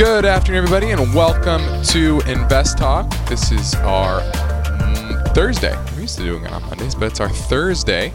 Good 0.00 0.24
afternoon, 0.24 0.64
everybody, 0.64 0.92
and 0.92 1.14
welcome 1.14 1.60
to 1.88 2.22
Invest 2.26 2.78
Talk. 2.78 3.10
This 3.28 3.52
is 3.52 3.74
our 3.74 4.22
mm, 4.22 5.34
Thursday. 5.34 5.76
We're 5.92 6.00
used 6.00 6.16
to 6.16 6.24
doing 6.24 6.46
it 6.46 6.52
on 6.52 6.62
Mondays, 6.62 6.94
but 6.94 7.10
it's 7.10 7.20
our 7.20 7.28
Thursday, 7.28 8.10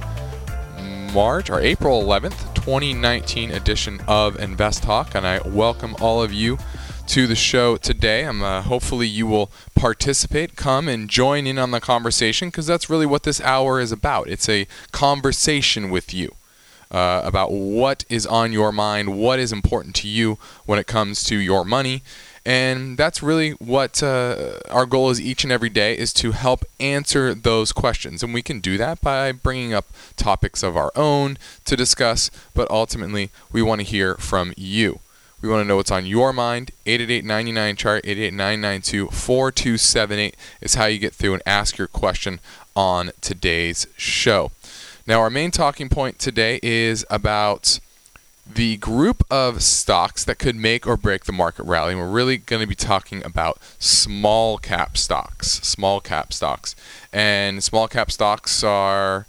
March 1.14 1.52
or 1.52 1.60
April 1.60 2.02
11th, 2.02 2.56
2019 2.56 3.52
edition 3.52 4.02
of 4.08 4.40
Invest 4.40 4.82
Talk, 4.82 5.14
and 5.14 5.28
I 5.28 5.48
welcome 5.48 5.96
all 6.02 6.24
of 6.24 6.34
you 6.34 6.58
to 7.06 7.28
the 7.28 7.36
show 7.36 7.78
today. 7.78 8.26
I'm 8.26 8.42
uh, 8.42 8.64
hopefully 8.64 9.06
you 9.06 9.28
will 9.28 9.52
participate, 9.76 10.56
come 10.56 10.88
and 10.88 11.08
join 11.08 11.46
in 11.46 11.60
on 11.60 11.70
the 11.70 11.80
conversation 11.80 12.48
because 12.48 12.66
that's 12.66 12.90
really 12.90 13.06
what 13.06 13.22
this 13.22 13.40
hour 13.42 13.80
is 13.80 13.92
about. 13.92 14.28
It's 14.28 14.50
a 14.50 14.66
conversation 14.92 15.92
with 15.92 16.16
you 16.16 16.34
uh, 16.92 17.22
about 17.24 17.52
what 17.52 18.06
is 18.10 18.26
on 18.26 18.54
your 18.54 18.72
mind, 18.72 19.18
what 19.18 19.40
is 19.40 19.52
important 19.52 19.96
to 19.96 20.08
you 20.08 20.38
when 20.66 20.80
it 20.80 20.88
comes 20.88 21.24
to 21.26 21.36
your 21.36 21.66
money. 21.66 22.02
And 22.46 22.96
that's 22.96 23.24
really 23.24 23.52
what 23.52 24.04
uh, 24.04 24.60
our 24.70 24.86
goal 24.86 25.10
is 25.10 25.20
each 25.20 25.44
and 25.44 25.52
every 25.52 25.70
day 25.70 25.98
is 25.98 26.14
to 26.14 26.32
help 26.32 26.64
answer 26.80 27.34
those 27.34 27.72
questions. 27.72 28.22
And 28.22 28.36
we 28.36 28.44
can 28.44 28.60
do 28.60 28.78
that 28.78 29.02
by 29.02 29.32
bringing 29.32 29.74
up 29.74 29.88
topics 30.16 30.62
of 30.62 30.78
our 30.78 30.92
own 30.96 31.38
to 31.66 31.76
discuss, 31.76 32.30
but 32.54 32.70
ultimately 32.70 33.32
we 33.52 33.64
want 33.64 33.82
to 33.82 33.88
hear 33.88 34.14
from 34.16 34.54
you. 34.56 35.00
We 35.42 35.50
want 35.50 35.64
to 35.64 35.68
know 35.68 35.76
what's 35.76 35.92
on 35.92 36.06
your 36.06 36.34
mind. 36.34 36.72
888 36.86 37.78
chart 37.78 38.06
888 38.06 39.12
4278 39.12 40.36
is 40.62 40.76
how 40.76 40.86
you 40.86 41.00
get 41.00 41.14
through 41.14 41.34
and 41.34 41.44
ask 41.46 41.78
your 41.78 41.88
question 41.88 42.40
on 42.76 43.12
today's 43.22 43.88
show. 43.98 44.52
Now, 45.08 45.20
our 45.22 45.30
main 45.30 45.52
talking 45.52 45.88
point 45.88 46.18
today 46.18 46.60
is 46.64 47.06
about 47.12 47.80
the 48.52 48.78
group 48.78 49.24
of 49.30 49.62
stocks 49.62 50.24
that 50.24 50.40
could 50.40 50.56
make 50.56 50.88
or 50.88 50.98
break 50.98 51.26
the 51.26 51.32
market 51.32 51.64
rally. 51.66 51.94
And 51.94 52.02
we're 52.02 52.10
really 52.10 52.38
going 52.38 52.62
to 52.62 52.68
be 52.68 52.74
talking 52.74 53.24
about 53.24 53.60
small 53.78 54.58
cap 54.58 54.98
stocks. 54.98 55.62
Small 55.62 56.02
cap 56.02 56.34
stocks. 56.34 56.76
And 57.14 57.64
small 57.64 57.88
cap 57.88 58.10
stocks 58.10 58.64
are 58.64 59.28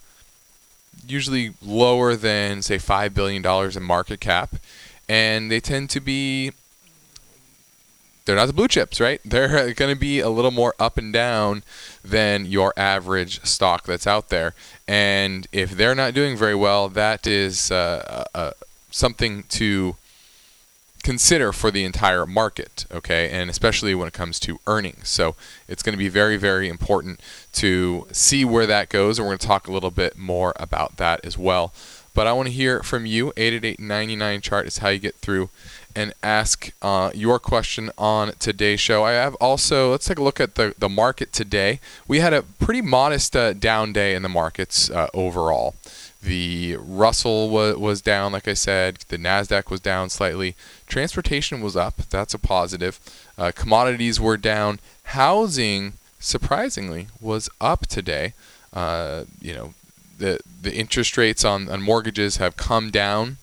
usually 1.06 1.52
lower 1.60 2.16
than, 2.16 2.62
say, 2.62 2.77
$5 2.78 3.12
billion 3.12 3.44
in 3.77 3.82
market 3.82 4.20
cap. 4.20 4.56
And 5.10 5.50
they 5.50 5.60
tend 5.60 5.91
to 5.91 6.00
be 6.00 6.52
they're 8.27 8.36
not 8.36 8.46
the 8.46 8.52
blue 8.52 8.69
chips, 8.69 9.00
right? 9.00 9.20
They're 9.24 9.72
going 9.72 9.94
to 9.94 9.98
be 9.98 10.20
a 10.20 10.28
little 10.28 10.50
more 10.50 10.74
up 10.78 10.98
and 10.98 11.12
down 11.12 11.62
than 12.05 12.44
your 12.44 12.74
average 12.77 13.42
stock 13.44 13.84
that's 13.84 14.06
out 14.06 14.28
there. 14.28 14.55
And 14.86 15.46
if 15.52 15.70
they're 15.70 15.94
not 15.94 16.12
doing 16.14 16.36
very 16.36 16.54
well, 16.54 16.88
that 16.91 17.27
is 17.27 17.70
uh, 17.70 18.24
uh, 18.34 18.50
something 18.91 19.44
to 19.44 19.97
consider 21.02 21.52
for 21.52 21.70
the 21.70 21.84
entire 21.84 22.27
market, 22.27 22.84
okay? 22.92 23.30
And 23.30 23.48
especially 23.48 23.94
when 23.94 24.08
it 24.08 24.14
comes 24.14 24.41
to 24.41 24.59
earnings. 24.66 25.09
So 25.09 25.36
it's 25.69 25.82
going 25.82 25.92
to 25.92 25.98
be 25.98 26.09
very, 26.09 26.36
very 26.36 26.69
important 26.69 27.20
to 27.53 28.09
see 28.10 28.44
where 28.44 28.66
that 28.66 28.88
goes. 28.88 29.19
And 29.19 29.26
we're 29.26 29.31
going 29.31 29.38
to 29.38 29.47
talk 29.47 29.69
a 29.69 29.72
little 29.72 29.92
bit 29.92 30.19
more 30.19 30.53
about 30.56 30.97
that 30.97 31.25
as 31.25 31.38
well. 31.38 31.72
But 32.12 32.26
I 32.26 32.32
want 32.32 32.48
to 32.48 32.53
hear 32.53 32.82
from 32.82 33.06
you. 33.06 33.32
888 33.36 34.42
chart 34.42 34.66
is 34.66 34.78
how 34.78 34.88
you 34.88 34.98
get 34.98 35.15
through 35.16 35.50
and 35.97 36.12
ask 36.23 36.73
uh, 36.83 37.11
your 37.15 37.39
question 37.39 37.91
on 37.97 38.33
today's 38.39 38.79
show. 38.79 39.05
I 39.05 39.12
have 39.12 39.34
also, 39.37 39.91
let's 39.91 40.07
take 40.07 40.19
a 40.19 40.23
look 40.23 40.39
at 40.39 40.55
the, 40.55 40.75
the 40.79 40.91
market 40.91 41.33
today. 41.33 41.81
We 42.07 42.21
had 42.21 42.34
a 42.34 42.43
pretty 42.43 42.83
modest 42.83 43.34
uh, 43.34 43.55
down 43.55 43.95
day 43.95 44.15
in 44.15 44.23
the 44.23 44.29
markets 44.29 44.91
uh, 44.91 45.09
overall. 45.15 45.75
The 46.23 46.77
Russell 46.79 47.49
was, 47.49 47.77
was 47.77 48.03
down, 48.03 48.33
like 48.33 48.47
I 48.47 48.53
said. 48.53 48.99
The 49.09 49.17
NASDAQ 49.17 49.71
was 49.71 49.81
down 49.81 50.11
slightly. 50.11 50.55
Transportation 50.87 51.62
was 51.62 51.77
up. 51.77 51.97
That's 52.11 52.34
a 52.34 52.39
positive. 52.39 53.01
Uh, 53.39 53.53
commodities 53.55 54.21
were 54.21 54.37
down. 54.37 54.81
Housing, 55.05 55.95
surprisingly, 56.21 57.07
was 57.23 57.49
up 57.59 57.87
today. 57.87 58.34
Uh, 58.71 59.25
you 59.41 59.55
know, 59.55 59.73
the, 60.19 60.41
the 60.61 60.75
interest 60.75 61.17
rates 61.17 61.43
on, 61.43 61.71
on 61.71 61.81
mortgages 61.81 62.37
have 62.37 62.57
come 62.57 62.91
down 62.91 63.39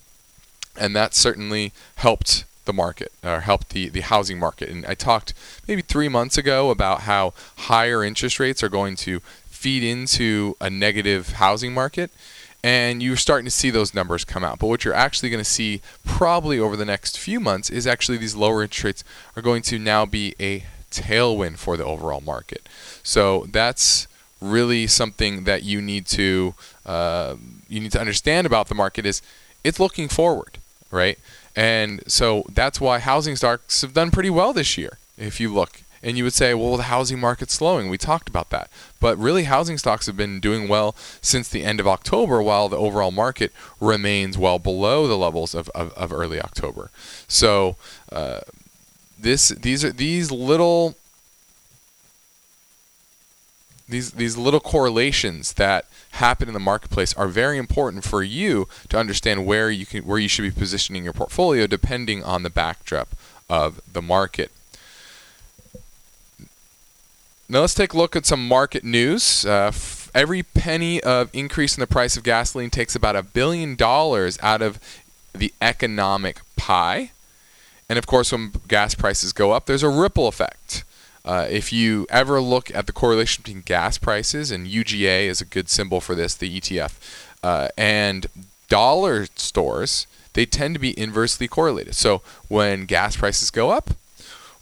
and 0.78 0.96
that 0.96 1.14
certainly 1.14 1.72
helped 1.96 2.46
the 2.66 2.74
market 2.74 3.12
or 3.24 3.42
helped 3.42 3.70
the, 3.70 3.90
the 3.90 4.02
housing 4.02 4.40
market. 4.40 4.70
And 4.70 4.86
I 4.86 4.94
talked 4.94 5.34
maybe 5.68 5.82
three 5.82 6.10
months 6.10 6.38
ago 6.38 6.70
about 6.70 7.02
how 7.02 7.34
higher 7.58 8.04
interest 8.04 8.40
rates 8.40 8.64
are 8.64 8.70
going 8.70 8.96
to 8.98 9.20
feed 9.46 9.84
into 9.84 10.56
a 10.62 10.70
negative 10.70 11.34
housing 11.34 11.74
market. 11.74 12.12
And 12.66 13.04
you're 13.04 13.18
starting 13.18 13.46
to 13.46 13.52
see 13.52 13.70
those 13.70 13.94
numbers 13.94 14.24
come 14.24 14.44
out. 14.44 14.60
But 14.60 14.68
what 14.68 14.86
you're 14.86 14.94
actually 14.94 15.30
going 15.30 15.44
to 15.44 15.50
see 15.50 15.82
probably 16.06 16.60
over 16.60 16.78
the 16.78 16.86
next 16.86 17.20
few 17.20 17.42
months 17.42 17.70
is 17.70 17.86
actually 17.86 18.18
these 18.18 18.36
lower 18.36 18.64
interest 18.64 18.84
rates 18.84 19.04
are 19.36 19.42
going 19.42 19.64
to 19.64 19.78
now 19.78 20.06
be 20.06 20.34
a 20.40 20.64
tailwind 20.90 21.58
for 21.58 21.76
the 21.76 21.84
overall 21.84 22.22
market. 22.22 22.70
So 23.04 23.48
that's 23.52 24.08
really 24.40 24.88
something 24.88 25.44
that 25.44 25.64
you 25.64 25.82
need 25.82 26.06
to 26.06 26.54
uh, 26.86 27.36
you 27.70 27.80
need 27.80 27.92
to 27.94 28.00
understand 28.00 28.46
about 28.46 28.68
the 28.68 28.76
market 28.76 29.06
is 29.06 29.22
it's 29.64 29.80
looking 29.80 30.10
forward 30.10 30.58
right? 30.94 31.20
And 31.56 32.02
so 32.08 32.46
that's 32.50 32.80
why 32.80 33.00
housing 33.00 33.36
stocks 33.36 33.82
have 33.82 33.94
done 33.94 34.12
pretty 34.12 34.30
well 34.30 34.54
this 34.54 34.78
year, 34.78 34.98
if 35.18 35.40
you 35.40 35.54
look. 35.54 35.82
And 36.02 36.18
you 36.18 36.26
would 36.26 36.34
say, 36.34 36.54
well, 36.54 36.76
the 36.76 36.84
housing 36.84 37.20
market's 37.20 37.54
slowing. 37.54 37.88
We 37.88 37.98
talked 37.98 38.28
about 38.28 38.50
that. 38.50 38.70
But 39.00 39.18
really, 39.18 39.44
housing 39.44 39.78
stocks 39.78 40.06
have 40.08 40.18
been 40.18 40.42
doing 40.42 40.68
well 40.68 40.96
since 41.22 41.48
the 41.48 41.64
end 41.64 41.80
of 41.80 41.88
October, 41.88 42.42
while 42.42 42.68
the 42.68 42.78
overall 42.78 43.12
market 43.12 43.54
remains 43.80 44.38
well 44.38 44.60
below 44.60 45.08
the 45.08 45.18
levels 45.18 45.56
of, 45.56 45.70
of, 45.70 45.94
of 45.94 46.12
early 46.12 46.42
October. 46.42 46.92
So, 47.30 47.78
uh, 48.12 48.42
this, 49.18 49.50
these, 49.50 49.86
are, 49.86 49.94
these 49.94 50.30
little 50.30 50.98
these 53.88 54.12
these 54.12 54.38
little 54.38 54.60
correlations 54.60 55.54
that 55.54 55.86
happen 56.14 56.48
in 56.48 56.54
the 56.54 56.60
marketplace 56.60 57.14
are 57.16 57.28
very 57.28 57.58
important 57.58 58.04
for 58.04 58.22
you 58.22 58.68
to 58.88 58.98
understand 58.98 59.46
where 59.46 59.72
you 59.72 59.86
can 59.86 60.06
where 60.06 60.20
you 60.20 60.28
should 60.28 60.44
be 60.44 60.52
positioning 60.52 61.04
your 61.04 61.14
portfolio 61.14 61.66
depending 61.66 62.24
on 62.24 62.44
the 62.44 62.50
backdrop 62.50 63.10
of 63.50 63.82
the 63.92 64.02
market. 64.02 64.52
Now 67.50 67.62
let's 67.62 67.74
take 67.74 67.94
a 67.94 67.98
look 67.98 68.16
at 68.16 68.26
some 68.26 68.48
market 68.48 68.84
news. 68.84 69.46
Uh, 69.46 69.68
f- 69.68 70.12
every 70.14 70.44
penny 70.44 71.02
of 71.02 71.30
increase 71.34 71.76
in 71.76 71.82
the 71.82 71.88
price 71.88 72.16
of 72.16 72.24
gasoline 72.24 72.70
takes 72.70 72.96
about 72.96 73.16
a 73.16 73.24
billion 73.24 73.76
dollars 73.76 74.38
out 74.42 74.62
of 74.62 74.80
the 75.34 75.52
economic 75.62 76.42
pie. 76.56 77.12
And 77.90 77.98
of 77.98 78.06
course, 78.06 78.32
when 78.32 78.54
gas 78.68 78.96
prices 78.96 79.34
go 79.34 79.52
up, 79.52 79.66
there's 79.66 79.84
a 79.84 79.90
ripple 79.90 80.28
effect. 80.28 80.84
Uh, 81.26 81.48
if 81.50 81.72
you 81.72 82.06
ever 82.10 82.42
look 82.42 82.74
at 82.76 82.86
the 82.86 82.92
correlation 82.92 83.44
between 83.44 83.62
gas 83.62 83.98
prices, 83.98 84.52
and 84.52 84.68
UGA 84.68 85.28
is 85.28 85.40
a 85.40 85.46
good 85.46 85.70
symbol 85.70 86.02
for 86.02 86.16
this, 86.16 86.36
the 86.36 86.60
ETF, 86.60 86.94
uh, 87.42 87.70
and 87.78 88.28
dollar 88.68 89.28
stores, 89.36 90.06
they 90.34 90.46
tend 90.46 90.76
to 90.76 90.80
be 90.80 90.98
inversely 91.00 91.48
correlated. 91.48 91.96
So 91.96 92.22
when 92.50 92.86
gas 92.86 93.16
prices 93.16 93.52
go 93.52 93.70
up, 93.70 93.92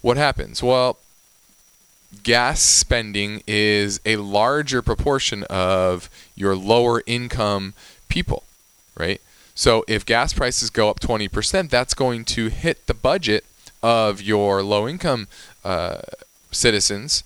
what 0.02 0.16
happens? 0.16 0.62
Well, 0.62 0.98
gas 2.22 2.60
spending 2.60 3.42
is 3.46 4.00
a 4.04 4.16
larger 4.16 4.82
proportion 4.82 5.44
of 5.44 6.08
your 6.36 6.54
lower 6.54 7.02
income 7.06 7.74
people, 8.08 8.44
right? 8.96 9.20
So 9.54 9.84
if 9.88 10.06
gas 10.06 10.32
prices 10.32 10.70
go 10.70 10.88
up 10.90 11.00
20%, 11.00 11.70
that's 11.70 11.94
going 11.94 12.24
to 12.26 12.48
hit 12.48 12.86
the 12.86 12.94
budget 12.94 13.44
of 13.82 14.22
your 14.22 14.62
low 14.62 14.88
income 14.88 15.26
uh, 15.64 16.02
citizens 16.52 17.24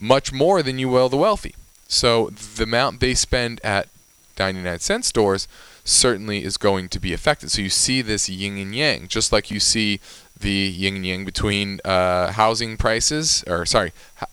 much 0.00 0.32
more 0.32 0.62
than 0.62 0.78
you 0.78 0.88
will 0.88 1.08
the 1.08 1.16
wealthy. 1.16 1.54
So 1.88 2.30
the 2.30 2.64
amount 2.64 3.00
they 3.00 3.14
spend 3.14 3.60
at 3.64 3.88
99 4.38 4.78
cent 4.78 5.04
stores 5.04 5.48
certainly 5.84 6.44
is 6.44 6.56
going 6.56 6.88
to 6.90 7.00
be 7.00 7.12
affected. 7.12 7.50
So 7.50 7.62
you 7.62 7.70
see 7.70 8.02
this 8.02 8.28
yin 8.28 8.58
and 8.58 8.74
yang, 8.74 9.08
just 9.08 9.32
like 9.32 9.50
you 9.50 9.58
see 9.58 10.00
the 10.40 10.50
yin 10.50 10.96
and 10.96 11.06
yang 11.06 11.24
between 11.24 11.80
uh, 11.84 12.32
housing 12.32 12.76
prices, 12.76 13.44
or 13.46 13.66
sorry, 13.66 13.92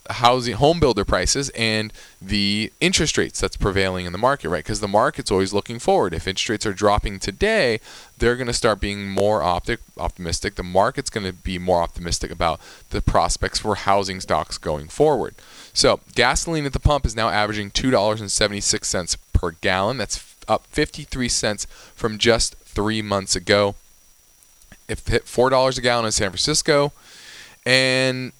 housing 0.10 0.56
home 0.56 0.80
builder 0.80 1.06
prices 1.06 1.50
and 1.50 1.92
the 2.22 2.72
interest 2.80 3.18
rates 3.18 3.40
that's 3.40 3.58
prevailing 3.58 4.06
in 4.06 4.12
the 4.12 4.18
market, 4.18 4.50
right? 4.50 4.64
Because 4.64 4.80
the 4.80 4.88
market's 4.88 5.32
always 5.32 5.54
looking 5.54 5.80
forward. 5.80 6.14
If 6.14 6.28
interest 6.28 6.50
rates 6.50 6.66
are 6.66 6.74
dropping 6.74 7.20
today, 7.20 7.80
they're 8.18 8.36
going 8.36 8.48
to 8.48 8.54
start 8.54 8.80
being 8.80 9.10
more 9.10 9.42
optic, 9.42 9.80
optimistic. 9.98 10.56
The 10.56 10.64
market's 10.64 11.10
going 11.10 11.26
to 11.26 11.34
be 11.34 11.58
more 11.58 11.82
optimistic 11.82 12.32
about 12.32 12.60
the 12.92 13.02
prospects 13.02 13.60
for 13.60 13.76
housing 13.76 14.20
stocks 14.20 14.58
going 14.58 14.88
forward. 14.88 15.36
So 15.74 16.00
gasoline 16.14 16.66
at 16.66 16.74
the 16.74 16.80
pump 16.80 17.06
is 17.06 17.16
now 17.16 17.30
averaging 17.30 17.72
two 17.72 17.92
dollars 17.92 18.22
and 18.22 18.32
seventy 18.32 18.62
six 18.62 18.88
cents 18.88 19.18
per 19.34 19.52
gallon. 19.52 19.98
That's 19.98 20.36
up 20.48 20.66
53 20.68 21.28
cents 21.28 21.66
from 21.96 22.18
just 22.18 22.56
three 22.56 23.02
months 23.02 23.36
ago. 23.36 23.76
It 24.88 25.00
hit 25.00 25.24
four 25.24 25.50
dollars 25.50 25.78
a 25.78 25.82
gallon 25.82 26.06
in 26.06 26.12
San 26.12 26.30
Francisco, 26.30 26.92
and 27.66 28.32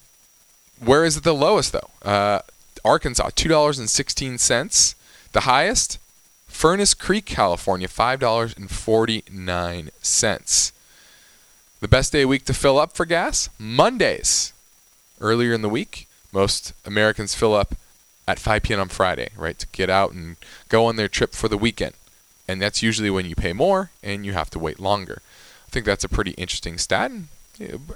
where 0.84 1.04
is 1.04 1.16
it 1.16 1.24
the 1.24 1.34
lowest 1.34 1.72
though? 1.72 1.90
Uh, 2.02 2.40
Arkansas, 2.84 3.30
two 3.34 3.48
dollars 3.48 3.78
and 3.78 3.90
sixteen 3.90 4.38
cents. 4.38 4.94
The 5.32 5.40
highest, 5.40 5.98
Furnace 6.46 6.94
Creek, 6.94 7.26
California, 7.26 7.88
five 7.88 8.20
dollars 8.20 8.54
and 8.56 8.70
forty 8.70 9.24
nine 9.30 9.90
cents. 10.02 10.72
The 11.80 11.88
best 11.88 12.12
day 12.12 12.22
of 12.22 12.30
week 12.30 12.44
to 12.46 12.54
fill 12.54 12.78
up 12.78 12.96
for 12.96 13.04
gas, 13.04 13.50
Mondays. 13.58 14.52
Earlier 15.20 15.52
in 15.52 15.62
the 15.62 15.68
week, 15.68 16.06
most 16.32 16.72
Americans 16.84 17.34
fill 17.34 17.54
up 17.54 17.74
at 18.28 18.38
5 18.38 18.62
p.m. 18.62 18.80
on 18.80 18.88
Friday, 18.88 19.30
right, 19.36 19.58
to 19.58 19.66
get 19.72 19.88
out 19.88 20.12
and 20.12 20.36
go 20.68 20.86
on 20.86 20.96
their 20.96 21.08
trip 21.08 21.32
for 21.32 21.48
the 21.48 21.56
weekend. 21.58 21.94
And 22.48 22.60
that's 22.60 22.82
usually 22.82 23.10
when 23.10 23.26
you 23.26 23.34
pay 23.34 23.52
more 23.52 23.90
and 24.02 24.24
you 24.24 24.32
have 24.32 24.50
to 24.50 24.58
wait 24.58 24.80
longer. 24.80 25.22
Think 25.76 25.84
that's 25.84 26.04
a 26.04 26.08
pretty 26.08 26.30
interesting 26.38 26.78
stat. 26.78 27.12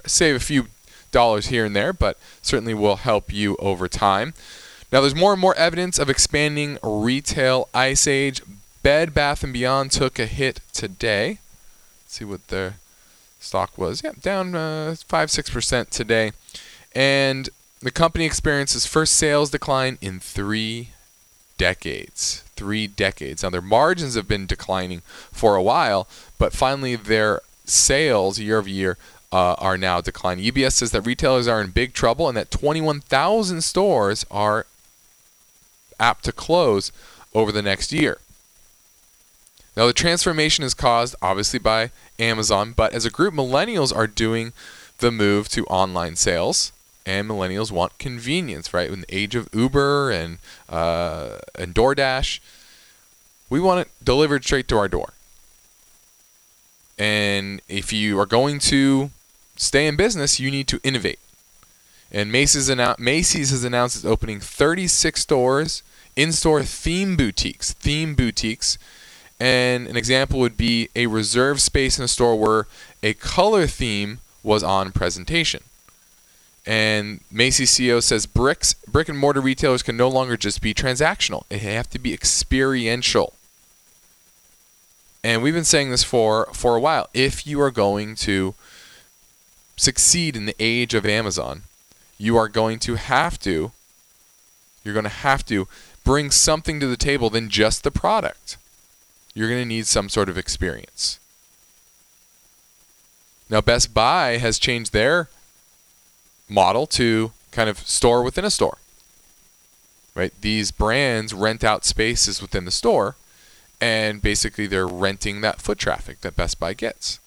Save 0.05 0.35
a 0.35 0.39
few 0.39 0.67
dollars 1.11 1.47
here 1.47 1.65
and 1.65 1.75
there, 1.75 1.91
but 1.93 2.15
certainly 2.43 2.75
will 2.75 2.97
help 2.97 3.33
you 3.33 3.55
over 3.57 3.87
time. 3.87 4.35
Now, 4.91 5.01
there's 5.01 5.15
more 5.15 5.31
and 5.31 5.41
more 5.41 5.55
evidence 5.55 5.97
of 5.97 6.07
expanding 6.07 6.77
retail 6.83 7.69
ice 7.73 8.05
age. 8.05 8.43
Bed 8.83 9.15
Bath 9.15 9.43
and 9.43 9.51
Beyond 9.51 9.91
took 9.91 10.19
a 10.19 10.27
hit 10.27 10.59
today. 10.73 11.39
Let's 12.03 12.13
see 12.13 12.23
what 12.23 12.49
their 12.49 12.75
stock 13.39 13.75
was. 13.79 14.03
Yeah, 14.03 14.11
down 14.21 14.53
uh, 14.53 14.93
five 15.07 15.31
six 15.31 15.49
percent 15.49 15.89
today, 15.89 16.33
and 16.93 17.49
the 17.81 17.89
company 17.89 18.25
experiences 18.25 18.85
first 18.85 19.13
sales 19.13 19.49
decline 19.49 19.97
in 20.01 20.19
three 20.19 20.89
decades. 21.57 22.43
Three 22.55 22.85
decades. 22.85 23.41
Now 23.41 23.49
their 23.49 23.59
margins 23.59 24.13
have 24.13 24.27
been 24.27 24.45
declining 24.45 25.01
for 25.31 25.55
a 25.55 25.63
while, 25.63 26.07
but 26.37 26.53
finally 26.53 26.95
their 26.95 27.41
sales 27.71 28.39
year 28.39 28.57
over 28.57 28.69
year 28.69 28.97
uh, 29.31 29.55
are 29.57 29.77
now 29.77 30.01
declining. 30.01 30.45
UBS 30.45 30.73
says 30.73 30.91
that 30.91 31.01
retailers 31.01 31.47
are 31.47 31.61
in 31.61 31.71
big 31.71 31.93
trouble 31.93 32.27
and 32.27 32.37
that 32.37 32.51
21,000 32.51 33.61
stores 33.61 34.25
are 34.29 34.65
apt 35.99 36.25
to 36.25 36.31
close 36.31 36.91
over 37.33 37.51
the 37.51 37.61
next 37.61 37.93
year. 37.93 38.17
Now, 39.77 39.87
the 39.87 39.93
transformation 39.93 40.65
is 40.65 40.73
caused 40.73 41.15
obviously 41.21 41.59
by 41.59 41.91
Amazon, 42.19 42.73
but 42.75 42.93
as 42.93 43.05
a 43.05 43.09
group, 43.09 43.33
millennials 43.33 43.95
are 43.95 44.07
doing 44.07 44.51
the 44.97 45.11
move 45.11 45.47
to 45.49 45.65
online 45.67 46.15
sales, 46.15 46.73
and 47.05 47.27
millennials 47.27 47.71
want 47.71 47.97
convenience, 47.97 48.73
right? 48.73 48.89
In 48.89 49.01
the 49.01 49.15
age 49.15 49.33
of 49.33 49.49
Uber 49.53 50.11
and 50.11 50.37
uh, 50.69 51.39
and 51.57 51.73
DoorDash, 51.73 52.39
we 53.49 53.59
want 53.59 53.81
it 53.81 53.91
delivered 54.03 54.43
straight 54.43 54.67
to 54.67 54.77
our 54.77 54.87
door. 54.87 55.13
And 57.01 57.63
if 57.67 57.91
you 57.91 58.19
are 58.19 58.27
going 58.27 58.59
to 58.59 59.09
stay 59.55 59.87
in 59.87 59.95
business, 59.95 60.39
you 60.39 60.51
need 60.51 60.67
to 60.67 60.79
innovate. 60.83 61.17
And 62.11 62.31
Macy's, 62.31 62.69
annou- 62.69 62.99
Macy's 62.99 63.49
has 63.49 63.63
announced 63.63 63.95
it's 63.95 64.05
opening 64.05 64.39
36 64.39 65.19
stores, 65.19 65.81
in-store 66.15 66.61
theme 66.61 67.17
boutiques, 67.17 67.73
theme 67.73 68.13
boutiques. 68.13 68.77
And 69.39 69.87
an 69.87 69.97
example 69.97 70.39
would 70.41 70.57
be 70.57 70.89
a 70.95 71.07
reserved 71.07 71.61
space 71.61 71.97
in 71.97 72.03
a 72.05 72.07
store 72.07 72.35
where 72.35 72.67
a 73.01 73.15
color 73.15 73.65
theme 73.65 74.19
was 74.43 74.61
on 74.61 74.91
presentation. 74.91 75.63
And 76.67 77.21
Macy's 77.31 77.71
CEO 77.71 78.03
says 78.03 78.27
bricks, 78.27 78.75
brick 78.87 79.09
and 79.09 79.17
mortar 79.17 79.41
retailers 79.41 79.81
can 79.81 79.97
no 79.97 80.07
longer 80.07 80.37
just 80.37 80.61
be 80.61 80.75
transactional. 80.75 81.45
They 81.49 81.57
have 81.57 81.89
to 81.89 81.97
be 81.97 82.13
experiential 82.13 83.33
and 85.23 85.43
we've 85.43 85.53
been 85.53 85.63
saying 85.63 85.91
this 85.91 86.03
for 86.03 86.47
for 86.53 86.75
a 86.75 86.79
while. 86.79 87.09
If 87.13 87.45
you 87.45 87.61
are 87.61 87.71
going 87.71 88.15
to 88.15 88.55
succeed 89.77 90.35
in 90.35 90.45
the 90.45 90.55
age 90.59 90.93
of 90.93 91.05
Amazon, 91.05 91.63
you 92.17 92.37
are 92.37 92.47
going 92.47 92.79
to 92.79 92.95
have 92.95 93.39
to 93.39 93.71
you're 94.83 94.93
going 94.93 95.03
to 95.03 95.09
have 95.09 95.45
to 95.45 95.67
bring 96.03 96.31
something 96.31 96.79
to 96.79 96.87
the 96.87 96.97
table 96.97 97.29
than 97.29 97.49
just 97.49 97.83
the 97.83 97.91
product. 97.91 98.57
You're 99.33 99.49
going 99.49 99.61
to 99.61 99.67
need 99.67 99.85
some 99.85 100.09
sort 100.09 100.29
of 100.29 100.37
experience. 100.37 101.19
Now 103.49 103.61
Best 103.61 103.93
Buy 103.93 104.37
has 104.37 104.57
changed 104.57 104.91
their 104.91 105.29
model 106.49 106.87
to 106.87 107.31
kind 107.51 107.69
of 107.69 107.79
store 107.79 108.23
within 108.23 108.45
a 108.45 108.49
store. 108.49 108.77
Right? 110.15 110.33
These 110.41 110.71
brands 110.71 111.33
rent 111.33 111.63
out 111.63 111.85
spaces 111.85 112.41
within 112.41 112.65
the 112.65 112.71
store 112.71 113.15
and 113.81 114.21
basically 114.21 114.67
they're 114.67 114.87
renting 114.87 115.41
that 115.41 115.59
foot 115.59 115.79
traffic 115.79 116.21
that 116.21 116.35
Best 116.35 116.59
Buy 116.59 116.73
gets. 116.73 117.19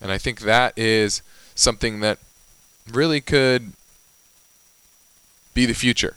And 0.00 0.12
I 0.12 0.18
think 0.18 0.40
that 0.40 0.74
is 0.76 1.22
something 1.54 2.00
that 2.00 2.18
really 2.92 3.22
could 3.22 3.72
be 5.54 5.64
the 5.64 5.74
future. 5.74 6.16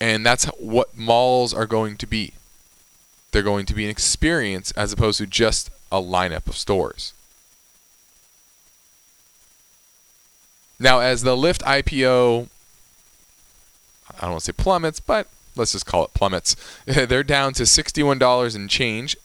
And 0.00 0.26
that's 0.26 0.46
what 0.58 0.98
malls 0.98 1.54
are 1.54 1.66
going 1.66 1.96
to 1.96 2.06
be. 2.06 2.34
They're 3.30 3.42
going 3.42 3.66
to 3.66 3.74
be 3.74 3.84
an 3.84 3.90
experience 3.90 4.72
as 4.72 4.92
opposed 4.92 5.18
to 5.18 5.26
just 5.26 5.70
a 5.90 6.02
lineup 6.02 6.46
of 6.48 6.56
stores. 6.56 7.14
Now, 10.78 10.98
as 11.00 11.22
the 11.22 11.36
Lyft 11.36 11.62
IPO, 11.62 12.48
I 14.10 14.20
don't 14.20 14.30
want 14.32 14.40
to 14.40 14.46
say 14.46 14.52
plummets, 14.52 15.00
but 15.00 15.28
let's 15.56 15.72
just 15.72 15.86
call 15.86 16.04
it 16.04 16.14
plummets. 16.14 16.56
They're 16.86 17.22
down 17.22 17.52
to 17.54 17.64
$61 17.64 18.56
and 18.56 18.70
change. 18.70 19.16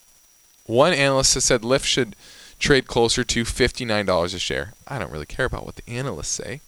One 0.66 0.94
analyst 0.94 1.34
has 1.34 1.46
said 1.46 1.62
Lyft 1.62 1.86
should 1.86 2.16
trade 2.60 2.88
closer 2.88 3.24
to 3.24 3.44
$59 3.44 4.36
a 4.36 4.40
share. 4.40 4.74
I 4.88 5.00
don't 5.00 5.12
really 5.12 5.26
care 5.26 5.46
about 5.46 5.66
what 5.66 5.78
the 5.78 5.90
analysts 5.90 6.28
say. 6.30 6.62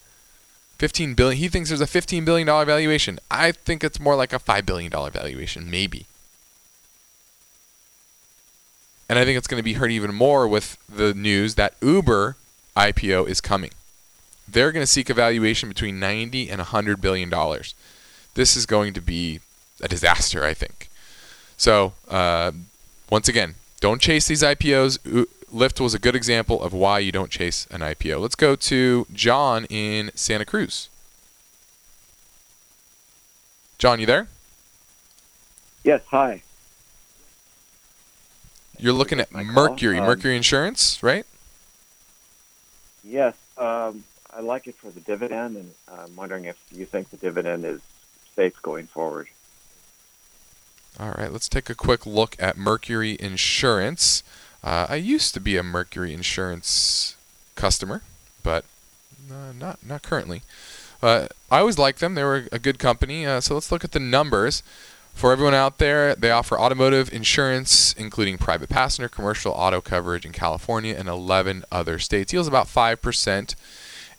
15 0.79 1.13
billion. 1.13 1.37
He 1.37 1.47
thinks 1.47 1.69
there's 1.69 1.81
a 1.81 1.85
15 1.85 2.25
billion 2.25 2.47
dollar 2.47 2.65
valuation. 2.65 3.19
I 3.29 3.51
think 3.51 3.83
it's 3.83 3.99
more 3.99 4.15
like 4.15 4.33
a 4.33 4.39
5 4.39 4.65
billion 4.65 4.89
dollar 4.89 5.11
valuation, 5.11 5.69
maybe. 5.69 6.07
And 9.07 9.19
I 9.19 9.25
think 9.25 9.37
it's 9.37 9.47
going 9.47 9.59
to 9.59 9.63
be 9.63 9.73
hurt 9.73 9.91
even 9.91 10.15
more 10.15 10.47
with 10.47 10.77
the 10.89 11.13
news 11.13 11.55
that 11.55 11.75
Uber 11.81 12.37
IPO 12.75 13.27
is 13.27 13.41
coming. 13.41 13.71
They're 14.47 14.71
going 14.71 14.83
to 14.83 14.87
seek 14.87 15.09
a 15.09 15.13
valuation 15.13 15.69
between 15.69 15.99
90 15.99 16.49
and 16.49 16.57
100 16.57 16.99
billion 16.99 17.29
dollars. 17.29 17.75
This 18.33 18.55
is 18.55 18.65
going 18.65 18.93
to 18.93 19.01
be 19.01 19.41
a 19.81 19.87
disaster, 19.87 20.43
I 20.43 20.53
think. 20.53 20.89
So, 21.57 21.93
uh, 22.09 22.51
once 23.09 23.27
again, 23.27 23.55
don't 23.79 24.01
chase 24.01 24.27
these 24.27 24.43
IPOs. 24.43 24.97
Lyft 25.53 25.79
was 25.79 25.93
a 25.93 25.99
good 25.99 26.15
example 26.15 26.63
of 26.63 26.73
why 26.73 26.99
you 26.99 27.11
don't 27.11 27.29
chase 27.29 27.67
an 27.69 27.81
IPO. 27.81 28.21
Let's 28.21 28.35
go 28.35 28.55
to 28.55 29.05
John 29.13 29.65
in 29.65 30.11
Santa 30.15 30.45
Cruz. 30.45 30.89
John, 33.77 33.99
you 33.99 34.05
there? 34.05 34.27
Yes, 35.83 36.01
hi. 36.07 36.43
You're 38.77 38.93
looking 38.93 39.19
at 39.19 39.31
Mercury, 39.31 39.99
um, 39.99 40.05
Mercury 40.05 40.35
Insurance, 40.35 41.01
right? 41.03 41.25
Yes. 43.03 43.35
Um, 43.57 44.03
I 44.33 44.41
like 44.41 44.67
it 44.67 44.75
for 44.75 44.89
the 44.89 45.01
dividend, 45.01 45.57
and 45.57 45.71
I'm 45.91 46.15
wondering 46.15 46.45
if 46.45 46.57
you 46.71 46.85
think 46.85 47.09
the 47.09 47.17
dividend 47.17 47.65
is 47.65 47.81
safe 48.35 48.59
going 48.61 48.87
forward. 48.87 49.27
All 50.99 51.11
right, 51.17 51.31
let's 51.31 51.49
take 51.49 51.69
a 51.69 51.75
quick 51.75 52.05
look 52.05 52.35
at 52.39 52.57
Mercury 52.57 53.17
Insurance. 53.19 54.23
Uh, 54.63 54.87
I 54.89 54.95
used 54.95 55.33
to 55.33 55.39
be 55.39 55.57
a 55.57 55.63
Mercury 55.63 56.13
Insurance 56.13 57.15
customer, 57.55 58.01
but 58.43 58.65
uh, 59.31 59.53
not 59.57 59.79
not 59.85 60.03
currently. 60.03 60.41
Uh, 61.01 61.27
I 61.49 61.59
always 61.59 61.77
liked 61.77 61.99
them; 61.99 62.15
they 62.15 62.23
were 62.23 62.47
a 62.51 62.59
good 62.59 62.77
company. 62.77 63.25
Uh, 63.25 63.39
so 63.39 63.55
let's 63.55 63.71
look 63.71 63.83
at 63.83 63.93
the 63.93 63.99
numbers. 63.99 64.61
For 65.13 65.31
everyone 65.31 65.53
out 65.53 65.77
there, 65.77 66.15
they 66.15 66.31
offer 66.31 66.59
automotive 66.59 67.13
insurance, 67.13 67.93
including 67.93 68.37
private 68.37 68.69
passenger, 68.69 69.09
commercial 69.09 69.51
auto 69.51 69.81
coverage 69.81 70.25
in 70.25 70.31
California 70.31 70.95
and 70.97 71.07
11 71.07 71.63
other 71.71 71.99
states. 71.99 72.33
Yields 72.33 72.47
about 72.47 72.67
5%. 72.67 73.55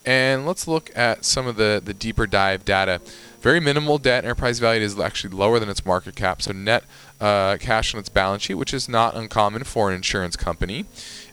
And 0.05 0.47
let's 0.47 0.69
look 0.69 0.91
at 0.97 1.25
some 1.25 1.47
of 1.47 1.57
the, 1.57 1.81
the 1.83 1.95
deeper 1.95 2.27
dive 2.27 2.65
data. 2.65 3.01
Very 3.43 3.59
minimal 3.59 3.99
debt. 3.99 4.25
Enterprise 4.25 4.61
value 4.61 4.83
is 4.83 4.99
actually 5.01 5.35
lower 5.35 5.59
than 5.59 5.69
its 5.69 5.85
market 5.85 6.15
cap. 6.15 6.41
So 6.41 6.53
net 6.53 6.85
uh, 7.21 7.57
cash 7.59 7.93
on 7.93 7.99
its 7.99 8.09
balance 8.09 8.45
sheet, 8.45 8.55
which 8.55 8.73
is 8.73 8.89
not 8.89 9.17
uncommon 9.17 9.65
for 9.65 9.91
an 9.91 9.97
insurance 9.97 10.37
company. 10.37 10.87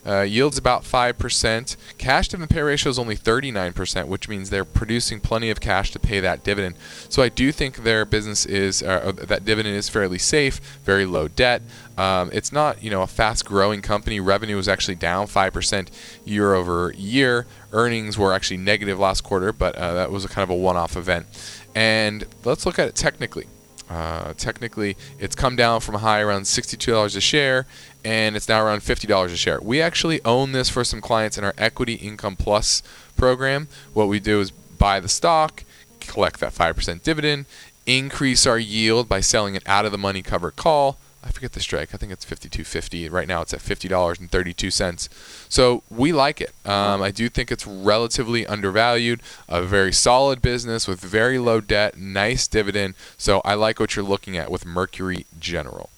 Uh, 0.04 0.22
yields 0.22 0.56
about 0.56 0.82
5%. 0.82 1.76
Cash 1.98 2.28
dividend 2.28 2.50
pay 2.50 2.62
ratio 2.62 2.90
is 2.90 2.98
only 2.98 3.16
39%, 3.16 4.06
which 4.06 4.28
means 4.28 4.50
they're 4.50 4.64
producing 4.64 5.20
plenty 5.20 5.50
of 5.50 5.60
cash 5.60 5.90
to 5.92 5.98
pay 5.98 6.20
that 6.20 6.42
dividend. 6.42 6.74
So 7.08 7.22
I 7.22 7.28
do 7.28 7.52
think 7.52 7.84
their 7.84 8.04
business 8.04 8.46
is, 8.46 8.82
uh, 8.82 9.12
that 9.16 9.44
dividend 9.44 9.76
is 9.76 9.88
fairly 9.88 10.18
safe, 10.18 10.56
very 10.84 11.04
low 11.04 11.28
debt. 11.28 11.62
Um, 11.98 12.30
it's 12.32 12.50
not, 12.50 12.82
you 12.82 12.90
know, 12.90 13.02
a 13.02 13.06
fast-growing 13.06 13.82
company. 13.82 14.20
Revenue 14.20 14.56
was 14.56 14.68
actually 14.68 14.94
down 14.94 15.26
5% 15.26 15.88
year 16.24 16.54
over 16.54 16.94
year. 16.96 17.46
Earnings 17.72 18.16
were 18.16 18.32
actually 18.32 18.56
negative 18.56 18.98
last 18.98 19.20
quarter, 19.20 19.52
but 19.52 19.76
uh, 19.76 19.92
that 19.92 20.10
was 20.10 20.24
a 20.24 20.28
kind 20.28 20.42
of 20.42 20.50
a 20.50 20.54
one-off 20.54 20.96
event. 20.96 21.26
And 21.74 22.26
let's 22.44 22.66
look 22.66 22.78
at 22.78 22.88
it 22.88 22.94
technically. 22.94 23.46
Uh, 23.88 24.34
technically, 24.34 24.96
it's 25.18 25.34
come 25.34 25.56
down 25.56 25.80
from 25.80 25.96
a 25.96 25.98
high 25.98 26.20
around 26.20 26.42
$62 26.42 27.16
a 27.16 27.20
share, 27.20 27.66
and 28.04 28.36
it's 28.36 28.48
now 28.48 28.64
around 28.64 28.80
$50 28.80 29.24
a 29.24 29.36
share. 29.36 29.60
We 29.60 29.82
actually 29.82 30.24
own 30.24 30.52
this 30.52 30.68
for 30.68 30.84
some 30.84 31.00
clients 31.00 31.36
in 31.36 31.42
our 31.42 31.54
Equity 31.58 31.94
Income 31.94 32.36
Plus 32.36 32.84
program. 33.16 33.66
What 33.92 34.06
we 34.06 34.20
do 34.20 34.40
is 34.40 34.52
buy 34.52 35.00
the 35.00 35.08
stock, 35.08 35.64
collect 35.98 36.38
that 36.38 36.52
5% 36.52 37.02
dividend, 37.02 37.46
increase 37.84 38.46
our 38.46 38.58
yield 38.58 39.08
by 39.08 39.20
selling 39.20 39.56
an 39.56 39.62
out 39.66 39.84
of 39.84 39.90
the 39.90 39.98
money 39.98 40.22
covered 40.22 40.54
call, 40.54 40.96
I 41.22 41.30
forget 41.30 41.52
the 41.52 41.60
strike. 41.60 41.94
I 41.94 41.98
think 41.98 42.12
it's 42.12 42.24
52.50. 42.24 43.10
Right 43.12 43.28
now 43.28 43.42
it's 43.42 43.52
at 43.52 43.60
$50.32. 43.60 45.08
So 45.50 45.82
we 45.90 46.12
like 46.12 46.40
it. 46.40 46.52
Um, 46.64 47.02
I 47.02 47.10
do 47.10 47.28
think 47.28 47.52
it's 47.52 47.66
relatively 47.66 48.46
undervalued. 48.46 49.20
A 49.48 49.62
very 49.62 49.92
solid 49.92 50.40
business 50.40 50.88
with 50.88 51.00
very 51.00 51.38
low 51.38 51.60
debt, 51.60 51.98
nice 51.98 52.46
dividend. 52.48 52.94
So 53.18 53.42
I 53.44 53.54
like 53.54 53.78
what 53.78 53.96
you're 53.96 54.04
looking 54.04 54.36
at 54.38 54.50
with 54.50 54.64
Mercury 54.64 55.26
General. 55.38 55.90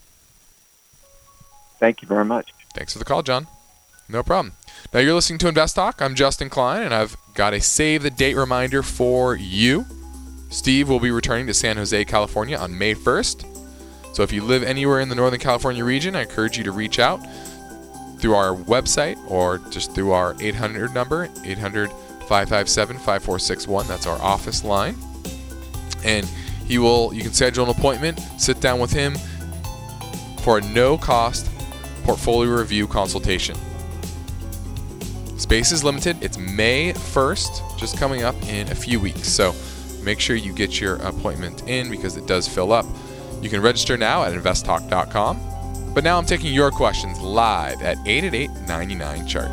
Thank 1.79 2.03
you 2.03 2.09
very 2.09 2.25
much. 2.25 2.53
Thanks 2.75 2.93
for 2.93 2.99
the 2.99 3.05
call, 3.05 3.23
John. 3.23 3.47
No 4.09 4.23
problem. 4.23 4.55
Now 4.93 5.01
you're 5.01 5.15
listening 5.15 5.39
to 5.41 5.49
Invest 5.49 5.77
Talk. 5.77 6.03
I'm 6.03 6.15
Justin 6.15 6.51
Klein, 6.51 6.83
and 6.83 6.93
I've 6.93 7.17
got 7.35 7.55
a 7.55 7.61
save 7.61 8.03
the 8.03 8.11
date 8.11 8.35
reminder 8.35 8.83
for 8.83 9.37
you. 9.37 9.87
Steve 10.51 10.89
will 10.89 11.01
be 11.01 11.11
returning 11.11 11.47
to 11.47 11.55
San 11.55 11.77
Jose, 11.77 12.05
California 12.05 12.57
on 12.57 12.77
May 12.77 12.95
1st. 12.95 13.52
So 14.13 14.23
if 14.23 14.33
you 14.33 14.43
live 14.43 14.63
anywhere 14.63 15.01
in 15.01 15.09
the 15.09 15.15
Northern 15.15 15.41
California 15.41 15.85
region, 15.85 16.15
I 16.15 16.23
encourage 16.23 16.59
you 16.59 16.65
to 16.65 16.73
reach 16.73 16.99
out 16.99 17.21
through 18.19 18.35
our 18.35 18.55
website 18.55 19.19
or 19.31 19.59
just 19.71 19.95
through 19.95 20.13
our 20.13 20.37
800 20.41 20.95
number, 20.95 21.29
800 21.45 21.91
557 22.29 22.97
5461. 22.97 23.89
That's 23.89 24.07
our 24.07 24.21
office 24.23 24.65
line. 24.65 24.97
And 26.05 26.27
he 26.67 26.79
will, 26.79 27.13
you 27.13 27.23
can 27.23 27.33
schedule 27.33 27.65
an 27.65 27.71
appointment, 27.71 28.21
sit 28.39 28.61
down 28.61 28.79
with 28.79 28.93
him 28.93 29.15
for 30.43 30.59
a 30.59 30.61
no 30.61 30.99
cost 30.99 31.51
portfolio 32.05 32.51
review 32.51 32.87
consultation. 32.87 33.57
Space 35.37 35.73
is 35.73 35.83
limited. 35.83 36.17
It's 36.23 36.39
May 36.39 36.93
1st, 36.93 37.79
just 37.79 37.99
coming 37.99 38.23
up 38.23 38.41
in 38.45 38.69
a 38.71 38.75
few 38.75 39.01
weeks. 39.01 39.29
So 39.29 39.55
make 40.03 40.21
sure 40.21 40.37
you 40.37 40.53
get 40.53 40.81
your 40.81 40.97
appointment 40.97 41.69
in 41.69 41.91
because 41.91 42.17
it 42.17 42.27
does 42.27 42.47
fill 42.47 42.73
up. 42.73 42.87
You 43.43 43.51
can 43.51 43.61
register 43.61 43.97
now 43.97 44.23
at 44.25 44.33
investtalk.com. 44.33 45.93
But 45.95 46.05
now 46.05 46.17
I'm 46.17 46.25
taking 46.25 46.55
your 46.55 46.71
questions 46.71 47.21
live 47.21 47.83
at 47.83 47.99
888 48.07 48.51
99 48.67 49.27
chart. 49.27 49.51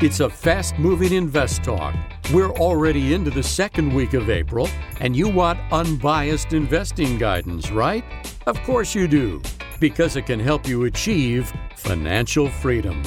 It's 0.00 0.20
a 0.20 0.30
fast 0.30 0.78
moving 0.78 1.12
invest 1.12 1.62
talk. 1.64 1.94
We're 2.32 2.50
already 2.50 3.14
into 3.14 3.30
the 3.30 3.42
second 3.42 3.92
week 3.94 4.14
of 4.14 4.30
April, 4.30 4.68
and 5.00 5.16
you 5.16 5.28
want 5.28 5.58
unbiased 5.72 6.52
investing 6.52 7.18
guidance, 7.18 7.70
right? 7.70 8.04
Of 8.46 8.62
course 8.62 8.94
you 8.94 9.08
do, 9.08 9.42
because 9.80 10.16
it 10.16 10.26
can 10.26 10.38
help 10.38 10.66
you 10.66 10.84
achieve 10.84 11.52
financial 11.76 12.48
freedom. 12.48 13.02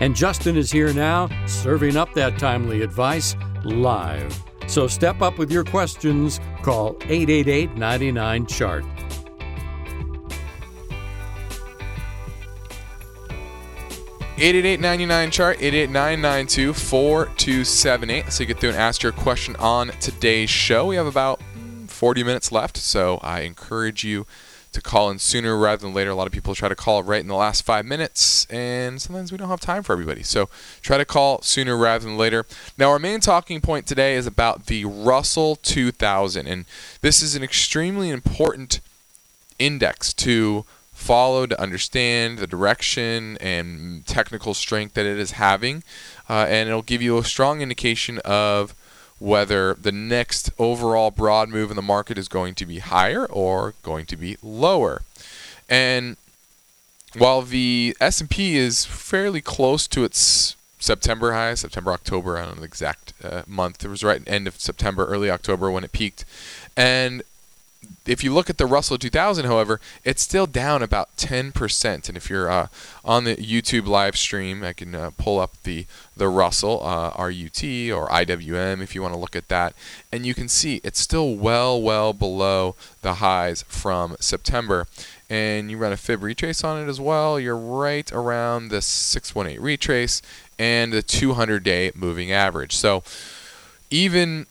And 0.00 0.14
Justin 0.14 0.56
is 0.56 0.70
here 0.70 0.92
now, 0.92 1.28
serving 1.46 1.96
up 1.96 2.12
that 2.14 2.38
timely 2.38 2.82
advice 2.82 3.36
live. 3.64 4.42
So 4.66 4.86
step 4.86 5.22
up 5.22 5.38
with 5.38 5.52
your 5.52 5.64
questions. 5.64 6.40
Call 6.62 6.96
888 7.02 7.76
99 7.76 8.46
Chart. 8.46 8.84
Eight 14.36 14.56
eight 14.56 14.64
eight 14.64 14.80
ninety 14.80 15.06
nine 15.06 15.30
chart 15.30 15.58
eight 15.60 15.74
eight 15.74 15.90
nine 15.90 16.20
nine 16.20 16.48
two 16.48 16.74
four 16.74 17.26
two 17.36 17.62
seven 17.62 18.10
eight. 18.10 18.32
So 18.32 18.42
you 18.42 18.48
get 18.48 18.58
through 18.58 18.70
and 18.70 18.78
ask 18.78 19.00
your 19.00 19.12
question 19.12 19.54
on 19.56 19.90
today's 20.00 20.50
show. 20.50 20.86
We 20.86 20.96
have 20.96 21.06
about 21.06 21.40
forty 21.86 22.24
minutes 22.24 22.50
left, 22.50 22.76
so 22.76 23.20
I 23.22 23.42
encourage 23.42 24.02
you 24.02 24.26
to 24.74 24.82
call 24.82 25.10
in 25.10 25.18
sooner 25.18 25.56
rather 25.56 25.80
than 25.82 25.94
later. 25.94 26.10
A 26.10 26.14
lot 26.14 26.26
of 26.26 26.32
people 26.32 26.54
try 26.54 26.68
to 26.68 26.74
call 26.74 27.02
right 27.02 27.20
in 27.20 27.28
the 27.28 27.34
last 27.34 27.62
five 27.62 27.86
minutes, 27.86 28.46
and 28.50 29.00
sometimes 29.00 29.32
we 29.32 29.38
don't 29.38 29.48
have 29.48 29.60
time 29.60 29.82
for 29.82 29.92
everybody. 29.92 30.22
So 30.22 30.48
try 30.82 30.98
to 30.98 31.04
call 31.04 31.40
sooner 31.42 31.76
rather 31.76 32.04
than 32.04 32.18
later. 32.18 32.44
Now, 32.76 32.90
our 32.90 32.98
main 32.98 33.20
talking 33.20 33.60
point 33.60 33.86
today 33.86 34.14
is 34.14 34.26
about 34.26 34.66
the 34.66 34.84
Russell 34.84 35.56
2000, 35.56 36.46
and 36.46 36.64
this 37.00 37.22
is 37.22 37.34
an 37.34 37.42
extremely 37.42 38.10
important 38.10 38.80
index 39.58 40.12
to 40.12 40.64
follow 40.92 41.46
to 41.46 41.60
understand 41.60 42.38
the 42.38 42.46
direction 42.46 43.36
and 43.40 44.06
technical 44.06 44.54
strength 44.54 44.94
that 44.94 45.06
it 45.06 45.18
is 45.18 45.32
having, 45.32 45.82
uh, 46.28 46.46
and 46.48 46.68
it'll 46.68 46.82
give 46.82 47.02
you 47.02 47.18
a 47.18 47.24
strong 47.24 47.60
indication 47.60 48.18
of 48.24 48.74
whether 49.18 49.74
the 49.74 49.92
next 49.92 50.50
overall 50.58 51.10
broad 51.10 51.48
move 51.48 51.70
in 51.70 51.76
the 51.76 51.82
market 51.82 52.18
is 52.18 52.28
going 52.28 52.54
to 52.54 52.66
be 52.66 52.78
higher 52.80 53.26
or 53.26 53.74
going 53.82 54.06
to 54.06 54.16
be 54.16 54.36
lower. 54.42 55.02
And 55.68 56.16
while 57.16 57.42
the 57.42 57.96
S&P 58.00 58.56
is 58.56 58.84
fairly 58.84 59.40
close 59.40 59.86
to 59.88 60.04
its 60.04 60.56
September 60.78 61.32
high, 61.32 61.54
September 61.54 61.92
October, 61.92 62.36
I 62.36 62.44
don't 62.44 62.56
know 62.56 62.60
the 62.60 62.66
exact 62.66 63.14
uh, 63.22 63.42
month. 63.46 63.84
It 63.84 63.88
was 63.88 64.04
right 64.04 64.22
end 64.26 64.46
of 64.46 64.60
September, 64.60 65.06
early 65.06 65.30
October 65.30 65.70
when 65.70 65.84
it 65.84 65.92
peaked. 65.92 66.24
And 66.76 67.22
if 68.06 68.22
you 68.22 68.32
look 68.32 68.50
at 68.50 68.58
the 68.58 68.66
Russell 68.66 68.98
2000, 68.98 69.46
however, 69.46 69.80
it's 70.04 70.22
still 70.22 70.46
down 70.46 70.82
about 70.82 71.16
10%. 71.16 72.08
And 72.08 72.16
if 72.16 72.28
you're 72.28 72.50
uh, 72.50 72.68
on 73.04 73.24
the 73.24 73.36
YouTube 73.36 73.86
live 73.86 74.16
stream, 74.16 74.62
I 74.62 74.72
can 74.72 74.94
uh, 74.94 75.10
pull 75.16 75.40
up 75.40 75.52
the 75.62 75.86
the 76.16 76.28
Russell 76.28 76.80
uh, 76.86 77.10
RUT 77.18 77.64
or 77.90 78.08
IWM 78.08 78.80
if 78.82 78.94
you 78.94 79.02
want 79.02 79.14
to 79.14 79.18
look 79.18 79.34
at 79.34 79.48
that, 79.48 79.74
and 80.12 80.24
you 80.24 80.32
can 80.32 80.48
see 80.48 80.80
it's 80.84 81.00
still 81.00 81.34
well, 81.34 81.80
well 81.80 82.12
below 82.12 82.76
the 83.02 83.14
highs 83.14 83.62
from 83.62 84.16
September. 84.20 84.86
And 85.28 85.70
you 85.70 85.78
run 85.78 85.92
a 85.92 85.96
fib 85.96 86.22
retrace 86.22 86.62
on 86.62 86.80
it 86.80 86.88
as 86.88 87.00
well. 87.00 87.40
You're 87.40 87.56
right 87.56 88.12
around 88.12 88.68
the 88.68 88.82
618 88.82 89.60
retrace 89.60 90.22
and 90.58 90.92
the 90.92 91.02
200-day 91.02 91.92
moving 91.96 92.30
average. 92.30 92.76
So 92.76 93.02
even 93.90 94.46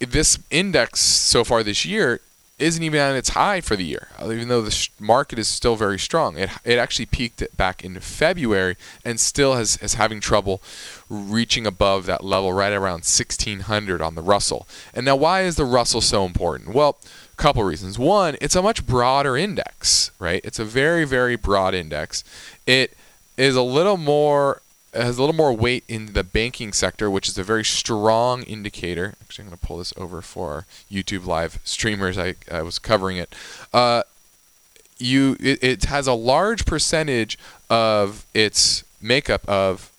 this 0.00 0.38
index 0.50 1.00
so 1.00 1.44
far 1.44 1.62
this 1.62 1.84
year 1.84 2.20
isn't 2.58 2.82
even 2.82 2.98
at 2.98 3.14
its 3.14 3.30
high 3.30 3.60
for 3.60 3.76
the 3.76 3.84
year, 3.84 4.08
uh, 4.18 4.30
even 4.30 4.48
though 4.48 4.62
the 4.62 4.88
market 4.98 5.38
is 5.38 5.46
still 5.46 5.76
very 5.76 5.98
strong. 5.98 6.38
It, 6.38 6.48
it 6.64 6.78
actually 6.78 7.04
peaked 7.04 7.44
back 7.54 7.84
in 7.84 8.00
February 8.00 8.76
and 9.04 9.20
still 9.20 9.56
has, 9.56 9.76
is 9.82 9.94
having 9.94 10.20
trouble 10.20 10.62
reaching 11.10 11.66
above 11.66 12.06
that 12.06 12.24
level 12.24 12.54
right 12.54 12.72
around 12.72 13.04
1600 13.04 14.00
on 14.00 14.14
the 14.14 14.22
Russell. 14.22 14.66
And 14.94 15.04
now, 15.04 15.16
why 15.16 15.42
is 15.42 15.56
the 15.56 15.66
Russell 15.66 16.00
so 16.00 16.24
important? 16.24 16.74
Well, 16.74 16.96
a 17.32 17.36
couple 17.36 17.62
reasons. 17.62 17.98
One, 17.98 18.36
it's 18.40 18.56
a 18.56 18.62
much 18.62 18.86
broader 18.86 19.36
index, 19.36 20.10
right? 20.18 20.40
It's 20.42 20.58
a 20.58 20.64
very, 20.64 21.04
very 21.04 21.36
broad 21.36 21.74
index. 21.74 22.24
It 22.66 22.96
is 23.36 23.54
a 23.54 23.62
little 23.62 23.98
more 23.98 24.62
has 24.96 25.18
a 25.18 25.22
little 25.22 25.34
more 25.34 25.52
weight 25.52 25.84
in 25.88 26.12
the 26.12 26.24
banking 26.24 26.72
sector, 26.72 27.10
which 27.10 27.28
is 27.28 27.38
a 27.38 27.42
very 27.42 27.64
strong 27.64 28.42
indicator. 28.44 29.14
Actually, 29.22 29.44
I'm 29.44 29.50
going 29.50 29.58
to 29.58 29.66
pull 29.66 29.78
this 29.78 29.92
over 29.96 30.22
for 30.22 30.66
YouTube 30.90 31.26
live 31.26 31.58
streamers. 31.64 32.18
I, 32.18 32.34
I 32.50 32.62
was 32.62 32.78
covering 32.78 33.16
it. 33.16 33.34
Uh, 33.72 34.02
you 34.98 35.36
it, 35.40 35.62
it 35.62 35.84
has 35.84 36.06
a 36.06 36.12
large 36.12 36.64
percentage 36.64 37.38
of 37.68 38.24
its 38.34 38.84
makeup 39.00 39.46
of 39.48 39.90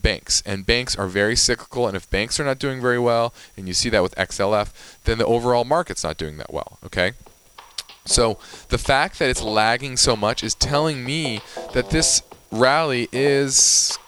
banks 0.00 0.42
and 0.46 0.64
banks 0.64 0.96
are 0.96 1.08
very 1.08 1.34
cyclical 1.34 1.86
and 1.88 1.96
if 1.96 2.08
banks 2.08 2.38
are 2.38 2.44
not 2.44 2.58
doing 2.58 2.80
very 2.80 2.98
well 2.98 3.34
and 3.56 3.66
you 3.66 3.74
see 3.74 3.88
that 3.88 4.02
with 4.02 4.14
XLF 4.14 4.70
then 5.04 5.18
the 5.18 5.26
overall 5.26 5.64
market's 5.64 6.04
not 6.04 6.16
doing 6.16 6.36
that 6.36 6.52
well 6.52 6.78
okay 6.84 7.12
so 8.04 8.38
the 8.68 8.78
fact 8.78 9.18
that 9.18 9.28
it's 9.28 9.42
lagging 9.42 9.96
so 9.96 10.14
much 10.14 10.44
is 10.44 10.54
telling 10.54 11.04
me 11.04 11.40
that 11.74 11.90
this 11.90 12.22
rally 12.52 13.08
is 13.12 13.98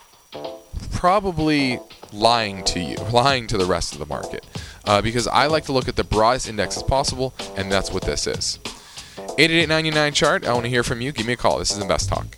probably 0.93 1.79
lying 2.13 2.65
to 2.65 2.81
you, 2.81 2.97
lying 3.13 3.47
to 3.49 3.59
the 3.59 3.65
rest 3.65 3.93
of 3.93 3.99
the 3.99 4.07
market, 4.07 4.45
uh, 4.85 5.01
because 5.03 5.27
I 5.27 5.47
like 5.47 5.65
to 5.65 5.73
look 5.73 5.89
at 5.89 5.97
the 5.97 6.05
broadest 6.05 6.49
index 6.49 6.77
as 6.77 6.83
possible, 6.83 7.35
and 7.57 7.71
that's 7.71 7.91
what 7.93 8.03
this 8.03 8.27
is. 8.27 8.59
8899 9.39 10.13
chart, 10.13 10.47
I 10.47 10.53
want 10.53 10.65
to 10.65 10.71
hear 10.71 10.83
from 10.83 11.01
you. 11.01 11.13
Give 11.13 11.27
me 11.27 11.33
a 11.33 11.37
call. 11.37 11.59
This 11.59 11.71
is 11.71 11.79
Invest 11.79 12.09
Talk. 12.09 12.37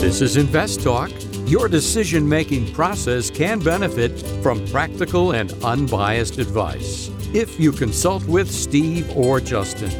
This 0.00 0.20
is 0.20 0.36
Invest 0.36 0.82
Talk. 0.82 1.10
Your 1.50 1.66
decision 1.66 2.28
making 2.28 2.72
process 2.74 3.28
can 3.28 3.58
benefit 3.58 4.16
from 4.40 4.64
practical 4.68 5.32
and 5.32 5.52
unbiased 5.64 6.38
advice 6.38 7.10
if 7.34 7.58
you 7.58 7.72
consult 7.72 8.24
with 8.26 8.48
Steve 8.48 9.10
or 9.16 9.40
Justin. 9.40 9.90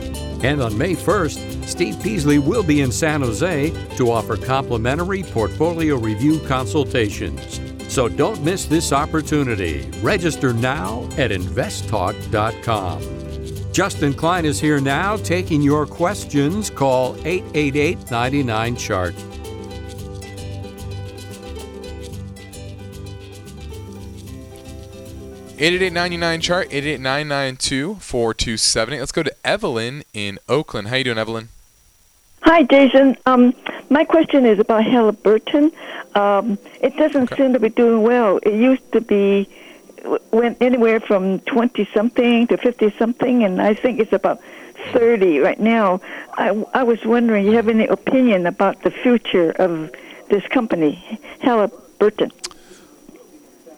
And 0.44 0.62
on 0.62 0.78
May 0.78 0.94
1st, 0.94 1.66
Steve 1.66 2.00
Peasley 2.00 2.38
will 2.38 2.62
be 2.62 2.82
in 2.82 2.92
San 2.92 3.22
Jose 3.22 3.70
to 3.96 4.12
offer 4.12 4.36
complimentary 4.36 5.24
portfolio 5.24 5.96
review 5.96 6.38
consultations. 6.46 7.60
So 7.92 8.08
don't 8.08 8.44
miss 8.44 8.66
this 8.66 8.92
opportunity. 8.92 9.90
Register 10.02 10.52
now 10.52 11.02
at 11.18 11.32
investtalk.com. 11.32 13.02
Justin 13.72 14.14
Klein 14.14 14.44
is 14.44 14.60
here 14.60 14.80
now 14.80 15.16
taking 15.16 15.62
your 15.62 15.84
questions. 15.84 16.70
Call 16.70 17.16
888 17.26 18.08
99 18.08 18.76
Chart. 18.76 19.14
Eight 25.62 25.82
eight 25.82 25.92
nine 25.92 26.18
nine 26.18 26.40
chart 26.40 26.68
eight 26.70 26.84
eight 26.84 27.00
nine 27.00 27.28
nine 27.28 27.56
two 27.56 27.96
four 27.96 28.32
two 28.32 28.56
seven. 28.56 28.98
Let's 28.98 29.12
go 29.12 29.22
to 29.22 29.46
Evelyn 29.46 30.04
in 30.14 30.38
Oakland. 30.48 30.88
How 30.88 30.96
you 30.96 31.04
doing, 31.04 31.18
Evelyn? 31.18 31.50
Hi, 32.40 32.62
Jason. 32.62 33.14
Um, 33.26 33.52
my 33.90 34.04
question 34.04 34.46
is 34.46 34.58
about 34.58 34.84
Halliburton. 34.84 35.70
Um, 36.14 36.56
it 36.80 36.96
doesn't 36.96 37.24
okay. 37.24 37.36
seem 37.36 37.52
to 37.52 37.60
be 37.60 37.68
doing 37.68 38.00
well. 38.00 38.38
It 38.42 38.54
used 38.54 38.90
to 38.92 39.02
be 39.02 39.50
went 40.30 40.56
anywhere 40.62 40.98
from 40.98 41.40
20 41.40 41.86
something 41.92 42.46
to 42.46 42.56
50 42.56 42.94
something, 42.98 43.44
and 43.44 43.60
I 43.60 43.74
think 43.74 44.00
it's 44.00 44.14
about 44.14 44.40
30 44.94 45.40
right 45.40 45.60
now. 45.60 46.00
I, 46.38 46.48
I 46.72 46.84
was 46.84 47.04
wondering, 47.04 47.44
you 47.44 47.52
have 47.52 47.68
any 47.68 47.86
opinion 47.86 48.46
about 48.46 48.80
the 48.80 48.90
future 48.90 49.50
of 49.50 49.92
this 50.30 50.46
company, 50.46 51.20
Halliburton? 51.40 52.32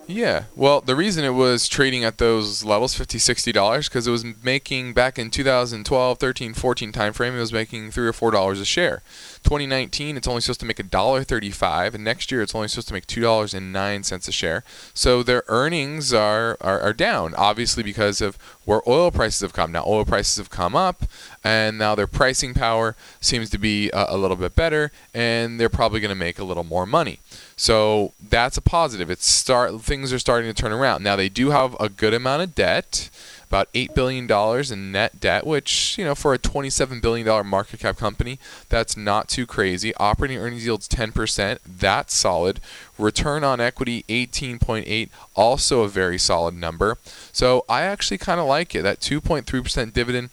Yeah. 0.07 0.45
Well, 0.55 0.81
the 0.81 0.95
reason 0.95 1.23
it 1.23 1.29
was 1.29 1.67
trading 1.67 2.03
at 2.03 2.17
those 2.17 2.63
levels, 2.63 2.93
$50, 2.97 3.17
$60, 3.53 3.85
because 3.85 4.07
it 4.07 4.11
was 4.11 4.25
making 4.43 4.93
back 4.93 5.17
in 5.17 5.29
2012, 5.29 6.17
13, 6.17 6.53
14 6.53 6.91
timeframe, 6.91 7.35
it 7.35 7.39
was 7.39 7.53
making 7.53 7.91
3 7.91 8.07
or 8.07 8.13
$4 8.13 8.61
a 8.61 8.65
share. 8.65 9.01
2019, 9.43 10.17
it's 10.17 10.27
only 10.27 10.41
supposed 10.41 10.59
to 10.61 10.65
make 10.65 10.77
$1.35, 10.77 11.93
and 11.93 12.03
next 12.03 12.31
year 12.31 12.41
it's 12.41 12.55
only 12.55 12.67
supposed 12.67 12.87
to 12.87 12.93
make 12.93 13.07
$2.09 13.07 14.27
a 14.27 14.31
share. 14.31 14.63
So 14.93 15.23
their 15.23 15.43
earnings 15.47 16.13
are, 16.13 16.57
are, 16.61 16.79
are 16.79 16.93
down, 16.93 17.33
obviously 17.35 17.83
because 17.83 18.21
of 18.21 18.37
where 18.65 18.81
oil 18.87 19.11
prices 19.11 19.41
have 19.41 19.53
come. 19.53 19.71
Now, 19.71 19.83
oil 19.85 20.05
prices 20.05 20.37
have 20.37 20.49
come 20.49 20.75
up, 20.75 21.03
and 21.43 21.77
now 21.77 21.95
their 21.95 22.07
pricing 22.07 22.53
power 22.53 22.95
seems 23.19 23.49
to 23.51 23.57
be 23.57 23.89
a, 23.91 24.05
a 24.09 24.17
little 24.17 24.37
bit 24.37 24.55
better, 24.55 24.91
and 25.13 25.59
they're 25.59 25.69
probably 25.69 25.99
going 25.99 26.09
to 26.09 26.15
make 26.15 26.39
a 26.39 26.43
little 26.43 26.63
more 26.63 26.85
money. 26.85 27.19
So 27.55 28.13
that's 28.21 28.57
a 28.57 28.61
positive. 28.61 29.09
It's 29.09 29.25
start 29.25 29.81
things 29.81 30.11
are 30.11 30.19
starting 30.19 30.53
to 30.53 30.59
turn 30.59 30.71
around. 30.71 31.03
Now 31.03 31.15
they 31.15 31.29
do 31.29 31.51
have 31.51 31.75
a 31.79 31.89
good 31.89 32.13
amount 32.13 32.41
of 32.41 32.55
debt 32.55 33.09
about 33.53 33.71
$8 33.73 33.93
billion 33.93 34.73
in 34.73 34.91
net 34.91 35.19
debt, 35.19 35.45
which, 35.45 35.95
you 35.95 36.03
know, 36.03 36.15
for 36.15 36.33
a 36.33 36.39
$27 36.39 36.99
billion 37.03 37.45
market 37.45 37.79
cap 37.79 37.97
company, 37.97 38.39
that's 38.67 38.97
not 38.97 39.27
too 39.27 39.45
crazy. 39.45 39.93
Operating 39.97 40.39
earnings 40.39 40.65
yields 40.65 40.87
10%, 40.87 41.59
that's 41.63 42.15
solid. 42.15 42.59
Return 42.97 43.43
on 43.43 43.61
equity 43.61 44.05
18.8, 44.09 45.09
also 45.35 45.83
a 45.83 45.87
very 45.87 46.17
solid 46.17 46.55
number. 46.55 46.97
So 47.31 47.63
I 47.69 47.83
actually 47.83 48.17
kind 48.17 48.39
of 48.39 48.47
like 48.47 48.73
it. 48.73 48.81
That 48.81 48.99
2.3% 48.99 49.93
dividend 49.93 50.31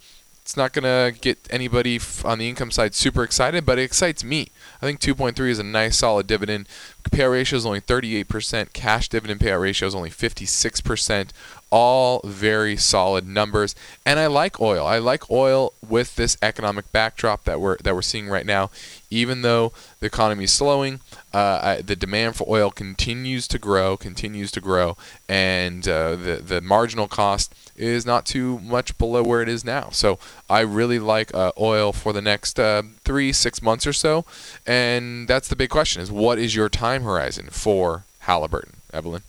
it's 0.51 0.57
not 0.57 0.73
going 0.73 0.83
to 0.83 1.17
get 1.21 1.39
anybody 1.49 2.01
on 2.25 2.41
the 2.41 2.49
income 2.49 2.73
side 2.73 2.93
super 2.93 3.23
excited, 3.23 3.65
but 3.65 3.79
it 3.79 3.83
excites 3.83 4.25
me. 4.25 4.49
I 4.83 4.87
think 4.87 4.99
2.3 4.99 5.39
is 5.49 5.61
a 5.61 5.63
nice 5.63 5.99
solid 5.99 6.27
dividend. 6.27 6.67
Payout 7.05 7.31
ratio 7.31 7.57
is 7.59 7.67
only 7.67 7.81
38%. 7.81 8.73
Cash 8.73 9.09
dividend 9.11 9.39
payout 9.39 9.61
ratio 9.61 9.87
is 9.87 9.95
only 9.95 10.11
56%. 10.11 11.29
All 11.71 12.21
very 12.25 12.77
solid 12.77 13.27
numbers. 13.27 13.75
And 14.05 14.19
I 14.19 14.27
like 14.27 14.61
oil. 14.61 14.87
I 14.87 14.99
like 14.99 15.31
oil 15.31 15.73
with 15.89 16.17
this 16.17 16.37
economic 16.43 16.91
backdrop 16.93 17.45
that 17.45 17.61
we're 17.61 17.77
that 17.79 17.95
we're 17.95 18.03
seeing 18.03 18.29
right 18.29 18.47
now. 18.47 18.71
Even 19.09 19.43
though 19.43 19.73
the 19.99 20.07
economy 20.07 20.45
is 20.45 20.53
slowing, 20.53 21.01
uh, 21.33 21.61
I, 21.63 21.83
the 21.83 21.97
demand 21.97 22.37
for 22.37 22.47
oil 22.49 22.71
continues 22.71 23.49
to 23.49 23.59
grow, 23.59 23.97
continues 23.97 24.51
to 24.53 24.61
grow, 24.61 24.97
and 25.29 25.87
uh, 25.87 26.17
the 26.17 26.37
the 26.37 26.61
marginal 26.61 27.09
cost 27.09 27.55
is 27.77 28.05
not 28.05 28.27
too 28.27 28.59
much 28.61 28.97
below 28.99 29.23
where 29.23 29.43
it 29.43 29.49
is 29.49 29.65
now. 29.65 29.91
So 29.91 30.19
I 30.49 30.61
really 30.61 30.99
like 30.99 31.33
uh, 31.35 31.53
oil 31.59 31.93
for 31.93 32.13
the 32.13 32.23
next 32.23 32.59
uh, 32.59 32.83
three, 33.05 33.33
six 33.33 33.63
months 33.63 33.87
or 33.87 33.93
so. 33.93 34.25
And 34.67 35.29
that's 35.29 35.49
the 35.49 35.57
big 35.57 35.71
question: 35.71 36.03
is 36.03 36.11
what 36.11 36.39
is 36.39 36.55
your 36.55 36.69
time 36.69 37.03
horizon 37.03 37.49
for 37.51 38.05
Halliburton, 38.21 38.79
Evelyn? 38.93 39.23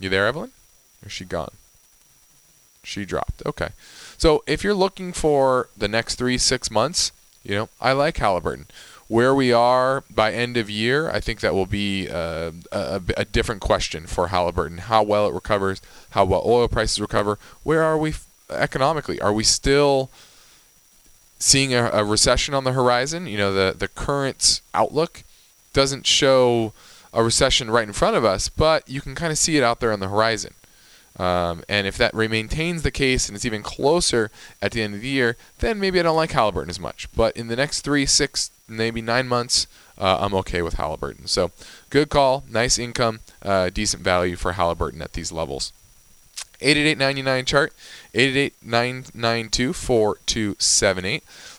You 0.00 0.08
there, 0.08 0.26
Evelyn? 0.26 0.50
Or 1.02 1.06
is 1.06 1.12
she 1.12 1.24
gone? 1.24 1.52
She 2.82 3.04
dropped. 3.04 3.42
Okay. 3.46 3.68
So 4.18 4.42
if 4.46 4.64
you're 4.64 4.74
looking 4.74 5.12
for 5.12 5.68
the 5.76 5.86
next 5.86 6.16
three, 6.16 6.38
six 6.38 6.70
months, 6.70 7.12
you 7.44 7.54
know, 7.54 7.68
I 7.80 7.92
like 7.92 8.16
Halliburton 8.16 8.66
where 9.10 9.34
we 9.34 9.52
are 9.52 10.04
by 10.08 10.32
end 10.32 10.56
of 10.56 10.70
year, 10.70 11.10
I 11.10 11.18
think 11.18 11.40
that 11.40 11.52
will 11.52 11.66
be 11.66 12.08
uh, 12.08 12.52
a, 12.70 13.02
a, 13.16 13.24
different 13.24 13.60
question 13.60 14.06
for 14.06 14.28
Halliburton. 14.28 14.78
How 14.78 15.02
well 15.02 15.26
it 15.26 15.34
recovers, 15.34 15.82
how 16.10 16.24
well 16.24 16.42
oil 16.46 16.68
prices 16.68 17.00
recover. 17.00 17.36
Where 17.64 17.82
are 17.82 17.98
we 17.98 18.14
economically? 18.48 19.20
Are 19.20 19.32
we 19.32 19.42
still 19.42 20.10
seeing 21.40 21.74
a, 21.74 21.90
a 21.92 22.04
recession 22.04 22.54
on 22.54 22.62
the 22.62 22.70
horizon? 22.70 23.26
You 23.26 23.36
know, 23.36 23.52
the 23.52 23.74
the 23.76 23.88
current 23.88 24.60
outlook 24.74 25.24
doesn't 25.72 26.06
show 26.06 26.72
a 27.12 27.22
recession 27.22 27.70
right 27.70 27.86
in 27.86 27.92
front 27.92 28.16
of 28.16 28.24
us, 28.24 28.48
but 28.48 28.88
you 28.88 29.00
can 29.00 29.14
kind 29.14 29.32
of 29.32 29.38
see 29.38 29.56
it 29.56 29.62
out 29.62 29.80
there 29.80 29.92
on 29.92 30.00
the 30.00 30.08
horizon. 30.08 30.54
Um, 31.18 31.64
and 31.68 31.86
if 31.86 31.98
that 31.98 32.14
maintains 32.14 32.82
the 32.82 32.90
case 32.90 33.28
and 33.28 33.36
it's 33.36 33.44
even 33.44 33.62
closer 33.62 34.30
at 34.62 34.72
the 34.72 34.82
end 34.82 34.94
of 34.94 35.02
the 35.02 35.08
year, 35.08 35.36
then 35.58 35.80
maybe 35.80 35.98
I 35.98 36.02
don't 36.02 36.16
like 36.16 36.32
Halliburton 36.32 36.70
as 36.70 36.80
much. 36.80 37.08
But 37.14 37.36
in 37.36 37.48
the 37.48 37.56
next 37.56 37.82
three, 37.82 38.06
six, 38.06 38.50
maybe 38.68 39.02
nine 39.02 39.28
months, 39.28 39.66
uh, 39.98 40.18
I'm 40.20 40.34
okay 40.34 40.62
with 40.62 40.74
Halliburton. 40.74 41.26
So 41.26 41.50
good 41.90 42.08
call, 42.08 42.44
nice 42.48 42.78
income, 42.78 43.20
uh, 43.42 43.70
decent 43.70 44.02
value 44.02 44.36
for 44.36 44.52
Halliburton 44.52 45.02
at 45.02 45.12
these 45.12 45.32
levels. 45.32 45.72
888 46.62 47.46
chart 47.46 47.72
888 48.14 48.54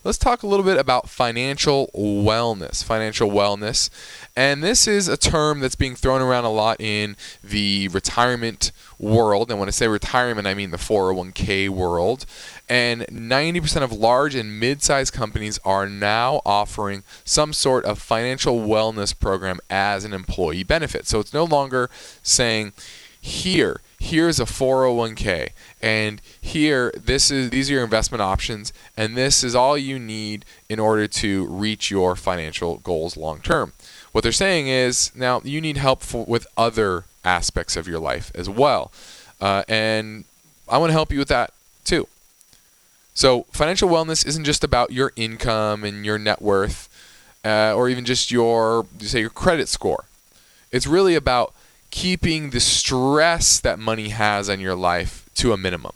let's 0.03 0.17
talk 0.17 0.43
a 0.43 0.47
little 0.47 0.65
bit 0.65 0.77
about 0.77 1.09
financial 1.09 1.89
wellness 1.95 2.83
financial 2.83 3.29
wellness. 3.29 3.89
And 4.35 4.63
this 4.63 4.87
is 4.87 5.07
a 5.07 5.17
term 5.17 5.59
that's 5.59 5.75
being 5.75 5.95
thrown 5.95 6.21
around 6.21 6.45
a 6.45 6.51
lot 6.51 6.79
in 6.79 7.15
the 7.43 7.87
retirement 7.89 8.71
world. 8.99 9.49
And 9.49 9.59
when 9.59 9.67
i 9.67 9.71
say 9.71 9.87
retirement 9.87 10.47
i 10.47 10.53
mean 10.53 10.71
the 10.71 10.77
401k 10.77 11.69
world. 11.69 12.25
And 12.69 13.01
90% 13.01 13.81
of 13.81 13.91
large 13.91 14.35
and 14.35 14.59
mid-sized 14.59 15.13
companies 15.13 15.59
are 15.65 15.87
now 15.89 16.41
offering 16.45 17.03
some 17.25 17.51
sort 17.53 17.83
of 17.85 17.99
financial 17.99 18.59
wellness 18.59 19.17
program 19.17 19.59
as 19.69 20.05
an 20.05 20.13
employee 20.13 20.63
benefit. 20.63 21.05
So 21.05 21.19
it's 21.19 21.33
no 21.33 21.43
longer 21.43 21.89
saying 22.23 22.71
here 23.19 23.81
here's 24.01 24.39
a 24.39 24.45
401k 24.45 25.49
and 25.81 26.21
here 26.41 26.91
this 26.97 27.29
is 27.29 27.49
these 27.51 27.69
are 27.69 27.73
your 27.75 27.83
investment 27.83 28.21
options 28.21 28.73
and 28.97 29.15
this 29.15 29.43
is 29.43 29.53
all 29.53 29.77
you 29.77 29.99
need 29.99 30.43
in 30.69 30.79
order 30.79 31.07
to 31.07 31.45
reach 31.45 31.91
your 31.91 32.15
financial 32.15 32.77
goals 32.77 33.15
long 33.15 33.39
term 33.39 33.73
what 34.11 34.23
they're 34.23 34.31
saying 34.31 34.67
is 34.67 35.11
now 35.15 35.39
you 35.43 35.61
need 35.61 35.77
help 35.77 36.01
for, 36.01 36.25
with 36.25 36.47
other 36.57 37.05
aspects 37.23 37.75
of 37.75 37.87
your 37.87 37.99
life 37.99 38.31
as 38.33 38.49
well 38.49 38.91
uh, 39.39 39.63
and 39.67 40.25
i 40.67 40.77
want 40.77 40.89
to 40.89 40.93
help 40.93 41.11
you 41.11 41.19
with 41.19 41.27
that 41.27 41.53
too. 41.83 42.07
So 43.13 43.43
financial 43.51 43.89
wellness 43.89 44.25
isn't 44.25 44.45
just 44.45 44.63
about 44.63 44.91
your 44.91 45.11
income 45.15 45.83
and 45.83 46.05
your 46.05 46.17
net 46.17 46.41
worth 46.41 46.87
uh, 47.43 47.73
or 47.75 47.89
even 47.89 48.05
just 48.05 48.31
your 48.31 48.85
say 48.99 49.19
your 49.19 49.29
credit 49.29 49.67
score. 49.67 50.05
It's 50.71 50.87
really 50.87 51.15
about 51.15 51.53
keeping 51.91 52.49
the 52.49 52.59
stress 52.59 53.59
that 53.59 53.77
money 53.77 54.09
has 54.09 54.49
on 54.49 54.59
your 54.59 54.75
life 54.75 55.29
to 55.35 55.53
a 55.53 55.57
minimum. 55.57 55.91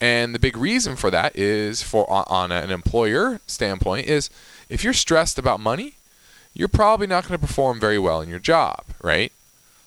And 0.00 0.34
the 0.34 0.38
big 0.38 0.56
reason 0.56 0.96
for 0.96 1.10
that 1.10 1.34
is 1.34 1.82
for 1.82 2.08
on 2.10 2.52
an 2.52 2.70
employer 2.70 3.40
standpoint 3.46 4.06
is 4.06 4.28
if 4.68 4.84
you're 4.84 4.92
stressed 4.92 5.38
about 5.38 5.60
money, 5.60 5.94
you're 6.52 6.68
probably 6.68 7.06
not 7.06 7.26
going 7.26 7.40
to 7.40 7.46
perform 7.46 7.80
very 7.80 7.98
well 7.98 8.20
in 8.20 8.28
your 8.28 8.38
job, 8.38 8.84
right? 9.02 9.32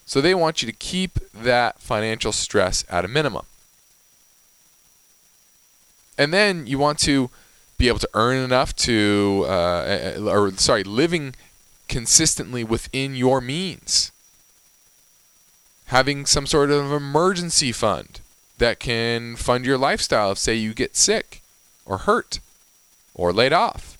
So 0.05 0.19
they 0.19 0.33
want 0.33 0.61
you 0.61 0.65
to 0.65 0.77
keep 0.77 1.19
that 1.33 1.79
financial 1.79 2.31
stress 2.31 2.83
at 2.89 3.05
a 3.05 3.07
minimum. 3.07 3.45
And 6.17 6.33
then 6.33 6.65
you 6.65 6.79
want 6.79 6.97
to 6.99 7.29
be 7.77 7.87
able 7.87 7.99
to 7.99 8.09
earn 8.15 8.37
enough 8.37 8.75
to, 8.77 9.45
uh, 9.47 10.15
or 10.19 10.51
sorry, 10.53 10.83
living 10.83 11.35
consistently 11.87 12.63
within 12.63 13.15
your 13.15 13.39
means 13.39 14.11
having 15.87 16.25
some 16.25 16.45
sort 16.45 16.69
of 16.69 16.91
emergency 16.91 17.71
fund 17.71 18.19
that 18.57 18.79
can 18.79 19.35
fund 19.35 19.65
your 19.65 19.77
lifestyle 19.77 20.31
if, 20.31 20.37
say, 20.37 20.55
you 20.55 20.73
get 20.73 20.95
sick 20.95 21.41
or 21.85 21.99
hurt 21.99 22.39
or 23.13 23.31
laid 23.31 23.53
off. 23.53 23.97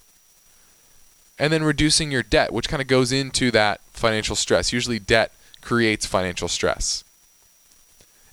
And 1.39 1.54
then 1.54 1.63
reducing 1.63 2.12
your 2.12 2.23
debt, 2.23 2.52
which 2.52 2.67
kind 2.67 2.82
of 2.82 2.88
goes 2.88 3.12
into 3.12 3.52
that 3.52 3.82
financial 3.91 4.36
stress. 4.36 4.73
Usually, 4.73 5.00
debt 5.00 5.32
creates 5.62 6.06
financial 6.06 6.47
stress. 6.47 7.04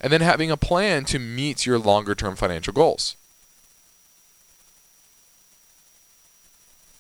And 0.01 0.12
then 0.12 0.21
having 0.21 0.51
a 0.51 0.57
plan 0.57 1.05
to 1.07 1.19
meet 1.19 1.67
your 1.67 1.79
longer 1.79 2.14
term 2.14 2.35
financial 2.35 2.73
goals. 2.73 3.17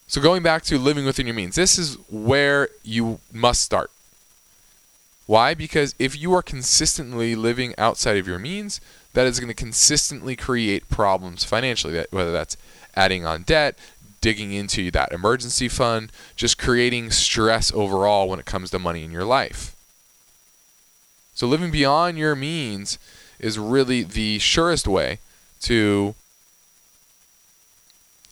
So, 0.06 0.20
going 0.20 0.42
back 0.42 0.62
to 0.64 0.78
living 0.78 1.06
within 1.06 1.26
your 1.26 1.34
means, 1.34 1.56
this 1.56 1.78
is 1.78 1.96
where 2.10 2.68
you 2.82 3.18
must 3.32 3.62
start. 3.62 3.90
Why? 5.26 5.54
Because 5.54 5.94
if 5.98 6.18
you 6.18 6.34
are 6.34 6.42
consistently 6.42 7.34
living 7.34 7.74
outside 7.78 8.18
of 8.18 8.28
your 8.28 8.38
means, 8.38 8.80
that 9.14 9.26
is 9.26 9.40
going 9.40 9.48
to 9.48 9.54
consistently 9.54 10.36
create 10.36 10.88
problems 10.88 11.44
financially, 11.44 12.04
whether 12.10 12.32
that's 12.32 12.56
adding 12.94 13.24
on 13.24 13.42
debt, 13.42 13.78
digging 14.20 14.52
into 14.52 14.90
that 14.90 15.12
emergency 15.12 15.68
fund, 15.68 16.10
just 16.36 16.58
creating 16.58 17.10
stress 17.10 17.72
overall 17.72 18.28
when 18.28 18.38
it 18.38 18.46
comes 18.46 18.70
to 18.70 18.78
money 18.78 19.04
in 19.04 19.10
your 19.10 19.24
life. 19.24 19.74
So 21.34 21.46
living 21.46 21.70
beyond 21.70 22.18
your 22.18 22.34
means 22.34 22.98
is 23.38 23.58
really 23.58 24.02
the 24.02 24.38
surest 24.38 24.86
way 24.86 25.18
to 25.62 26.14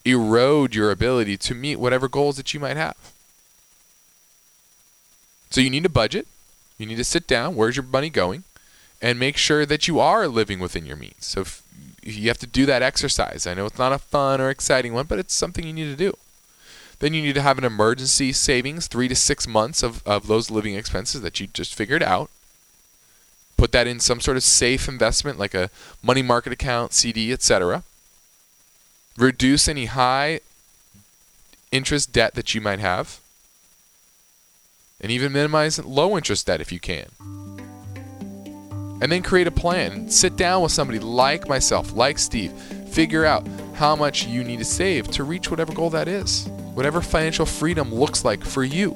erode 0.04 0.74
your 0.74 0.90
ability 0.90 1.36
to 1.36 1.54
meet 1.54 1.76
whatever 1.76 2.08
goals 2.08 2.36
that 2.36 2.52
you 2.54 2.60
might 2.60 2.76
have. 2.76 2.96
So 5.50 5.60
you 5.60 5.70
need 5.70 5.86
a 5.86 5.90
budget. 5.90 6.26
You 6.78 6.86
need 6.86 6.96
to 6.96 7.04
sit 7.04 7.26
down. 7.26 7.54
Where's 7.54 7.76
your 7.76 7.84
money 7.84 8.10
going? 8.10 8.44
And 9.00 9.18
make 9.18 9.36
sure 9.36 9.66
that 9.66 9.88
you 9.88 9.98
are 10.00 10.28
living 10.28 10.58
within 10.60 10.86
your 10.86 10.96
means. 10.96 11.26
So 11.26 11.44
you 12.02 12.28
have 12.28 12.38
to 12.38 12.46
do 12.46 12.66
that 12.66 12.82
exercise. 12.82 13.46
I 13.46 13.54
know 13.54 13.66
it's 13.66 13.78
not 13.78 13.92
a 13.92 13.98
fun 13.98 14.40
or 14.40 14.50
exciting 14.50 14.92
one, 14.92 15.06
but 15.06 15.18
it's 15.18 15.34
something 15.34 15.66
you 15.66 15.72
need 15.72 15.90
to 15.90 15.96
do. 15.96 16.16
Then 16.98 17.14
you 17.14 17.22
need 17.22 17.34
to 17.34 17.42
have 17.42 17.58
an 17.58 17.64
emergency 17.64 18.32
savings, 18.32 18.86
three 18.86 19.08
to 19.08 19.16
six 19.16 19.48
months 19.48 19.82
of, 19.82 20.06
of 20.06 20.28
those 20.28 20.50
living 20.50 20.76
expenses 20.76 21.20
that 21.22 21.40
you 21.40 21.48
just 21.48 21.74
figured 21.74 22.02
out. 22.02 22.30
Put 23.56 23.72
that 23.72 23.86
in 23.86 24.00
some 24.00 24.20
sort 24.20 24.36
of 24.36 24.42
safe 24.42 24.88
investment 24.88 25.38
like 25.38 25.54
a 25.54 25.70
money 26.02 26.22
market 26.22 26.52
account, 26.52 26.92
CD, 26.92 27.32
etc. 27.32 27.82
Reduce 29.16 29.68
any 29.68 29.86
high 29.86 30.40
interest 31.72 32.12
debt 32.12 32.34
that 32.34 32.54
you 32.54 32.60
might 32.60 32.78
have. 32.78 33.18
And 35.02 35.10
even 35.10 35.32
minimize 35.32 35.84
low 35.84 36.16
interest 36.16 36.46
debt 36.46 36.60
if 36.60 36.70
you 36.70 36.78
can 36.78 37.06
and 39.02 39.10
then 39.10 39.20
create 39.20 39.48
a 39.48 39.50
plan. 39.50 40.08
Sit 40.08 40.36
down 40.36 40.62
with 40.62 40.70
somebody 40.70 41.00
like 41.00 41.48
myself, 41.48 41.92
like 41.92 42.20
Steve. 42.20 42.52
Figure 42.88 43.24
out 43.24 43.46
how 43.74 43.96
much 43.96 44.28
you 44.28 44.44
need 44.44 44.60
to 44.60 44.64
save 44.64 45.08
to 45.08 45.24
reach 45.24 45.50
whatever 45.50 45.72
goal 45.72 45.90
that 45.90 46.06
is, 46.06 46.46
whatever 46.74 47.00
financial 47.00 47.44
freedom 47.44 47.92
looks 47.92 48.24
like 48.24 48.44
for 48.44 48.62
you. 48.62 48.94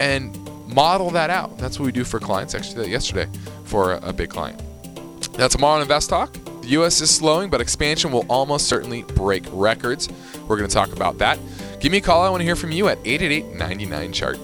And 0.00 0.34
model 0.66 1.10
that 1.10 1.28
out. 1.28 1.58
That's 1.58 1.78
what 1.78 1.84
we 1.84 1.92
do 1.92 2.02
for 2.02 2.18
clients. 2.18 2.54
Actually, 2.54 2.90
yesterday 2.90 3.28
for 3.64 3.92
a, 3.92 4.12
big 4.12 4.30
client. 4.30 4.58
Now, 5.36 5.48
tomorrow 5.48 5.76
on 5.76 5.82
Invest 5.82 6.08
Talk, 6.08 6.32
the 6.62 6.68
U.S. 6.68 7.02
is 7.02 7.10
slowing, 7.10 7.50
but 7.50 7.60
expansion 7.60 8.10
will 8.10 8.24
almost 8.30 8.68
certainly 8.68 9.02
break 9.02 9.44
records. 9.50 10.08
We're 10.48 10.56
going 10.56 10.68
to 10.68 10.74
talk 10.74 10.94
about 10.94 11.18
that. 11.18 11.38
Give 11.80 11.90
me 11.90 11.98
a 11.98 12.02
call. 12.02 12.22
I 12.22 12.28
want 12.28 12.42
to 12.42 12.44
hear 12.44 12.56
from 12.56 12.72
you 12.72 12.88
at 12.88 12.98
888 13.04 13.56
99 13.56 14.12
Chart. 14.12 14.38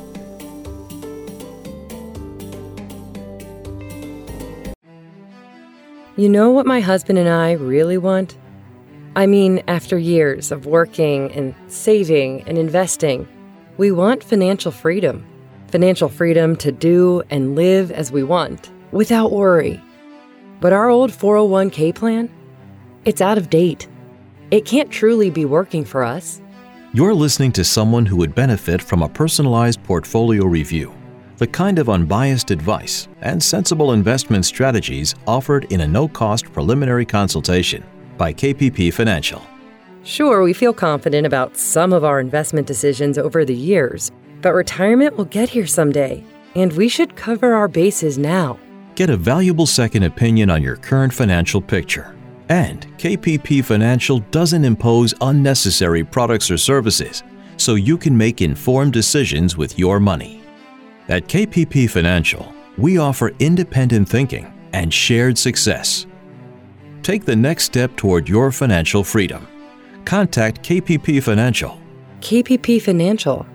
You 6.16 6.30
know 6.30 6.50
what 6.50 6.64
my 6.64 6.80
husband 6.80 7.18
and 7.18 7.28
I 7.28 7.52
really 7.52 7.98
want? 7.98 8.38
I 9.14 9.26
mean, 9.26 9.62
after 9.68 9.98
years 9.98 10.50
of 10.50 10.64
working 10.64 11.30
and 11.32 11.54
saving 11.68 12.42
and 12.48 12.56
investing, 12.56 13.28
we 13.76 13.92
want 13.92 14.24
financial 14.24 14.72
freedom. 14.72 15.26
Financial 15.68 16.08
freedom 16.08 16.56
to 16.56 16.72
do 16.72 17.22
and 17.28 17.54
live 17.54 17.90
as 17.90 18.10
we 18.10 18.22
want, 18.22 18.70
without 18.92 19.30
worry. 19.30 19.78
But 20.60 20.72
our 20.72 20.88
old 20.88 21.10
401k 21.10 21.94
plan? 21.94 22.30
It's 23.04 23.20
out 23.20 23.36
of 23.36 23.50
date. 23.50 23.86
It 24.50 24.64
can't 24.64 24.90
truly 24.90 25.28
be 25.28 25.44
working 25.44 25.84
for 25.84 26.02
us. 26.02 26.40
You're 26.96 27.12
listening 27.12 27.52
to 27.52 27.62
someone 27.62 28.06
who 28.06 28.16
would 28.16 28.34
benefit 28.34 28.80
from 28.80 29.02
a 29.02 29.08
personalized 29.10 29.84
portfolio 29.84 30.46
review 30.46 30.94
the 31.36 31.46
kind 31.46 31.78
of 31.78 31.90
unbiased 31.90 32.50
advice 32.50 33.06
and 33.20 33.42
sensible 33.42 33.92
investment 33.92 34.46
strategies 34.46 35.14
offered 35.26 35.70
in 35.70 35.82
a 35.82 35.86
no 35.86 36.08
cost 36.08 36.50
preliminary 36.54 37.04
consultation 37.04 37.84
by 38.16 38.32
KPP 38.32 38.94
Financial. 38.94 39.42
Sure, 40.04 40.42
we 40.42 40.54
feel 40.54 40.72
confident 40.72 41.26
about 41.26 41.58
some 41.58 41.92
of 41.92 42.02
our 42.02 42.18
investment 42.18 42.66
decisions 42.66 43.18
over 43.18 43.44
the 43.44 43.54
years, 43.54 44.10
but 44.40 44.54
retirement 44.54 45.18
will 45.18 45.26
get 45.26 45.50
here 45.50 45.66
someday, 45.66 46.24
and 46.54 46.72
we 46.72 46.88
should 46.88 47.14
cover 47.14 47.52
our 47.52 47.68
bases 47.68 48.16
now. 48.16 48.58
Get 48.94 49.10
a 49.10 49.18
valuable 49.18 49.66
second 49.66 50.04
opinion 50.04 50.48
on 50.48 50.62
your 50.62 50.76
current 50.76 51.12
financial 51.12 51.60
picture. 51.60 52.15
And 52.48 52.86
KPP 52.98 53.64
Financial 53.64 54.20
doesn't 54.30 54.64
impose 54.64 55.14
unnecessary 55.20 56.04
products 56.04 56.50
or 56.50 56.56
services, 56.56 57.22
so 57.56 57.74
you 57.74 57.98
can 57.98 58.16
make 58.16 58.40
informed 58.40 58.92
decisions 58.92 59.56
with 59.56 59.78
your 59.78 59.98
money. 59.98 60.42
At 61.08 61.26
KPP 61.26 61.90
Financial, 61.90 62.52
we 62.78 62.98
offer 62.98 63.32
independent 63.38 64.08
thinking 64.08 64.52
and 64.72 64.92
shared 64.92 65.38
success. 65.38 66.06
Take 67.02 67.24
the 67.24 67.36
next 67.36 67.64
step 67.64 67.96
toward 67.96 68.28
your 68.28 68.52
financial 68.52 69.02
freedom. 69.02 69.46
Contact 70.04 70.62
KPP 70.62 71.22
Financial. 71.22 71.80
KPP 72.20 72.82
Financial. 72.82 73.46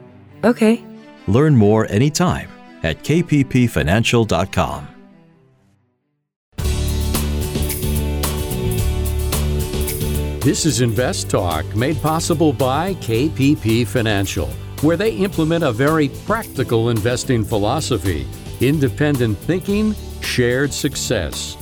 Okay. 0.44 0.84
Learn 1.28 1.56
more 1.56 1.86
anytime 1.92 2.50
at 2.84 3.04
kppfinancial.com. 3.04 4.91
This 10.42 10.66
is 10.66 10.82
Invest 10.82 11.30
Talk, 11.30 11.76
made 11.76 12.02
possible 12.02 12.52
by 12.52 12.96
KPP 12.96 13.86
Financial 13.86 14.50
where 14.82 14.98
they 14.98 15.12
implement 15.12 15.64
a 15.64 15.72
very 15.72 16.10
practical 16.26 16.90
investing 16.90 17.44
philosophy 17.44 18.28
independent 18.60 19.38
thinking, 19.40 19.96
shared 20.22 20.74
success. 20.74 21.58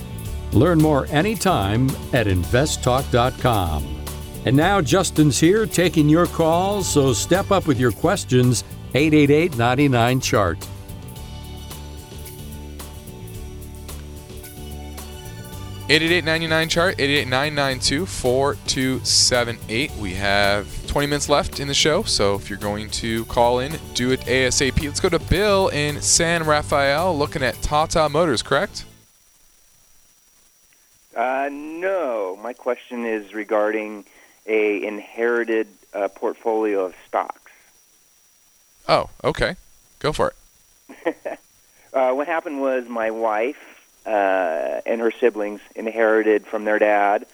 Learn 0.51 0.77
more 0.79 1.07
anytime 1.07 1.89
at 2.13 2.27
investtalk.com. 2.27 4.03
And 4.45 4.55
now 4.55 4.81
Justin's 4.81 5.39
here 5.39 5.65
taking 5.65 6.09
your 6.09 6.25
calls, 6.27 6.87
so 6.87 7.13
step 7.13 7.51
up 7.51 7.67
with 7.67 7.79
your 7.79 7.91
questions 7.91 8.63
888 8.93 9.57
99 9.57 10.19
Chart. 10.21 10.67
888 15.91 16.69
chart 16.69 16.99
888-992-4278 16.99 19.97
we 19.97 20.13
have 20.13 20.85
20 20.85 21.07
minutes 21.07 21.27
left 21.27 21.59
in 21.59 21.67
the 21.67 21.73
show 21.73 22.03
so 22.03 22.35
if 22.35 22.47
you're 22.47 22.59
going 22.59 22.91
to 22.91 23.25
call 23.25 23.57
in 23.57 23.75
do 23.95 24.11
it 24.11 24.19
asap 24.21 24.83
let's 24.83 24.99
go 24.99 25.09
to 25.09 25.17
bill 25.17 25.69
in 25.69 25.99
san 25.99 26.43
rafael 26.43 27.17
looking 27.17 27.41
at 27.41 27.59
tata 27.63 28.07
motors 28.07 28.43
correct? 28.43 28.85
Uh, 31.15 31.49
no. 31.51 32.37
My 32.39 32.53
question 32.53 33.07
is 33.07 33.33
regarding 33.33 34.05
a 34.45 34.85
inherited 34.85 35.67
uh, 35.95 36.07
portfolio 36.09 36.85
of 36.85 36.93
stocks. 37.07 37.51
Oh 38.87 39.09
okay. 39.23 39.55
Go 39.97 40.13
for 40.13 40.35
it. 40.95 41.39
Uh, 41.91 42.11
what 42.11 42.27
happened 42.27 42.61
was 42.61 42.87
my 42.87 43.09
wife 43.09 43.78
uh, 44.05 44.81
and 44.85 45.01
her 45.01 45.11
siblings 45.11 45.61
inherited 45.75 46.45
from 46.45 46.65
their 46.65 46.79
dad, 46.79 47.25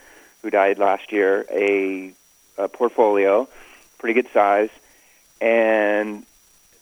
who 0.42 0.50
died 0.50 0.78
last 0.78 1.12
year, 1.12 1.46
a, 1.52 2.14
a 2.58 2.68
portfolio, 2.68 3.48
pretty 3.98 4.22
good 4.22 4.32
size, 4.34 4.70
and 5.42 6.26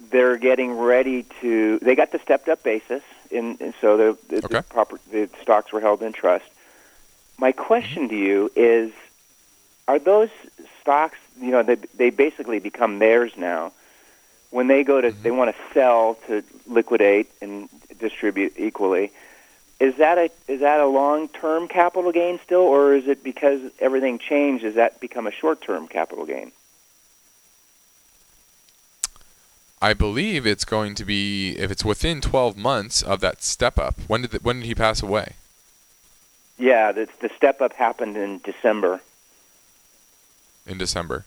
they're 0.09 0.37
getting 0.37 0.77
ready 0.77 1.25
to. 1.41 1.79
They 1.79 1.95
got 1.95 2.11
the 2.11 2.19
stepped 2.19 2.49
up 2.49 2.63
basis, 2.63 3.03
in, 3.31 3.57
and 3.59 3.73
so 3.79 3.97
the, 3.97 4.17
the, 4.27 4.37
okay. 4.45 4.47
the 4.57 4.63
proper 4.63 4.99
the 5.11 5.29
stocks 5.41 5.71
were 5.71 5.79
held 5.79 6.01
in 6.01 6.13
trust. 6.13 6.45
My 7.37 7.51
question 7.51 8.09
to 8.09 8.15
you 8.15 8.51
is: 8.55 8.91
Are 9.87 9.99
those 9.99 10.29
stocks? 10.81 11.17
You 11.39 11.51
know, 11.51 11.63
they 11.63 11.75
they 11.75 12.09
basically 12.09 12.59
become 12.59 12.99
theirs 12.99 13.31
now. 13.37 13.71
When 14.49 14.67
they 14.67 14.83
go 14.83 15.01
to, 15.01 15.09
mm-hmm. 15.09 15.23
they 15.23 15.31
want 15.31 15.55
to 15.55 15.73
sell 15.73 16.15
to 16.27 16.43
liquidate 16.67 17.31
and 17.41 17.69
distribute 17.99 18.53
equally 18.57 19.11
is 19.83 19.95
that 19.97 20.17
a 20.17 20.29
is 20.47 20.61
that 20.61 20.79
a 20.79 20.85
long 20.85 21.27
term 21.27 21.67
capital 21.67 22.13
gain 22.13 22.39
still, 22.45 22.61
or 22.61 22.95
is 22.95 23.05
it 23.05 23.21
because 23.21 23.59
everything 23.79 24.17
changed? 24.17 24.63
Does 24.63 24.75
that 24.75 25.01
become 25.01 25.27
a 25.27 25.31
short 25.31 25.61
term 25.61 25.89
capital 25.89 26.25
gain? 26.25 26.53
I 29.81 29.93
believe 29.93 30.47
it's 30.47 30.63
going 30.63 30.95
to 30.95 31.03
be 31.03 31.57
if 31.57 31.69
it's 31.69 31.83
within 31.83 32.21
12 32.21 32.55
months 32.55 33.01
of 33.01 33.19
that 33.19 33.43
step 33.43 33.77
up. 33.77 33.95
When 34.07 34.21
did 34.21 34.31
the, 34.31 34.37
when 34.39 34.61
did 34.61 34.65
he 34.67 34.75
pass 34.75 35.03
away? 35.03 35.33
Yeah, 36.57 36.93
the, 36.93 37.09
the 37.19 37.29
step 37.35 37.59
up 37.59 37.73
happened 37.73 38.15
in 38.15 38.39
December. 38.45 39.01
in 40.65 40.77
December, 40.77 41.25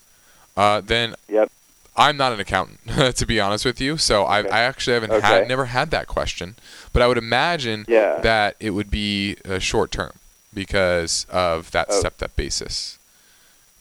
uh, 0.57 0.81
then 0.81 1.15
Yep. 1.29 1.53
I'm 1.97 2.17
not 2.17 2.33
an 2.33 2.41
accountant, 2.41 2.81
to 3.17 3.27
be 3.27 3.41
honest 3.41 3.65
with 3.65 3.81
you. 3.81 3.97
So 3.97 4.25
I, 4.25 4.41
I 4.41 4.61
actually 4.61 4.95
haven't 4.95 5.13
Okay. 5.13 5.27
had 5.27 5.49
never 5.49 5.67
had 5.67 5.91
that 5.91 6.07
question, 6.07 6.57
but 6.93 7.03
I 7.03 7.07
would 7.07 7.19
imagine 7.19 7.85
Yeah. 7.89 8.21
that 8.21 8.57
it 8.61 8.71
would 8.71 8.91
be 8.91 9.37
uh, 9.49 9.59
short 9.59 9.91
term 9.91 10.13
because 10.53 11.27
of 11.31 11.71
that 11.73 11.87
Oh. 11.91 11.99
stepped 12.01 12.23
up 12.23 12.35
basis, 12.37 12.99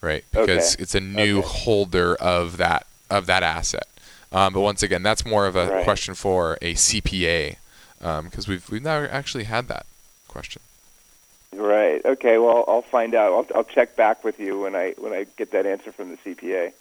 right? 0.01 0.23
Because 0.31 0.73
Okay. 0.75 0.81
it's 0.83 0.95
a 0.95 0.99
new 1.01 1.39
Okay. 1.39 1.47
holder 1.47 2.15
of 2.15 2.57
that 2.57 2.85
of 3.09 3.25
that 3.27 3.43
asset. 3.43 3.87
Um, 4.31 4.53
but 4.53 4.61
once 4.61 4.81
again, 4.81 5.03
that's 5.03 5.25
more 5.25 5.45
of 5.45 5.55
a 5.55 5.67
Right. 5.67 5.83
question 5.83 6.15
for 6.15 6.57
a 6.61 6.73
CPA 6.73 7.57
because 7.99 8.47
we've 8.47 8.69
we've 8.69 8.83
never 8.83 9.09
actually 9.09 9.45
had 9.45 9.67
that 9.67 9.85
question. 10.27 10.61
Right. 11.53 12.03
Okay. 12.03 12.37
Well, 12.37 12.65
I'll 12.67 12.81
find 12.81 13.15
out. 13.15 13.31
I'll, 13.33 13.57
I'll 13.57 13.63
check 13.63 13.95
back 13.95 14.23
with 14.23 14.39
you 14.39 14.59
when 14.59 14.75
I 14.75 14.93
when 14.97 15.13
I 15.13 15.25
get 15.37 15.51
that 15.51 15.65
answer 15.65 15.91
from 15.91 16.09
the 16.11 16.17
CPA. 16.17 16.73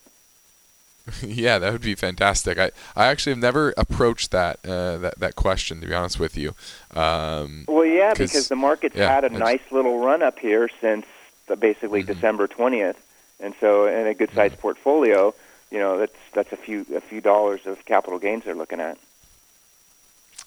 yeah, 1.22 1.58
that 1.58 1.72
would 1.72 1.82
be 1.82 1.94
fantastic. 1.94 2.58
I, 2.58 2.70
I 2.96 3.06
actually 3.06 3.32
have 3.32 3.38
never 3.40 3.74
approached 3.76 4.30
that 4.30 4.58
uh, 4.66 4.96
that 4.98 5.18
that 5.18 5.36
question 5.36 5.80
to 5.80 5.86
be 5.86 5.94
honest 5.94 6.18
with 6.18 6.36
you. 6.36 6.54
Um, 6.94 7.64
Well, 7.66 7.84
yeah, 7.84 8.14
because 8.14 8.48
the 8.48 8.56
market's 8.56 8.96
yeah, 8.96 9.08
had 9.08 9.24
a 9.24 9.30
nice 9.30 9.62
little 9.70 9.98
run 9.98 10.22
up 10.22 10.38
here 10.38 10.68
since 10.80 11.06
the, 11.46 11.56
basically 11.56 12.02
Mhm. 12.02 12.06
December 12.06 12.46
twentieth, 12.46 12.96
and 13.40 13.54
so 13.60 13.86
in 13.86 14.06
a 14.06 14.14
good 14.14 14.30
sized 14.32 14.58
portfolio, 14.58 15.34
you 15.70 15.78
know, 15.78 15.98
that's 15.98 16.16
that's 16.32 16.52
a 16.52 16.56
few 16.56 16.86
a 16.94 17.00
few 17.00 17.20
dollars 17.20 17.66
of 17.66 17.84
capital 17.84 18.18
gains 18.18 18.44
they're 18.44 18.54
looking 18.54 18.80
at. 18.80 18.98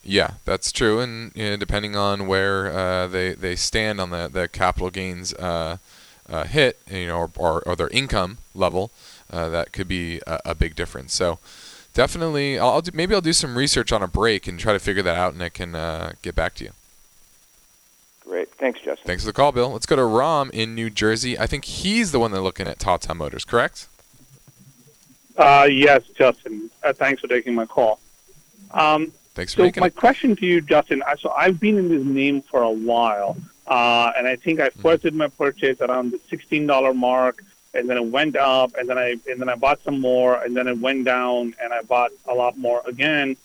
Yeah, 0.03 0.35
that's 0.45 0.71
true, 0.71 0.99
and 0.99 1.31
you 1.35 1.49
know, 1.51 1.57
depending 1.57 1.95
on 1.95 2.27
where 2.27 2.71
uh, 2.71 3.07
they 3.07 3.33
they 3.33 3.55
stand 3.55 3.99
on 3.99 4.09
the 4.09 4.29
the 4.31 4.47
capital 4.47 4.89
gains 4.89 5.33
uh, 5.33 5.77
uh, 6.29 6.43
hit, 6.45 6.79
you 6.89 7.07
know, 7.07 7.17
or, 7.17 7.31
or, 7.35 7.61
or 7.67 7.75
their 7.75 7.89
income 7.89 8.37
level, 8.53 8.91
uh, 9.31 9.49
that 9.49 9.71
could 9.71 9.87
be 9.87 10.21
a, 10.27 10.39
a 10.45 10.55
big 10.55 10.75
difference. 10.75 11.13
So 11.13 11.39
definitely, 11.93 12.57
I'll, 12.59 12.69
I'll 12.69 12.81
do, 12.81 12.91
maybe 12.93 13.13
I'll 13.15 13.21
do 13.21 13.33
some 13.33 13.57
research 13.57 13.91
on 13.91 14.01
a 14.01 14.07
break 14.07 14.47
and 14.47 14.59
try 14.59 14.73
to 14.73 14.79
figure 14.79 15.03
that 15.03 15.17
out, 15.17 15.33
and 15.33 15.41
I 15.43 15.49
can 15.49 15.75
uh, 15.75 16.13
get 16.21 16.35
back 16.35 16.53
to 16.55 16.63
you. 16.65 16.71
Great. 18.25 18.49
Thanks, 18.55 18.79
Justin. 18.79 19.05
Thanks 19.05 19.23
for 19.23 19.27
the 19.27 19.33
call, 19.33 19.51
Bill. 19.53 19.71
Let's 19.71 19.85
go 19.85 19.95
to 19.95 20.03
Rom 20.03 20.49
in 20.53 20.75
New 20.75 20.89
Jersey. 20.89 21.39
I 21.39 21.47
think 21.47 21.63
he's 21.65 22.11
the 22.11 22.19
one 22.19 22.31
that's 22.31 22.43
looking 22.43 22.67
at 22.67 22.77
Tata 22.79 23.13
Motors, 23.15 23.45
correct? 23.45 23.87
Uh, 25.37 25.67
yes, 25.69 26.03
Justin. 26.17 26.69
Uh, 26.83 26.91
thanks 26.93 27.21
for 27.21 27.27
taking 27.27 27.53
my 27.55 27.65
call. 27.65 27.99
Um, 28.71 29.13
Thanks 29.35 29.53
for 29.53 29.59
so 29.59 29.63
making 29.65 29.81
my 29.81 29.87
it. 29.87 29.95
question 29.95 30.35
to 30.35 30.45
you, 30.45 30.61
Justin. 30.61 31.03
I- 31.05 31.15
So 31.15 31.29
I've 31.29 31.59
been 31.59 31.77
in 31.77 31.89
this 31.89 32.03
name 32.03 32.41
for 32.41 32.63
a 32.63 32.71
while, 32.71 33.37
uh, 33.67 34.11
and 34.17 34.27
I 34.27 34.35
think 34.35 34.59
I 34.59 34.69
first 34.69 35.03
did 35.03 35.13
my 35.13 35.27
purchase 35.27 35.79
around 35.79 36.11
the 36.11 36.19
sixteen 36.27 36.65
dollar 36.65 36.93
mark, 36.93 37.43
and 37.73 37.89
then 37.89 37.97
it 37.97 38.05
went 38.05 38.35
up, 38.35 38.75
and 38.77 38.87
then 38.89 38.97
I 38.97 39.15
and 39.29 39.39
then 39.39 39.49
I 39.49 39.55
bought 39.55 39.81
some 39.83 39.99
more, 39.99 40.35
and 40.43 40.55
then 40.55 40.67
it 40.67 40.77
went 40.79 41.05
down, 41.05 41.53
and 41.61 41.73
I 41.73 41.81
bought 41.81 42.11
a 42.27 42.33
lot 42.33 42.57
more 42.57 42.81
again. 42.85 43.37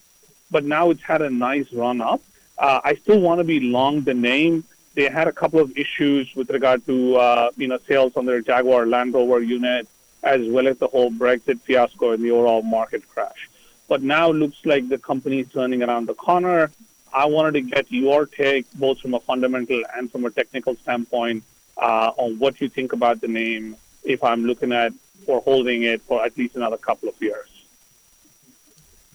But 0.51 0.65
now 0.65 0.91
it's 0.91 1.03
had 1.03 1.23
a 1.23 1.31
nice 1.31 1.73
run 1.73 2.01
up. 2.01 2.21
Uh, 2.59 2.81
I 2.85 2.95
still 2.95 3.21
want 3.21 3.39
to 3.41 3.45
be 3.45 3.61
long 3.61 4.03
the 4.03 4.15
name. 4.15 4.65
They 4.95 5.09
had 5.09 5.27
a 5.27 5.33
couple 5.33 5.61
of 5.61 5.77
issues 5.77 6.35
with 6.37 6.51
regard 6.51 6.85
to 6.87 7.17
uh, 7.17 7.51
you 7.57 7.69
know 7.69 7.79
sales 7.89 8.13
on 8.17 8.27
their 8.27 8.41
Jaguar 8.41 8.87
Land 8.87 9.15
Rover 9.15 9.41
unit, 9.41 9.89
as 10.23 10.47
well 10.49 10.69
as 10.69 10.79
the 10.79 10.89
whole 10.89 11.11
Brexit 11.11 11.61
fiasco 11.61 12.13
and 12.13 12.23
the 12.23 12.31
overall 12.31 12.63
market 12.63 13.09
crash. 13.09 13.49
But 13.89 14.03
now 14.03 14.31
looks 14.31 14.65
like 14.65 14.89
the 14.89 14.99
company 14.99 15.41
is 15.41 15.49
turning 15.53 15.83
around 15.83 16.07
the 16.07 16.15
corner. 16.15 16.71
I 17.13 17.27
wanted 17.27 17.53
to 17.55 17.61
get 17.61 17.93
your 17.93 18.25
take, 18.25 18.71
both 18.75 19.01
from 19.01 19.13
a 19.15 19.21
fundamental 19.21 19.83
and 19.95 20.11
from 20.11 20.25
a 20.25 20.31
technical 20.31 20.77
standpoint, 20.77 21.45
uh, 21.77 22.13
on 22.17 22.39
what 22.39 22.61
you 22.61 22.69
think 22.69 22.93
about 22.93 23.21
the 23.21 23.29
name. 23.29 23.77
If 24.05 24.23
I'm 24.25 24.45
looking 24.45 24.73
at 24.73 24.93
or 25.27 25.41
holding 25.41 25.83
it 25.83 26.03
for 26.03 26.25
at 26.25 26.37
least 26.37 26.57
another 26.57 26.77
couple 26.77 27.09
of 27.09 27.15
years. 27.21 27.47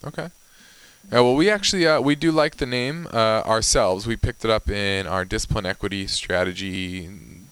Okay. 0.05 0.29
Yeah, 1.11 1.21
well, 1.21 1.35
we 1.35 1.49
actually 1.49 1.87
uh, 1.87 2.01
we 2.01 2.15
do 2.15 2.31
like 2.31 2.57
the 2.57 2.65
name 2.65 3.07
uh, 3.13 3.41
ourselves. 3.45 4.05
We 4.05 4.17
picked 4.17 4.43
it 4.43 4.51
up 4.51 4.69
in 4.69 5.07
our 5.07 5.23
discipline 5.23 5.65
equity 5.65 6.05
strategy 6.07 7.09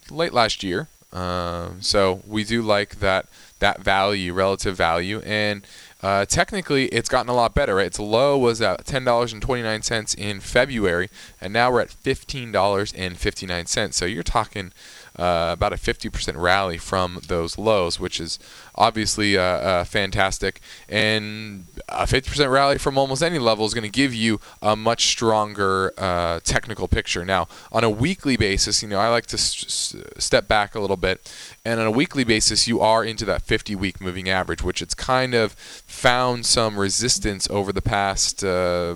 late 0.10 0.34
last 0.34 0.62
year. 0.62 0.88
Um, 1.14 1.82
so 1.82 2.22
we 2.28 2.44
do 2.44 2.62
like 2.62 3.00
that 3.00 3.28
that 3.60 3.82
value, 3.82 4.34
relative 4.34 4.76
value, 4.76 5.22
and 5.26 5.66
uh, 6.04 6.26
technically 6.26 6.88
it's 6.88 7.08
gotten 7.08 7.30
a 7.30 7.34
lot 7.34 7.56
better. 7.56 7.76
Right? 7.76 7.88
Its 7.88 8.00
low 8.00 8.38
was 8.38 8.62
at 8.62 8.86
ten 8.86 9.06
dollars 9.06 9.32
and 9.32 9.42
twenty 9.42 9.64
nine 9.64 9.82
cents 9.82 10.14
in 10.14 10.42
February, 10.42 11.10
and 11.40 11.54
now 11.54 11.72
we're 11.72 11.80
at 11.82 11.90
fifteen 11.90 12.52
dollars 12.52 12.92
and 12.92 13.18
fifty 13.18 13.46
nine 13.46 13.68
cents. 13.68 13.96
So 13.96 14.06
you're 14.06 14.24
talking 14.24 14.74
uh, 15.18 15.52
about 15.54 15.74
a 15.74 15.78
50% 15.78 16.36
rally 16.36 16.78
from 16.78 17.20
those 17.28 17.58
lows, 17.58 18.00
which 18.00 18.20
is 18.20 18.38
obviously 18.76 19.38
uh, 19.38 19.42
uh, 19.42 19.84
fantastic. 19.86 20.60
And 20.90 21.66
a 21.88 22.04
50% 22.04 22.52
rally 22.52 22.78
from 22.78 22.98
almost 22.98 23.24
any 23.24 23.40
level 23.40 23.66
is 23.66 23.74
going 23.74 23.84
to 23.84 23.90
give 23.90 24.14
you 24.14 24.40
a 24.62 24.76
much 24.76 25.08
stronger 25.08 25.94
uh, 25.98 26.40
technical 26.44 26.88
picture. 26.88 27.24
Now, 27.26 27.48
on 27.72 27.84
a 27.84 27.90
weekly 27.90 28.38
basis, 28.38 28.84
you 28.84 28.90
know, 28.90 29.00
I 29.00 29.10
like 29.10 29.26
to 29.28 29.38
s- 29.38 29.64
s- 29.96 29.96
step 30.24 30.48
back 30.48 30.76
a 30.76 30.80
little 30.80 30.98
bit. 30.98 31.32
And 31.64 31.80
on 31.80 31.88
a 31.88 31.92
weekly 31.92 32.24
basis, 32.24 32.68
you 32.68 32.82
are 32.82 33.04
into 33.04 33.26
that 33.26 33.42
50 33.42 33.76
week 33.76 34.02
moving 34.02 34.30
average, 34.30 34.62
which 34.64 34.82
it's 34.82 34.94
kind 34.94 35.34
of 35.34 35.54
found 35.54 36.46
some 36.46 36.78
resistance 36.80 37.48
over 37.50 37.72
the 37.72 37.82
past. 37.82 38.44
Uh, 38.44 38.96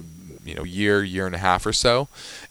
you 0.49 0.55
know 0.55 0.63
year 0.63 1.03
year 1.03 1.25
and 1.25 1.35
a 1.35 1.39
half 1.39 1.65
or 1.65 1.73
so. 1.73 2.07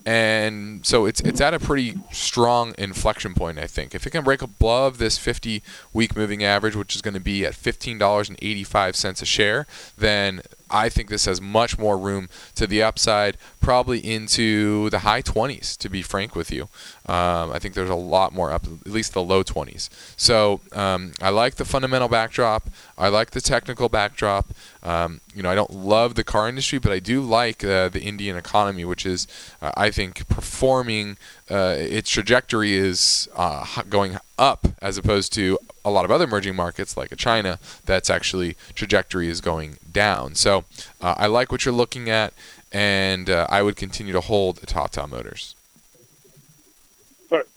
And 0.06 0.86
so 0.86 1.04
it's 1.06 1.20
it's 1.20 1.40
at 1.40 1.52
a 1.52 1.58
pretty 1.58 1.98
strong 2.12 2.74
inflection 2.78 3.34
point 3.34 3.58
i 3.58 3.66
think. 3.66 3.94
If 3.94 4.06
it 4.06 4.10
can 4.10 4.24
break 4.24 4.42
above 4.42 4.98
this 4.98 5.18
50 5.18 5.62
week 5.92 6.16
moving 6.16 6.42
average 6.44 6.76
which 6.76 6.94
is 6.94 7.02
going 7.02 7.14
to 7.14 7.20
be 7.20 7.44
at 7.44 7.54
$15.85 7.54 9.22
a 9.22 9.24
share 9.24 9.66
then 9.96 10.42
I 10.70 10.88
think 10.88 11.08
this 11.08 11.24
has 11.24 11.40
much 11.40 11.78
more 11.78 11.98
room 11.98 12.28
to 12.54 12.66
the 12.66 12.82
upside, 12.82 13.36
probably 13.60 13.98
into 13.98 14.90
the 14.90 15.00
high 15.00 15.22
20s, 15.22 15.76
to 15.78 15.88
be 15.88 16.02
frank 16.02 16.34
with 16.34 16.50
you. 16.50 16.64
Um, 17.06 17.52
I 17.52 17.58
think 17.58 17.74
there's 17.74 17.90
a 17.90 17.94
lot 17.94 18.34
more 18.34 18.52
up, 18.52 18.64
at 18.66 18.92
least 18.92 19.14
the 19.14 19.22
low 19.22 19.42
20s. 19.42 19.88
So 20.16 20.60
um, 20.72 21.12
I 21.20 21.30
like 21.30 21.56
the 21.56 21.64
fundamental 21.64 22.08
backdrop. 22.08 22.68
I 22.96 23.08
like 23.08 23.30
the 23.30 23.40
technical 23.40 23.88
backdrop. 23.88 24.48
Um, 24.82 25.20
you 25.34 25.42
know, 25.42 25.50
I 25.50 25.54
don't 25.54 25.72
love 25.72 26.14
the 26.14 26.24
car 26.24 26.48
industry, 26.48 26.78
but 26.78 26.92
I 26.92 26.98
do 26.98 27.20
like 27.20 27.64
uh, 27.64 27.88
the 27.88 28.02
Indian 28.02 28.36
economy, 28.36 28.84
which 28.84 29.06
is, 29.06 29.26
uh, 29.60 29.72
I 29.76 29.90
think, 29.90 30.26
performing. 30.28 31.16
Uh, 31.50 31.74
its 31.78 32.10
trajectory 32.10 32.74
is 32.74 33.28
uh, 33.34 33.64
going 33.88 34.18
up 34.38 34.68
as 34.82 34.98
opposed 34.98 35.32
to 35.32 35.58
a 35.84 35.90
lot 35.90 36.04
of 36.04 36.10
other 36.10 36.24
emerging 36.24 36.54
markets 36.54 36.96
like 36.96 37.14
China 37.16 37.58
that's 37.86 38.10
actually 38.10 38.56
trajectory 38.74 39.28
is 39.28 39.40
going 39.40 39.78
down. 39.90 40.34
So 40.34 40.64
uh, 41.00 41.14
I 41.16 41.26
like 41.26 41.50
what 41.50 41.64
you're 41.64 41.74
looking 41.74 42.10
at, 42.10 42.34
and 42.70 43.30
uh, 43.30 43.46
I 43.48 43.62
would 43.62 43.76
continue 43.76 44.12
to 44.12 44.20
hold 44.20 44.60
Tata 44.66 45.06
Motors. 45.06 45.54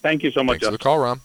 Thank 0.02 0.24
you 0.24 0.32
so 0.32 0.44
much, 0.44 0.56
Thanks 0.56 0.66
for 0.66 0.72
the 0.72 0.78
call, 0.78 1.00
Ron. 1.00 1.22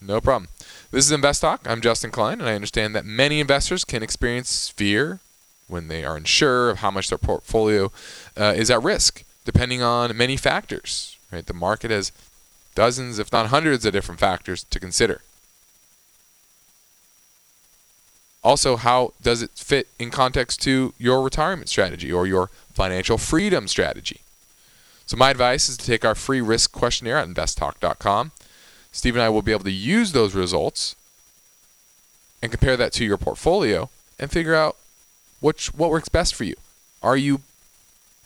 No 0.00 0.20
problem. 0.20 0.48
This 0.90 1.04
is 1.04 1.12
Invest 1.12 1.40
Talk. 1.40 1.68
I'm 1.68 1.80
Justin 1.80 2.10
Klein, 2.10 2.40
and 2.40 2.48
I 2.48 2.54
understand 2.54 2.94
that 2.94 3.04
many 3.04 3.40
investors 3.40 3.84
can 3.84 4.02
experience 4.02 4.68
fear 4.68 5.20
when 5.68 5.88
they 5.88 6.04
are 6.04 6.16
unsure 6.16 6.70
of 6.70 6.78
how 6.78 6.90
much 6.90 7.08
their 7.08 7.18
portfolio 7.18 7.90
uh, 8.36 8.52
is 8.56 8.70
at 8.70 8.82
risk, 8.82 9.24
depending 9.44 9.82
on 9.82 10.16
many 10.16 10.36
factors. 10.36 11.11
Right? 11.32 11.46
The 11.46 11.54
market 11.54 11.90
has 11.90 12.12
dozens, 12.74 13.18
if 13.18 13.32
not 13.32 13.46
hundreds, 13.46 13.84
of 13.84 13.92
different 13.92 14.20
factors 14.20 14.64
to 14.64 14.78
consider. 14.78 15.22
Also, 18.44 18.76
how 18.76 19.12
does 19.22 19.40
it 19.40 19.50
fit 19.54 19.88
in 19.98 20.10
context 20.10 20.60
to 20.62 20.92
your 20.98 21.22
retirement 21.22 21.68
strategy 21.68 22.12
or 22.12 22.26
your 22.26 22.50
financial 22.72 23.16
freedom 23.16 23.68
strategy? 23.68 24.20
So, 25.06 25.16
my 25.16 25.30
advice 25.30 25.68
is 25.68 25.76
to 25.76 25.86
take 25.86 26.04
our 26.04 26.14
free 26.14 26.40
risk 26.40 26.72
questionnaire 26.72 27.18
at 27.18 27.28
investtalk.com. 27.28 28.32
Steve 28.90 29.14
and 29.14 29.22
I 29.22 29.28
will 29.28 29.42
be 29.42 29.52
able 29.52 29.64
to 29.64 29.70
use 29.70 30.12
those 30.12 30.34
results 30.34 30.96
and 32.42 32.50
compare 32.50 32.76
that 32.76 32.92
to 32.94 33.04
your 33.04 33.16
portfolio 33.16 33.88
and 34.18 34.30
figure 34.30 34.54
out 34.54 34.76
which, 35.40 35.72
what 35.74 35.90
works 35.90 36.08
best 36.08 36.34
for 36.34 36.44
you. 36.44 36.56
Are 37.02 37.16
you 37.16 37.40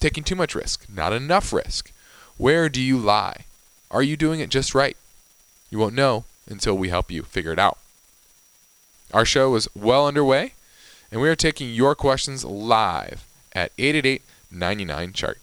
taking 0.01 0.25
too 0.25 0.35
much 0.35 0.55
risk? 0.55 0.87
Not 0.89 1.13
enough 1.13 1.53
risk? 1.53 1.93
Where 2.39 2.69
do 2.69 2.83
you 2.83 2.99
lie? 2.99 3.47
Are 3.91 4.03
you 4.03 4.17
doing 4.17 4.41
it 4.41 4.51
just 4.51 4.75
right? 4.75 4.97
You 5.71 5.79
won't 5.79 5.95
know 5.95 6.25
until 6.47 6.77
we 6.77 6.91
help 6.91 7.11
you 7.11 7.23
figure 7.23 7.53
it 7.53 7.59
out. 7.59 7.79
Our 9.15 9.25
show 9.25 9.55
is 9.55 9.69
well 9.75 10.07
underway, 10.07 10.53
and 11.11 11.23
we 11.23 11.31
are 11.31 11.37
taking 11.37 11.73
your 11.73 11.95
questions 11.95 12.45
live 12.45 13.25
at 13.55 13.73
888 13.79 14.23
99 14.51 15.13
Chart. 15.15 15.39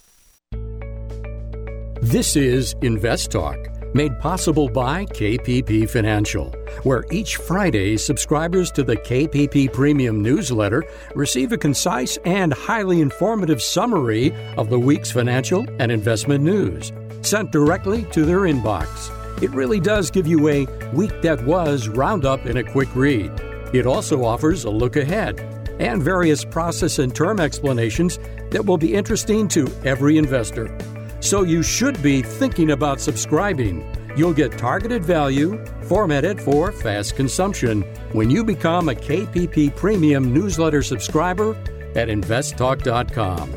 This 2.00 2.36
is 2.36 2.76
Invest 2.84 3.32
Talk, 3.32 3.58
made 3.94 4.20
possible 4.20 4.68
by 4.68 5.06
KPP 5.06 5.90
Financial, 5.90 6.52
where 6.84 7.04
each 7.12 7.38
Friday 7.38 7.98
subscribers 7.98 8.72
to 8.72 8.84
the 8.84 8.98
KPP 8.98 9.72
Premium 9.72 10.22
newsletter 10.22 10.84
receive 11.16 11.52
a 11.52 11.58
concise 11.58 12.18
and 12.26 12.54
highly 12.54 13.02
informative 13.02 13.62
summary 13.62 14.34
of 14.58 14.70
the 14.70 14.80
week's 14.80 15.12
financial 15.12 15.66
and 15.80 15.92
investment 15.92 16.44
news, 16.44 16.92
sent 17.22 17.52
directly 17.52 18.04
to 18.12 18.26
their 18.26 18.42
inbox. 18.42 19.12
It 19.42 19.52
really 19.52 19.80
does 19.80 20.12
give 20.12 20.28
you 20.28 20.48
a 20.48 20.68
week 20.94 21.22
that 21.22 21.44
was 21.46 21.88
roundup 21.88 22.46
in 22.46 22.58
a 22.58 22.64
quick 22.64 22.94
read. 22.96 23.32
It 23.74 23.86
also 23.86 24.24
offers 24.24 24.64
a 24.64 24.70
look 24.70 24.96
ahead 24.96 25.40
and 25.80 26.04
various 26.04 26.46
process 26.46 27.00
and 27.00 27.16
term 27.16 27.40
explanations 27.40 28.20
that 28.52 28.66
will 28.66 28.78
be 28.78 28.94
interesting 28.94 29.48
to 29.50 29.68
every 29.84 30.18
investor. 30.18 30.76
So 31.24 31.44
you 31.44 31.64
should 31.64 32.04
be 32.04 32.22
thinking 32.22 32.72
about 32.72 33.00
subscribing. 33.00 33.90
You'll 34.18 34.34
get 34.34 34.58
targeted 34.58 35.06
value 35.06 35.66
formatted 35.84 36.42
for 36.42 36.74
fast 36.74 37.16
consumption 37.16 37.84
when 38.12 38.30
you 38.30 38.44
become 38.44 38.90
a 38.90 38.94
KPP 38.94 39.74
Premium 39.74 40.34
newsletter 40.34 40.84
subscriber 40.84 41.56
at 41.96 42.10
investtalk.com. 42.10 43.52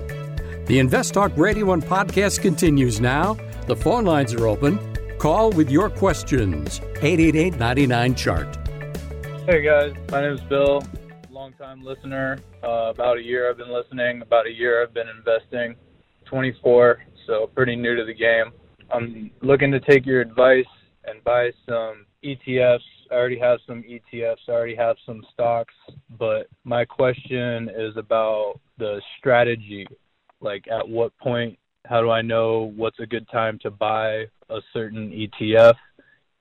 The 0.67 0.79
Invest 0.79 1.15
Talk 1.15 1.33
Radio 1.37 1.73
and 1.73 1.83
podcast 1.83 2.41
continues 2.41 3.01
now. 3.01 3.37
The 3.67 3.75
phone 3.75 4.05
lines 4.05 4.33
are 4.33 4.47
open. 4.47 4.79
Call 5.19 5.51
with 5.51 5.69
your 5.69 5.91
questions. 5.91 6.81
888 7.03 7.59
99 7.59 8.15
Chart. 8.15 8.57
Hey 9.45 9.63
guys, 9.63 9.93
my 10.13 10.21
name 10.21 10.35
is 10.35 10.41
Bill. 10.43 10.85
Long-time 11.31 11.83
listener. 11.83 12.39
Uh, 12.63 12.93
about 12.95 13.19
a 13.19 13.23
year 13.23 13.51
I've 13.51 13.59
been 13.59 13.73
listening. 13.73 14.23
About 14.23 14.47
a 14.47 14.53
year 14.53 14.85
I've 14.85 14.95
been 14.95 15.09
investing. 15.09 15.75
24, 16.27 17.03
so 17.27 17.51
pretty 17.55 17.77
new 17.77 17.97
to 17.97 18.05
the 18.05 18.15
game. 18.15 18.53
I'm 18.93 19.31
looking 19.43 19.73
to 19.73 19.81
take 19.81 20.07
your 20.07 20.21
advice 20.21 20.65
and 21.05 21.23
buy 21.25 21.51
some 21.69 22.07
ETFs. 22.25 22.79
I 23.11 23.15
already 23.15 23.39
have 23.39 23.59
some 23.67 23.83
ETFs. 23.83 24.49
I 24.49 24.53
already 24.53 24.77
have 24.77 24.97
some 25.05 25.23
stocks, 25.33 25.75
but 26.19 26.49
my 26.65 26.85
question 26.85 27.71
is 27.77 27.97
about 27.97 28.61
the 28.79 29.01
strategy. 29.19 29.87
Like, 30.41 30.65
at 30.69 30.89
what 30.89 31.17
point, 31.19 31.59
how 31.87 32.01
do 32.01 32.11
I 32.11 32.23
know 32.23 32.73
what's 32.77 32.99
a 33.01 33.07
good 33.07 33.29
time 33.31 33.59
to 33.63 33.71
buy 33.71 34.25
a 34.51 34.59
certain 34.73 35.11
ETF, 35.11 35.75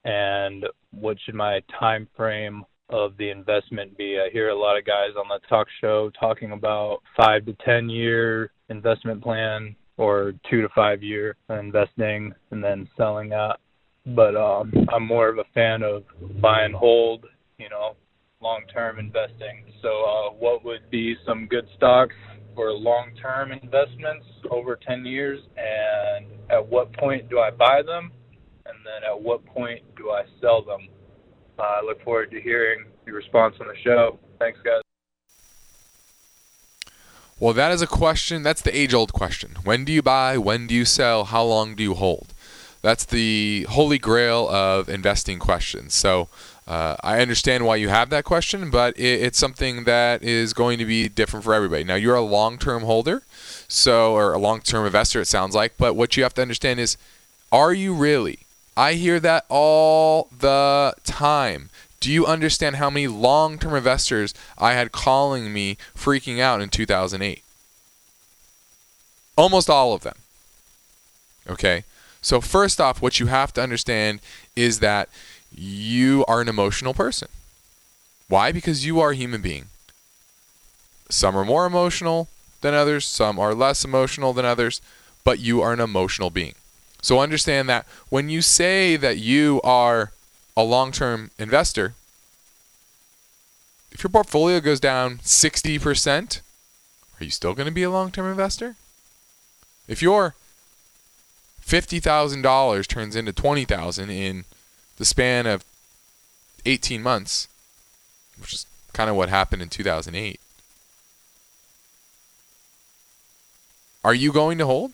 and 0.03 0.65
what 0.91 1.17
should 1.23 1.35
my 1.35 1.61
time 1.79 2.07
frame 2.15 2.63
of 2.89 3.15
the 3.17 3.29
investment 3.29 3.97
be? 3.97 4.19
I 4.19 4.29
hear 4.31 4.49
a 4.49 4.57
lot 4.57 4.77
of 4.77 4.85
guys 4.85 5.11
on 5.17 5.27
the 5.27 5.39
talk 5.47 5.67
show 5.81 6.11
talking 6.19 6.51
about 6.51 7.01
five 7.15 7.45
to 7.45 7.53
ten 7.65 7.89
year 7.89 8.51
investment 8.69 9.21
plan 9.21 9.75
or 9.97 10.33
two 10.49 10.61
to 10.61 10.69
five 10.75 11.01
year 11.01 11.35
investing 11.49 12.33
and 12.51 12.63
then 12.63 12.87
selling 12.97 13.29
that 13.29 13.57
but 14.05 14.35
um, 14.35 14.71
I'm 14.93 15.07
more 15.07 15.29
of 15.29 15.39
a 15.39 15.45
fan 15.53 15.81
of 15.81 16.03
buy 16.41 16.63
and 16.63 16.75
hold, 16.75 17.25
you 17.57 17.69
know, 17.69 17.95
long 18.41 18.61
term 18.71 18.99
investing. 18.99 19.65
So, 19.81 19.87
uh, 19.87 20.33
what 20.33 20.63
would 20.63 20.89
be 20.91 21.15
some 21.25 21.47
good 21.47 21.67
stocks 21.75 22.15
for 22.53 22.71
long 22.71 23.11
term 23.21 23.51
investments 23.51 24.25
over 24.51 24.77
10 24.87 25.05
years, 25.05 25.39
and 25.57 26.27
at 26.51 26.65
what 26.65 26.93
point 26.93 27.29
do 27.29 27.39
I 27.39 27.49
buy 27.49 27.81
them, 27.85 28.11
and 28.65 28.75
then 28.85 29.09
at 29.09 29.19
what 29.19 29.43
point 29.45 29.81
do 29.97 30.11
I 30.11 30.23
sell 30.39 30.63
them? 30.63 30.87
Uh, 31.57 31.61
I 31.61 31.81
look 31.85 32.03
forward 32.03 32.31
to 32.31 32.41
hearing 32.41 32.85
your 33.05 33.15
response 33.15 33.55
on 33.59 33.67
the 33.67 33.75
show. 33.83 34.19
Thanks, 34.39 34.59
guys. 34.63 34.84
Well, 37.37 37.53
that 37.53 37.73
is 37.73 37.81
a 37.81 37.87
question. 37.87 38.43
That's 38.43 38.61
the 38.61 38.75
age 38.75 38.93
old 38.93 39.11
question. 39.11 39.57
When 39.65 39.83
do 39.83 39.91
you 39.91 40.01
buy? 40.01 40.37
When 40.37 40.67
do 40.67 40.73
you 40.73 40.85
sell? 40.85 41.25
How 41.25 41.43
long 41.43 41.75
do 41.75 41.83
you 41.83 41.93
hold? 41.93 42.33
That's 42.81 43.03
the 43.03 43.65
holy 43.69 43.97
grail 43.97 44.47
of 44.47 44.87
investing 44.87 45.37
questions. 45.37 45.93
So 45.93 46.29
uh, 46.65 46.95
I 47.03 47.19
understand 47.19 47.65
why 47.65 47.75
you 47.75 47.89
have 47.89 48.09
that 48.11 48.23
question, 48.23 48.69
but 48.69 48.97
it, 48.97 49.21
it's 49.21 49.37
something 49.37 49.83
that 49.83 50.23
is 50.23 50.53
going 50.53 50.79
to 50.79 50.85
be 50.85 51.09
different 51.09 51.43
for 51.43 51.53
everybody. 51.53 51.83
Now, 51.83 51.95
you're 51.95 52.15
a 52.15 52.21
long 52.21 52.57
term 52.57 52.83
holder, 52.83 53.23
so 53.67 54.13
or 54.13 54.31
a 54.31 54.37
long 54.37 54.61
term 54.61 54.85
investor, 54.85 55.19
it 55.19 55.27
sounds 55.27 55.53
like, 55.53 55.73
but 55.77 55.93
what 55.95 56.15
you 56.15 56.23
have 56.23 56.35
to 56.35 56.41
understand 56.41 56.79
is 56.79 56.95
are 57.51 57.73
you 57.73 57.93
really? 57.93 58.39
I 58.77 58.93
hear 58.93 59.19
that 59.19 59.45
all 59.49 60.29
the 60.37 60.93
time. 61.03 61.69
Do 62.05 62.11
you 62.11 62.27
understand 62.27 62.75
how 62.75 62.91
many 62.91 63.07
long 63.07 63.57
term 63.57 63.73
investors 63.73 64.35
I 64.59 64.73
had 64.73 64.91
calling 64.91 65.51
me 65.51 65.75
freaking 65.97 66.39
out 66.39 66.61
in 66.61 66.69
2008? 66.69 67.41
Almost 69.35 69.71
all 69.71 69.91
of 69.91 70.03
them. 70.03 70.13
Okay? 71.49 71.83
So, 72.21 72.41
first 72.41 72.79
off, 72.79 73.01
what 73.01 73.19
you 73.19 73.25
have 73.25 73.53
to 73.53 73.63
understand 73.63 74.19
is 74.55 74.81
that 74.81 75.09
you 75.51 76.23
are 76.27 76.41
an 76.41 76.47
emotional 76.47 76.93
person. 76.93 77.27
Why? 78.27 78.51
Because 78.51 78.85
you 78.85 78.99
are 78.99 79.09
a 79.09 79.15
human 79.15 79.41
being. 79.41 79.65
Some 81.09 81.35
are 81.35 81.43
more 81.43 81.65
emotional 81.65 82.27
than 82.61 82.75
others, 82.75 83.05
some 83.05 83.39
are 83.39 83.55
less 83.55 83.83
emotional 83.83 84.31
than 84.31 84.45
others, 84.45 84.79
but 85.23 85.39
you 85.39 85.63
are 85.63 85.73
an 85.73 85.79
emotional 85.79 86.29
being. 86.29 86.53
So, 87.01 87.19
understand 87.19 87.67
that 87.69 87.87
when 88.09 88.29
you 88.29 88.43
say 88.43 88.95
that 88.95 89.17
you 89.17 89.59
are 89.63 90.11
a 90.57 90.63
long 90.63 90.91
term 90.91 91.31
investor, 91.37 91.93
if 93.91 94.03
your 94.03 94.09
portfolio 94.09 94.59
goes 94.59 94.79
down 94.79 95.19
60%, 95.19 96.41
are 97.19 97.23
you 97.23 97.29
still 97.29 97.53
going 97.53 97.67
to 97.67 97.73
be 97.73 97.83
a 97.83 97.89
long 97.89 98.11
term 98.11 98.29
investor? 98.29 98.75
If 99.87 100.01
you're 100.01 100.35
$50,000 101.65 102.87
turns 102.87 103.15
into 103.15 103.33
20,000 103.33 104.09
in 104.09 104.45
the 104.97 105.05
span 105.05 105.47
of 105.47 105.65
18 106.65 107.01
months, 107.01 107.47
which 108.39 108.53
is 108.53 108.65
kind 108.93 109.09
of 109.09 109.15
what 109.15 109.29
happened 109.29 109.61
in 109.61 109.69
2008. 109.69 110.39
Are 114.03 114.13
you 114.13 114.31
going 114.31 114.57
to 114.59 114.65
hold? 114.65 114.91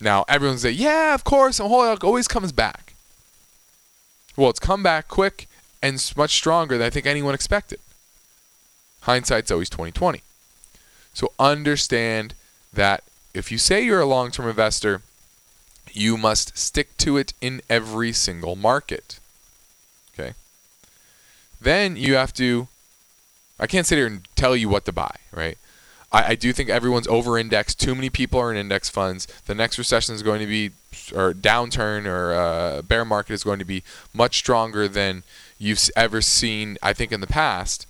Now, 0.00 0.24
everyone's 0.28 0.62
say, 0.62 0.70
yeah, 0.70 1.14
of 1.14 1.24
course, 1.24 1.58
holding. 1.58 1.92
It 1.92 2.04
always 2.04 2.28
comes 2.28 2.52
back. 2.52 2.93
Well, 4.36 4.50
it's 4.50 4.58
come 4.58 4.82
back 4.82 5.08
quick 5.08 5.48
and 5.82 6.12
much 6.16 6.34
stronger 6.34 6.76
than 6.78 6.86
I 6.86 6.90
think 6.90 7.06
anyone 7.06 7.34
expected. 7.34 7.78
Hindsight's 9.02 9.50
always 9.50 9.70
2020. 9.70 10.22
So 11.12 11.32
understand 11.38 12.34
that 12.72 13.04
if 13.34 13.52
you 13.52 13.58
say 13.58 13.84
you're 13.84 14.00
a 14.00 14.06
long-term 14.06 14.48
investor, 14.48 15.02
you 15.92 16.16
must 16.16 16.56
stick 16.58 16.96
to 16.98 17.16
it 17.16 17.34
in 17.40 17.60
every 17.68 18.12
single 18.12 18.56
market. 18.56 19.20
Okay? 20.12 20.32
Then 21.60 21.96
you 21.96 22.14
have 22.14 22.32
to, 22.34 22.68
I 23.60 23.66
can't 23.66 23.86
sit 23.86 23.96
here 23.96 24.06
and 24.06 24.26
tell 24.34 24.56
you 24.56 24.68
what 24.68 24.84
to 24.86 24.92
buy, 24.92 25.16
right? 25.32 25.58
I, 26.14 26.28
I 26.28 26.34
do 26.36 26.52
think 26.52 26.70
everyone's 26.70 27.08
over 27.08 27.36
indexed. 27.36 27.80
Too 27.80 27.94
many 27.94 28.08
people 28.08 28.40
are 28.40 28.52
in 28.52 28.56
index 28.56 28.88
funds. 28.88 29.26
The 29.46 29.54
next 29.54 29.76
recession 29.76 30.14
is 30.14 30.22
going 30.22 30.40
to 30.40 30.46
be, 30.46 30.70
or 31.14 31.34
downturn 31.34 32.06
or 32.06 32.32
uh, 32.32 32.82
bear 32.82 33.04
market 33.04 33.34
is 33.34 33.42
going 33.42 33.58
to 33.58 33.64
be 33.64 33.82
much 34.14 34.38
stronger 34.38 34.86
than 34.86 35.24
you've 35.58 35.90
ever 35.96 36.22
seen, 36.22 36.78
I 36.82 36.92
think, 36.92 37.10
in 37.10 37.20
the 37.20 37.26
past 37.26 37.86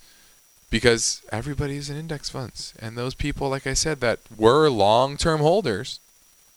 because 0.71 1.23
everybody's 1.31 1.91
in 1.91 1.97
index 1.97 2.31
funds. 2.31 2.73
And 2.81 2.97
those 2.97 3.15
people, 3.15 3.51
like 3.51 3.67
I 3.67 3.75
said, 3.75 4.01
that 4.01 4.21
were 4.37 4.69
long 4.71 5.17
term 5.19 5.41
holders 5.41 6.01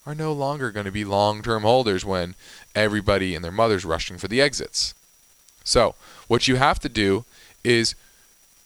are 0.06 0.14
no 0.14 0.32
longer 0.32 0.70
going 0.70 0.86
to 0.86 0.92
be 0.92 1.04
long 1.04 1.42
term 1.42 1.62
holders 1.62 2.04
when 2.04 2.34
everybody 2.74 3.34
and 3.34 3.44
their 3.44 3.52
mother's 3.52 3.84
rushing 3.84 4.16
for 4.16 4.26
the 4.26 4.40
exits. 4.40 4.94
So, 5.64 5.94
what 6.28 6.48
you 6.48 6.56
have 6.56 6.78
to 6.80 6.88
do 6.88 7.26
is 7.62 7.94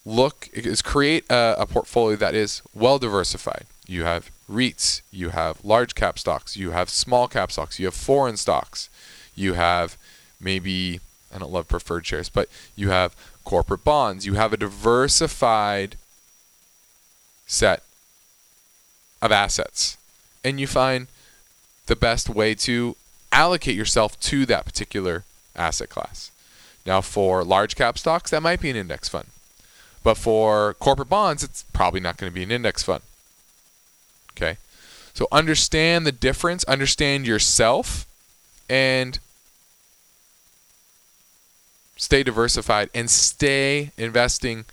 look 0.05 0.49
is 0.53 0.83
create 0.83 1.25
a, 1.31 1.55
a 1.59 1.67
portfolio 1.67 2.17
that 2.17 2.35
is 2.35 2.63
well 2.75 2.99
diversified. 2.99 3.67
You 3.87 4.05
have 4.05 4.31
REITs, 4.51 5.03
you 5.11 5.31
have 5.31 5.65
large 5.65 5.95
cap 5.95 6.19
stocks, 6.19 6.57
you 6.57 6.71
have 6.71 6.89
small 6.89 7.29
cap 7.29 7.53
stocks, 7.53 7.79
you 7.79 7.87
have 7.87 7.95
foreign 7.95 8.37
stocks, 8.37 8.89
you 9.35 9.55
have 9.55 9.97
maybe 10.41 11.01
I 11.35 11.39
don't 11.39 11.53
love 11.53 11.69
preferred 11.69 12.07
shares, 12.07 12.29
but 12.29 12.49
you 12.77 12.91
have 12.91 13.17
corporate 13.45 13.85
bonds. 13.85 14.27
You 14.27 14.35
have 14.35 14.53
a 14.53 14.57
diversified 14.57 15.97
set 17.47 17.83
of 19.21 19.33
assets. 19.33 19.97
And 20.45 20.61
you 20.61 20.67
find 20.67 21.07
the 21.87 21.97
best 21.97 22.29
way 22.29 22.55
to 22.57 22.97
allocate 23.31 23.77
yourself 23.77 24.19
to 24.21 24.45
that 24.47 24.65
particular 24.65 25.25
asset 25.57 25.89
class. 25.89 26.31
Now, 26.85 27.01
for 27.01 27.45
large 27.45 27.77
cap 27.77 27.97
stocks, 27.97 28.31
that 28.31 28.43
might 28.43 28.61
be 28.61 28.71
an 28.71 28.77
index 28.77 29.09
fund. 29.09 29.27
But 30.03 30.17
for 30.17 30.75
corporate 30.75 31.09
bonds, 31.09 31.43
it's 31.43 31.65
probably 31.73 32.01
not 32.01 32.17
going 32.17 32.31
to 32.31 32.35
be 32.35 32.43
an 32.43 32.51
index 32.51 32.83
fund. 32.83 33.03
Okay? 34.33 34.57
So 35.15 35.29
understand 35.31 36.07
the 36.07 36.13
difference, 36.13 36.65
understand 36.65 37.27
yourself, 37.27 38.07
and 38.69 39.19
stay 41.97 42.23
diversified 42.23 42.91
and 42.95 43.09
stay 43.11 43.93
investing 43.97 44.65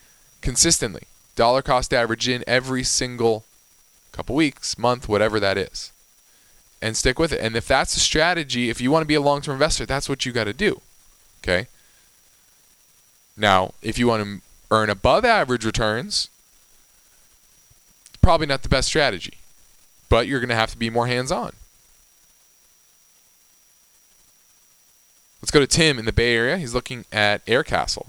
consistently. 0.41 1.03
Dollar 1.36 1.61
cost 1.61 1.93
average 1.93 2.27
in 2.27 2.43
every 2.47 2.84
single 2.84 3.45
couple 4.11 4.36
weeks, 4.36 4.77
month, 4.77 5.07
whatever 5.07 5.39
that 5.39 5.57
is 5.57 5.91
and 6.82 6.95
stick 6.95 7.19
with 7.19 7.32
it. 7.32 7.41
And 7.41 7.55
if 7.55 7.67
that's 7.67 7.93
the 7.93 7.99
strategy, 7.99 8.69
if 8.69 8.80
you 8.80 8.91
want 8.91 9.03
to 9.03 9.07
be 9.07 9.15
a 9.15 9.21
long 9.21 9.41
term 9.41 9.53
investor, 9.53 9.86
that's 9.86 10.07
what 10.07 10.25
you 10.25 10.32
got 10.32 10.45
to 10.45 10.53
do. 10.53 10.82
Okay? 11.43 11.67
Now, 13.36 13.73
if 13.82 13.97
you 13.97 14.07
want 14.07 14.23
to 14.23 14.41
earn 14.72 14.89
above 14.89 15.26
average 15.26 15.65
returns, 15.65 16.30
probably 18.22 18.47
not 18.47 18.63
the 18.63 18.70
best 18.70 18.88
strategy, 18.88 19.34
but 20.09 20.28
you're 20.28 20.39
going 20.39 20.49
to 20.49 20.55
have 20.55 20.72
to 20.72 20.78
be 20.78 20.89
more 20.89 21.07
hands 21.07 21.32
on. 21.32 21.53
Let's 25.41 25.51
go 25.51 25.59
to 25.59 25.67
Tim 25.67 25.97
in 25.97 26.05
the 26.05 26.11
Bay 26.11 26.36
Area. 26.36 26.57
He's 26.57 26.74
looking 26.74 27.05
at 27.11 27.45
Aircastle. 27.45 28.07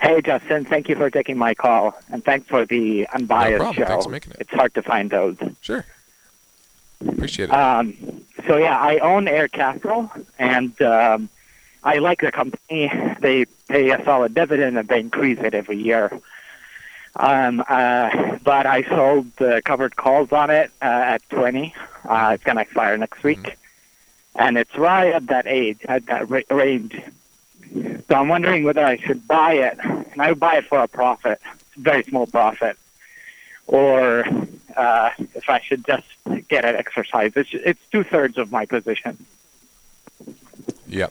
Hey, 0.00 0.20
Justin. 0.20 0.64
Thank 0.64 0.88
you 0.88 0.94
for 0.94 1.10
taking 1.10 1.36
my 1.36 1.54
call, 1.54 1.98
and 2.10 2.24
thanks 2.24 2.46
for 2.48 2.64
the 2.64 3.08
unbiased 3.08 3.58
problem. 3.58 3.74
show. 3.74 3.84
Thanks 3.86 4.04
for 4.04 4.10
making 4.10 4.32
it. 4.32 4.36
It's 4.40 4.50
hard 4.50 4.74
to 4.74 4.82
find 4.82 5.10
those. 5.10 5.36
Sure. 5.60 5.84
Appreciate 7.06 7.48
it. 7.48 7.52
Um, 7.52 8.24
so 8.46 8.56
yeah, 8.56 8.78
I 8.78 8.98
own 8.98 9.26
Aircastle, 9.26 10.24
and 10.38 10.80
um, 10.82 11.28
I 11.86 11.98
like 11.98 12.20
the 12.20 12.32
company. 12.32 12.90
They 13.20 13.44
pay 13.68 13.90
a 13.90 14.04
solid 14.04 14.34
dividend, 14.34 14.76
and 14.76 14.88
they 14.88 14.98
increase 14.98 15.38
it 15.38 15.54
every 15.54 15.76
year. 15.76 16.10
Um, 17.14 17.64
uh, 17.68 18.38
but 18.42 18.66
I 18.66 18.82
sold 18.82 19.30
the 19.36 19.62
covered 19.64 19.94
calls 19.94 20.32
on 20.32 20.50
it 20.50 20.72
uh, 20.82 21.14
at 21.14 21.28
20. 21.30 21.72
Uh, 22.04 22.32
it's 22.34 22.42
going 22.42 22.56
to 22.56 22.62
expire 22.62 22.98
next 22.98 23.22
week. 23.22 23.56
And 24.34 24.58
it's 24.58 24.76
right 24.76 25.14
at 25.14 25.28
that 25.28 25.46
age, 25.46 25.78
at 25.84 26.06
that 26.06 26.28
ra- 26.28 26.40
range. 26.50 27.00
So 27.72 28.14
I'm 28.16 28.28
wondering 28.28 28.64
whether 28.64 28.84
I 28.84 28.96
should 28.96 29.26
buy 29.28 29.52
it. 29.54 29.78
And 29.82 30.20
I 30.20 30.30
would 30.30 30.40
buy 30.40 30.56
it 30.56 30.66
for 30.66 30.80
a 30.80 30.88
profit, 30.88 31.40
very 31.76 32.02
small 32.02 32.26
profit. 32.26 32.76
Or 33.68 34.24
uh, 34.76 35.10
if 35.36 35.48
I 35.48 35.60
should 35.60 35.86
just 35.86 36.08
get 36.48 36.64
it 36.64 36.74
exercised. 36.74 37.36
It's, 37.36 37.50
it's 37.52 37.80
two 37.92 38.02
thirds 38.02 38.38
of 38.38 38.50
my 38.50 38.66
position. 38.66 39.24
Yeah. 40.88 41.08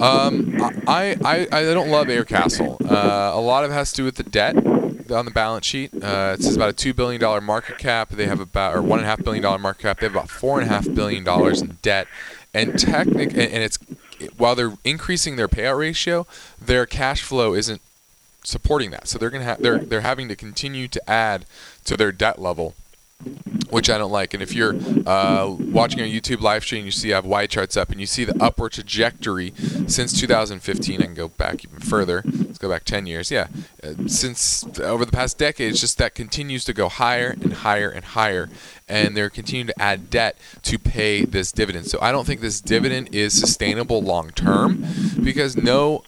Um, 0.00 0.56
I, 0.86 1.16
I, 1.24 1.48
I 1.52 1.62
don't 1.74 1.90
love 1.90 2.06
Aircastle. 2.06 2.80
Uh, 2.80 3.32
a 3.34 3.40
lot 3.40 3.64
of 3.64 3.70
it 3.70 3.74
has 3.74 3.90
to 3.92 3.96
do 3.98 4.04
with 4.04 4.16
the 4.16 4.22
debt 4.22 4.56
on 4.56 5.24
the 5.24 5.30
balance 5.30 5.66
sheet. 5.66 5.92
Uh, 5.94 6.36
it 6.38 6.42
says 6.42 6.56
about 6.56 6.70
a 6.70 6.72
two 6.72 6.94
billion 6.94 7.20
dollar 7.20 7.40
market 7.40 7.78
cap. 7.78 8.10
They 8.10 8.26
have 8.26 8.40
about 8.40 8.74
or 8.74 8.82
one 8.82 8.98
and 8.98 9.06
a 9.06 9.10
half 9.10 9.22
billion 9.22 9.42
dollar 9.42 9.58
market 9.58 9.82
cap. 9.82 10.00
They 10.00 10.06
have 10.06 10.14
about 10.14 10.30
four 10.30 10.60
and 10.60 10.70
a 10.70 10.72
half 10.72 10.92
billion 10.92 11.24
dollars 11.24 11.60
in 11.60 11.78
debt. 11.82 12.06
And 12.52 12.78
technic 12.78 13.30
and, 13.30 13.42
and 13.42 13.62
it's 13.62 13.78
while 14.36 14.54
they're 14.54 14.72
increasing 14.84 15.36
their 15.36 15.48
payout 15.48 15.78
ratio, 15.78 16.26
their 16.60 16.86
cash 16.86 17.22
flow 17.22 17.54
isn't 17.54 17.80
supporting 18.42 18.90
that. 18.90 19.08
So 19.08 19.18
they're 19.18 19.30
gonna 19.30 19.44
have 19.44 19.62
they're 19.62 19.78
they're 19.78 20.00
having 20.00 20.28
to 20.28 20.36
continue 20.36 20.88
to 20.88 21.10
add 21.10 21.44
to 21.84 21.96
their 21.96 22.12
debt 22.12 22.40
level 22.40 22.74
which 23.70 23.88
I 23.88 23.98
don't 23.98 24.10
like. 24.10 24.34
And 24.34 24.42
if 24.42 24.54
you're 24.54 24.74
uh, 25.06 25.54
watching 25.58 26.00
our 26.00 26.06
YouTube 26.06 26.40
live 26.40 26.64
stream, 26.64 26.84
you 26.84 26.90
see 26.90 27.12
I 27.12 27.16
have 27.16 27.24
YCharts 27.24 27.76
up, 27.76 27.90
and 27.90 28.00
you 28.00 28.06
see 28.06 28.24
the 28.24 28.42
upward 28.42 28.72
trajectory 28.72 29.52
since 29.86 30.18
2015. 30.18 31.00
I 31.00 31.04
can 31.04 31.14
go 31.14 31.28
back 31.28 31.64
even 31.64 31.80
further. 31.80 32.22
Let's 32.24 32.58
go 32.58 32.68
back 32.68 32.84
10 32.84 33.06
years. 33.06 33.30
Yeah, 33.30 33.48
uh, 33.82 33.94
since 34.06 34.64
over 34.80 35.04
the 35.04 35.12
past 35.12 35.38
decade, 35.38 35.72
it's 35.72 35.80
just 35.80 35.98
that 35.98 36.14
continues 36.14 36.64
to 36.64 36.72
go 36.72 36.88
higher 36.88 37.36
and 37.40 37.52
higher 37.52 37.88
and 37.88 38.04
higher, 38.04 38.48
and 38.88 39.16
they're 39.16 39.30
continuing 39.30 39.68
to 39.68 39.82
add 39.82 40.10
debt 40.10 40.36
to 40.62 40.78
pay 40.78 41.24
this 41.24 41.52
dividend. 41.52 41.86
So 41.86 41.98
I 42.02 42.12
don't 42.12 42.26
think 42.26 42.40
this 42.40 42.60
dividend 42.60 43.14
is 43.14 43.38
sustainable 43.38 44.02
long 44.02 44.30
term, 44.30 44.84
because 45.22 45.56
no 45.56 46.04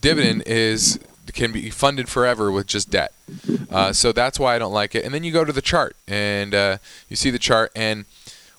dividend 0.00 0.42
is 0.46 0.98
can 1.34 1.52
be 1.52 1.70
funded 1.70 2.08
forever 2.08 2.50
with 2.50 2.66
just 2.66 2.90
debt. 2.90 3.12
Uh, 3.70 3.92
so 3.92 4.12
that's 4.12 4.38
why 4.38 4.54
I 4.54 4.58
don't 4.58 4.72
like 4.72 4.94
it. 4.94 5.04
And 5.04 5.12
then 5.12 5.24
you 5.24 5.32
go 5.32 5.44
to 5.44 5.52
the 5.52 5.62
chart 5.62 5.96
and 6.06 6.54
uh, 6.54 6.78
you 7.08 7.16
see 7.16 7.30
the 7.30 7.38
chart. 7.38 7.70
And 7.74 8.04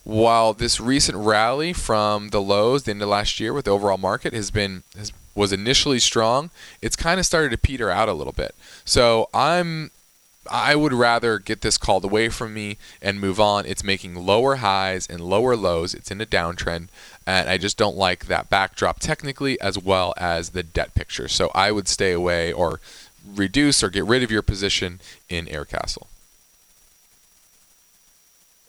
while 0.03 0.53
this 0.53 0.79
recent 0.79 1.17
rally 1.17 1.73
from 1.73 2.29
the 2.29 2.41
lows 2.41 2.83
the 2.83 2.91
end 2.91 3.01
of 3.01 3.09
last 3.09 3.39
year 3.39 3.53
with 3.53 3.65
the 3.65 3.71
overall 3.71 3.97
market 3.97 4.33
has 4.33 4.51
been 4.51 4.83
has, 4.97 5.11
was 5.35 5.53
initially 5.53 5.99
strong, 5.99 6.49
it's 6.81 6.95
kind 6.95 7.19
of 7.19 7.25
started 7.25 7.51
to 7.51 7.57
peter 7.57 7.89
out 7.89 8.09
a 8.09 8.13
little 8.13 8.33
bit. 8.33 8.55
So 8.85 9.29
I'm 9.33 9.91
I 10.49 10.75
would 10.75 10.93
rather 10.93 11.39
get 11.39 11.61
this 11.61 11.77
called 11.77 12.03
away 12.03 12.29
from 12.29 12.53
me 12.53 12.77
and 13.01 13.19
move 13.19 13.39
on. 13.39 13.65
It's 13.65 13.83
making 13.83 14.15
lower 14.15 14.57
highs 14.57 15.07
and 15.07 15.21
lower 15.21 15.55
lows. 15.55 15.93
It's 15.93 16.11
in 16.11 16.19
a 16.21 16.25
downtrend, 16.25 16.87
and 17.25 17.49
I 17.49 17.57
just 17.57 17.77
don't 17.77 17.97
like 17.97 18.25
that 18.25 18.49
backdrop 18.49 18.99
technically 18.99 19.59
as 19.61 19.77
well 19.77 20.13
as 20.17 20.49
the 20.49 20.63
debt 20.63 20.95
picture. 20.95 21.27
So 21.27 21.51
I 21.53 21.71
would 21.71 21.87
stay 21.87 22.11
away 22.11 22.51
or 22.51 22.79
reduce 23.35 23.83
or 23.83 23.89
get 23.89 24.05
rid 24.05 24.23
of 24.23 24.31
your 24.31 24.41
position 24.41 24.99
in 25.29 25.45
Aircastle. 25.45 26.07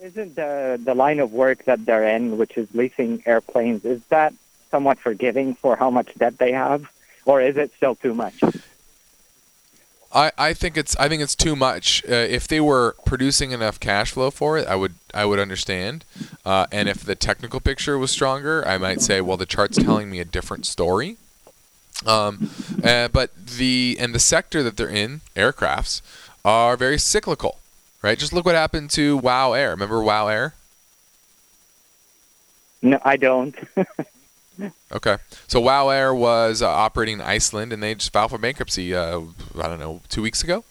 Isn't 0.01 0.35
the 0.35 0.81
the 0.83 0.95
line 0.95 1.21
of 1.21 1.33
work 1.33 1.65
that 1.65 1.85
they're 1.85 2.09
in, 2.09 2.39
which 2.39 2.57
is 2.57 2.75
leasing 2.75 3.23
airplanes, 3.27 3.85
is 3.85 4.03
that 4.07 4.33
somewhat 4.71 4.99
forgiving 4.99 5.55
for 5.55 5.77
how 5.77 5.91
much 5.91 6.15
debt 6.15 6.39
they 6.39 6.53
have, 6.53 6.91
or 7.27 7.43
is 7.43 7.57
it 7.57 7.73
still 7.77 7.95
too 7.95 8.15
much? 8.15 8.43
I, 10.13 10.33
I 10.37 10.53
think 10.55 10.77
it's 10.77 10.97
I 10.97 11.09
think 11.09 11.23
it's 11.23 11.37
too 11.37 11.55
much. 11.55 12.03
Uh, 12.09 12.15
if 12.15 12.49
they 12.49 12.61
were 12.61 12.97
producing 13.05 13.53
enough 13.53 13.79
cash 13.79 14.11
flow 14.13 14.31
for 14.31 14.59
it, 14.59 14.67
I 14.67 14.75
would 14.75 14.95
I 15.15 15.25
would 15.25 15.39
understand. 15.39 16.05
Uh, 16.45 16.67
and 16.73 16.89
if 16.89 17.05
the 17.05 17.15
technical 17.15 17.61
picture 17.61 17.97
was 17.97 18.11
stronger, 18.11 18.67
I 18.67 18.79
might 18.79 19.01
say, 19.01 19.21
well, 19.21 19.37
the 19.37 19.47
chart's 19.47 19.79
telling 19.79 20.11
me 20.11 20.19
a 20.19 20.25
different 20.25 20.67
story. 20.67 21.17
Um, 22.07 22.51
uh, 22.83 23.09
but 23.09 23.31
the 23.47 23.97
and 24.01 24.15
the 24.15 24.19
sector 24.19 24.63
that 24.63 24.77
they're 24.77 24.89
in, 24.89 25.21
aircrafts, 25.37 26.03
are 26.45 26.77
very 26.77 26.99
cyclical, 26.99 27.59
right? 28.03 28.19
Just 28.19 28.33
look 28.33 28.45
what 28.45 28.55
happened 28.55 28.91
to 28.91 29.17
Wow 29.17 29.53
Air. 29.53 29.71
Remember 29.71 30.03
Wow 30.03 30.29
Air? 30.29 30.55
No, 32.83 32.99
I 33.05 33.17
don't. 33.17 33.55
Okay. 34.93 35.17
So 35.47 35.61
Wow 35.61 35.89
Air 35.91 36.13
was 36.15 36.63
uh, 36.63 36.69
operating 36.69 37.17
in 37.17 37.21
Iceland, 37.21 37.73
and 37.73 37.83
they 37.83 37.95
just 37.95 38.13
filed 38.13 38.31
for 38.33 38.39
bankruptcy. 38.39 38.95
Uh, 38.95 39.21
I 39.57 39.69
don't 39.69 39.79
know, 39.79 40.01
two 40.09 40.23
weeks 40.23 40.43
ago. 40.43 40.65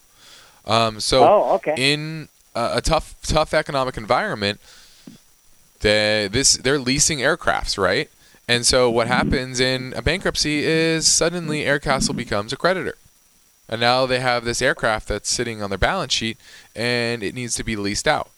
Um, 0.66 1.00
so 1.00 1.24
Oh, 1.24 1.56
okay. 1.56 1.74
in 1.78 2.28
uh, 2.54 2.74
a 2.76 2.82
tough, 2.82 3.16
tough 3.24 3.54
economic 3.54 3.96
environment, 3.98 4.60
they 5.80 6.28
this 6.32 6.58
they're 6.58 6.80
leasing 6.80 7.20
aircrafts, 7.20 7.78
right? 7.78 8.10
And 8.48 8.66
so 8.66 8.90
what 8.90 9.08
happens 9.08 9.60
in 9.60 9.94
a 9.96 10.02
bankruptcy 10.02 10.64
is 10.66 11.08
suddenly 11.08 11.62
Aircastle 11.62 12.16
becomes 12.16 12.52
a 12.52 12.58
creditor. 12.58 12.96
And 13.70 13.80
now 13.80 14.08
they 14.08 14.20
have 14.20 14.44
this 14.44 14.60
aircraft 14.60 15.08
that's 15.08 15.30
sitting 15.30 15.62
on 15.62 15.70
their 15.70 15.78
balance 15.78 16.12
sheet 16.14 16.38
and 16.76 17.22
it 17.22 17.36
needs 17.36 17.54
to 17.56 17.64
be 17.64 17.76
leased 17.76 18.08
out. 18.08 18.32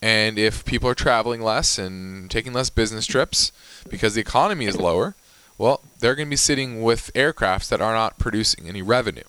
And 0.00 0.38
if 0.38 0.64
people 0.64 0.88
are 0.88 0.94
traveling 0.94 1.42
less 1.42 1.76
and 1.76 2.30
taking 2.30 2.52
less 2.52 2.70
business 2.70 3.04
trips 3.04 3.50
because 3.88 4.14
the 4.14 4.20
economy 4.20 4.66
is 4.66 4.76
lower, 4.76 5.14
well, 5.58 5.80
they're 5.98 6.14
going 6.14 6.28
to 6.28 6.30
be 6.30 6.36
sitting 6.36 6.82
with 6.82 7.10
aircrafts 7.14 7.68
that 7.68 7.80
are 7.80 7.94
not 7.94 8.18
producing 8.18 8.66
any 8.66 8.82
revenue. 8.82 9.24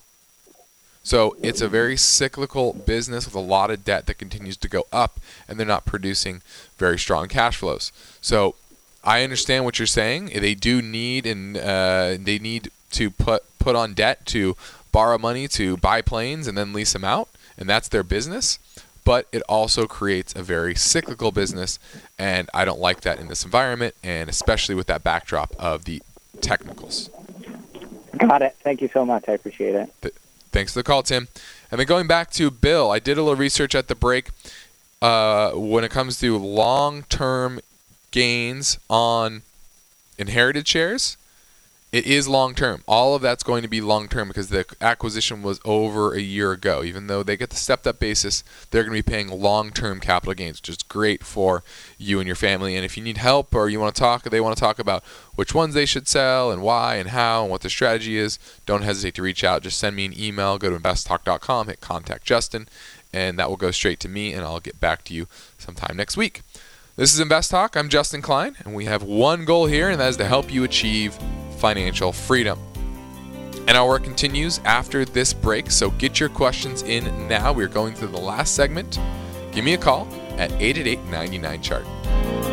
So 1.02 1.36
it's 1.42 1.60
a 1.60 1.68
very 1.68 1.96
cyclical 1.96 2.72
business 2.72 3.24
with 3.26 3.34
a 3.34 3.40
lot 3.40 3.70
of 3.70 3.84
debt 3.84 4.06
that 4.06 4.18
continues 4.18 4.56
to 4.58 4.68
go 4.68 4.86
up, 4.92 5.18
and 5.48 5.58
they're 5.58 5.66
not 5.66 5.84
producing 5.84 6.42
very 6.78 6.98
strong 6.98 7.28
cash 7.28 7.56
flows. 7.56 7.92
So 8.20 8.54
I 9.02 9.24
understand 9.24 9.64
what 9.64 9.78
you're 9.78 9.86
saying. 9.86 10.26
They 10.26 10.54
do 10.54 10.80
need 10.80 11.26
and 11.26 11.56
uh, 11.56 12.16
they 12.20 12.38
need 12.38 12.70
to 12.92 13.10
put 13.10 13.42
put 13.58 13.74
on 13.74 13.94
debt 13.94 14.26
to 14.26 14.56
borrow 14.90 15.18
money 15.18 15.48
to 15.48 15.76
buy 15.76 16.02
planes 16.02 16.46
and 16.46 16.56
then 16.56 16.72
lease 16.72 16.92
them 16.92 17.04
out, 17.04 17.28
and 17.58 17.68
that's 17.68 17.88
their 17.88 18.02
business. 18.02 18.58
But 19.04 19.26
it 19.32 19.42
also 19.48 19.86
creates 19.86 20.34
a 20.36 20.42
very 20.42 20.74
cyclical 20.76 21.32
business, 21.32 21.78
and 22.18 22.48
I 22.54 22.64
don't 22.64 22.78
like 22.78 23.00
that 23.00 23.18
in 23.18 23.26
this 23.28 23.44
environment, 23.44 23.96
and 24.02 24.30
especially 24.30 24.76
with 24.76 24.86
that 24.86 25.02
backdrop 25.02 25.54
of 25.58 25.84
the 25.86 26.00
technicals. 26.40 27.10
Got 28.16 28.42
it. 28.42 28.56
Thank 28.62 28.80
you 28.80 28.88
so 28.92 29.04
much. 29.04 29.24
I 29.28 29.32
appreciate 29.32 29.74
it. 29.74 29.92
Th- 30.02 30.14
Thanks 30.52 30.74
for 30.74 30.80
the 30.80 30.84
call, 30.84 31.02
Tim. 31.02 31.28
And 31.70 31.80
then 31.80 31.86
going 31.86 32.06
back 32.06 32.30
to 32.32 32.50
Bill, 32.50 32.90
I 32.90 32.98
did 32.98 33.16
a 33.16 33.22
little 33.22 33.36
research 33.36 33.74
at 33.74 33.88
the 33.88 33.94
break. 33.94 34.28
Uh, 35.00 35.52
when 35.52 35.82
it 35.82 35.90
comes 35.90 36.20
to 36.20 36.38
long-term 36.38 37.60
gains 38.12 38.78
on 38.88 39.42
inherited 40.18 40.68
shares, 40.68 41.16
it 41.92 42.06
is 42.06 42.26
long-term. 42.26 42.82
All 42.88 43.14
of 43.14 43.20
that's 43.20 43.42
going 43.42 43.60
to 43.60 43.68
be 43.68 43.82
long-term 43.82 44.28
because 44.28 44.48
the 44.48 44.64
acquisition 44.80 45.42
was 45.42 45.60
over 45.62 46.14
a 46.14 46.20
year 46.20 46.50
ago. 46.52 46.82
Even 46.82 47.06
though 47.06 47.22
they 47.22 47.36
get 47.36 47.50
the 47.50 47.56
stepped-up 47.56 48.00
basis, 48.00 48.42
they're 48.70 48.82
going 48.82 48.96
to 48.96 49.02
be 49.02 49.10
paying 49.10 49.28
long-term 49.28 50.00
capital 50.00 50.32
gains, 50.32 50.58
which 50.58 50.70
is 50.70 50.82
great 50.82 51.22
for 51.22 51.62
you 51.98 52.18
and 52.18 52.26
your 52.26 52.34
family. 52.34 52.76
And 52.76 52.84
if 52.84 52.96
you 52.96 53.02
need 53.02 53.18
help 53.18 53.54
or 53.54 53.68
you 53.68 53.78
want 53.78 53.94
to 53.94 54.00
talk, 54.00 54.22
they 54.22 54.40
want 54.40 54.56
to 54.56 54.60
talk 54.60 54.78
about 54.78 55.04
which 55.34 55.54
ones 55.54 55.74
they 55.74 55.84
should 55.84 56.08
sell 56.08 56.50
and 56.50 56.62
why 56.62 56.96
and 56.96 57.10
how 57.10 57.42
and 57.42 57.50
what 57.50 57.60
the 57.60 57.68
strategy 57.68 58.16
is, 58.16 58.38
don't 58.64 58.82
hesitate 58.82 59.14
to 59.16 59.22
reach 59.22 59.44
out. 59.44 59.62
Just 59.62 59.78
send 59.78 59.94
me 59.94 60.06
an 60.06 60.18
email. 60.18 60.56
Go 60.56 60.70
to 60.70 60.78
investtalk.com, 60.78 61.68
hit 61.68 61.82
contact 61.82 62.24
Justin, 62.24 62.68
and 63.12 63.38
that 63.38 63.50
will 63.50 63.58
go 63.58 63.70
straight 63.70 64.00
to 64.00 64.08
me, 64.08 64.32
and 64.32 64.44
I'll 64.46 64.60
get 64.60 64.80
back 64.80 65.04
to 65.04 65.14
you 65.14 65.26
sometime 65.58 65.98
next 65.98 66.16
week. 66.16 66.40
This 66.94 67.14
is 67.14 67.20
Invest 67.20 67.50
Talk. 67.50 67.74
I'm 67.74 67.88
Justin 67.88 68.20
Klein, 68.20 68.54
and 68.58 68.74
we 68.74 68.84
have 68.84 69.02
one 69.02 69.46
goal 69.46 69.64
here, 69.64 69.88
and 69.88 69.98
that 69.98 70.10
is 70.10 70.18
to 70.18 70.26
help 70.26 70.52
you 70.52 70.64
achieve 70.64 71.18
financial 71.56 72.12
freedom. 72.12 72.58
And 73.66 73.78
our 73.78 73.88
work 73.88 74.04
continues 74.04 74.60
after 74.66 75.06
this 75.06 75.32
break, 75.32 75.70
so 75.70 75.88
get 75.92 76.20
your 76.20 76.28
questions 76.28 76.82
in 76.82 77.28
now. 77.28 77.50
We're 77.50 77.68
going 77.68 77.94
through 77.94 78.08
the 78.08 78.18
last 78.18 78.54
segment. 78.54 79.00
Give 79.52 79.64
me 79.64 79.72
a 79.72 79.78
call 79.78 80.06
at 80.36 80.52
888 80.52 81.02
99 81.04 81.62
Chart. 81.62 82.51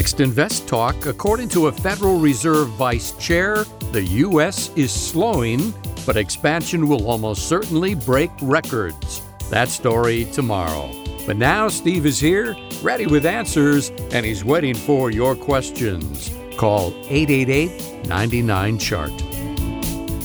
Next 0.00 0.20
Invest 0.20 0.66
Talk, 0.66 1.04
according 1.04 1.50
to 1.50 1.66
a 1.66 1.72
Federal 1.72 2.18
Reserve 2.18 2.68
Vice 2.70 3.12
Chair, 3.18 3.64
the 3.92 4.02
U.S. 4.02 4.70
is 4.74 4.90
slowing, 4.90 5.74
but 6.06 6.16
expansion 6.16 6.88
will 6.88 7.06
almost 7.06 7.46
certainly 7.50 7.94
break 7.94 8.30
records. 8.40 9.20
That 9.50 9.68
story 9.68 10.24
tomorrow. 10.24 10.90
But 11.26 11.36
now 11.36 11.68
Steve 11.68 12.06
is 12.06 12.18
here, 12.18 12.56
ready 12.82 13.06
with 13.06 13.26
answers, 13.26 13.90
and 14.10 14.24
he's 14.24 14.42
waiting 14.42 14.74
for 14.74 15.10
your 15.10 15.36
questions. 15.36 16.30
Call 16.56 16.94
888 17.10 18.08
99 18.08 18.78
Chart. 18.78 19.12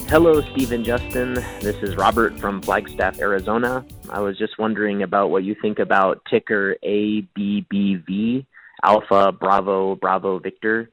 Hello, 0.07 0.41
Steve 0.53 0.71
and 0.71 0.86
Justin. 0.86 1.34
This 1.59 1.76
is 1.84 1.97
Robert 1.97 2.39
from 2.39 2.61
Flagstaff, 2.61 3.19
Arizona. 3.19 3.86
I 4.09 4.21
was 4.21 4.38
just 4.38 4.57
wondering 4.57 5.03
about 5.03 5.32
what 5.32 5.43
you 5.43 5.53
think 5.61 5.80
about 5.80 6.23
ticker 6.30 6.78
ABBV, 6.82 8.45
Alpha 8.86 9.31
Bravo 9.31 9.95
Bravo 9.95 10.39
Victor, 10.39 10.89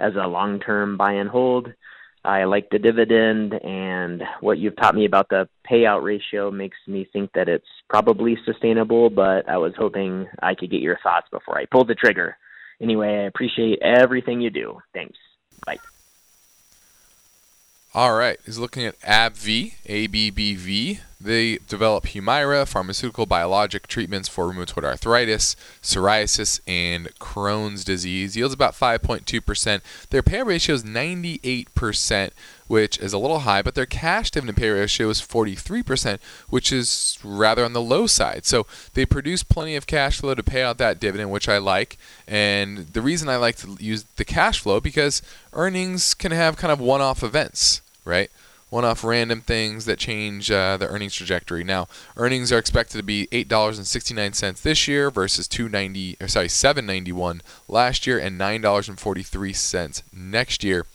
as 0.00 0.12
a 0.14 0.26
long 0.26 0.60
term 0.60 0.96
buy 0.96 1.12
and 1.12 1.28
hold. 1.28 1.68
I 2.24 2.44
like 2.44 2.70
the 2.70 2.78
dividend, 2.78 3.52
and 3.52 4.22
what 4.40 4.56
you've 4.56 4.76
taught 4.76 4.94
me 4.94 5.04
about 5.04 5.28
the 5.28 5.46
payout 5.70 6.02
ratio 6.02 6.50
makes 6.50 6.78
me 6.86 7.06
think 7.12 7.30
that 7.34 7.50
it's 7.50 7.66
probably 7.90 8.38
sustainable, 8.46 9.10
but 9.10 9.46
I 9.46 9.58
was 9.58 9.74
hoping 9.76 10.26
I 10.42 10.54
could 10.54 10.70
get 10.70 10.80
your 10.80 10.98
thoughts 11.02 11.26
before 11.30 11.58
I 11.58 11.66
pulled 11.70 11.88
the 11.88 11.94
trigger. 11.94 12.38
Anyway, 12.80 13.08
I 13.08 13.26
appreciate 13.26 13.78
everything 13.82 14.40
you 14.40 14.48
do. 14.48 14.78
Thanks. 14.94 15.18
All 17.96 18.14
right, 18.14 18.40
he's 18.44 18.58
looking 18.58 18.84
at 18.84 19.00
AbbVie, 19.02 19.74
ABBV. 19.86 20.98
They 21.20 21.58
develop 21.68 22.06
Humira, 22.06 22.66
pharmaceutical 22.66 23.24
biologic 23.24 23.86
treatments 23.86 24.28
for 24.28 24.52
rheumatoid 24.52 24.82
arthritis, 24.82 25.54
psoriasis, 25.80 26.58
and 26.66 27.14
Crohn's 27.20 27.84
disease. 27.84 28.36
Yields 28.36 28.52
about 28.52 28.74
5.2%. 28.74 29.80
Their 30.10 30.24
payout 30.24 30.46
ratio 30.46 30.74
is 30.74 30.82
98%, 30.82 32.30
which 32.66 32.98
is 32.98 33.12
a 33.12 33.18
little 33.18 33.38
high, 33.38 33.62
but 33.62 33.76
their 33.76 33.86
cash 33.86 34.32
dividend 34.32 34.58
payout 34.58 34.74
ratio 34.74 35.08
is 35.08 35.20
43%, 35.20 36.18
which 36.48 36.72
is 36.72 37.16
rather 37.22 37.64
on 37.64 37.74
the 37.74 37.80
low 37.80 38.08
side. 38.08 38.44
So 38.44 38.66
they 38.94 39.06
produce 39.06 39.44
plenty 39.44 39.76
of 39.76 39.86
cash 39.86 40.18
flow 40.18 40.34
to 40.34 40.42
pay 40.42 40.64
out 40.64 40.78
that 40.78 40.98
dividend, 40.98 41.30
which 41.30 41.48
I 41.48 41.58
like. 41.58 41.96
And 42.26 42.88
the 42.88 43.02
reason 43.02 43.28
I 43.28 43.36
like 43.36 43.54
to 43.58 43.76
use 43.78 44.02
the 44.16 44.24
cash 44.24 44.58
flow 44.58 44.80
because 44.80 45.22
earnings 45.52 46.12
can 46.12 46.32
have 46.32 46.56
kind 46.56 46.72
of 46.72 46.80
one-off 46.80 47.22
events 47.22 47.82
right? 48.04 48.30
One 48.70 48.84
off 48.84 49.04
random 49.04 49.40
things 49.40 49.84
that 49.84 49.98
change 49.98 50.50
uh, 50.50 50.76
the 50.76 50.88
earnings 50.88 51.14
trajectory. 51.14 51.62
Now, 51.62 51.86
earnings 52.16 52.50
are 52.50 52.58
expected 52.58 52.96
to 52.96 53.04
be 53.04 53.28
$8.69 53.30 54.62
this 54.62 54.88
year 54.88 55.10
versus 55.10 55.46
290 55.46 56.16
or 56.20 56.26
sorry, 56.26 56.48
791 56.48 57.40
last 57.68 58.06
year 58.06 58.18
and 58.18 58.40
$9.43 58.40 60.02
next 60.12 60.64
year. 60.64 60.86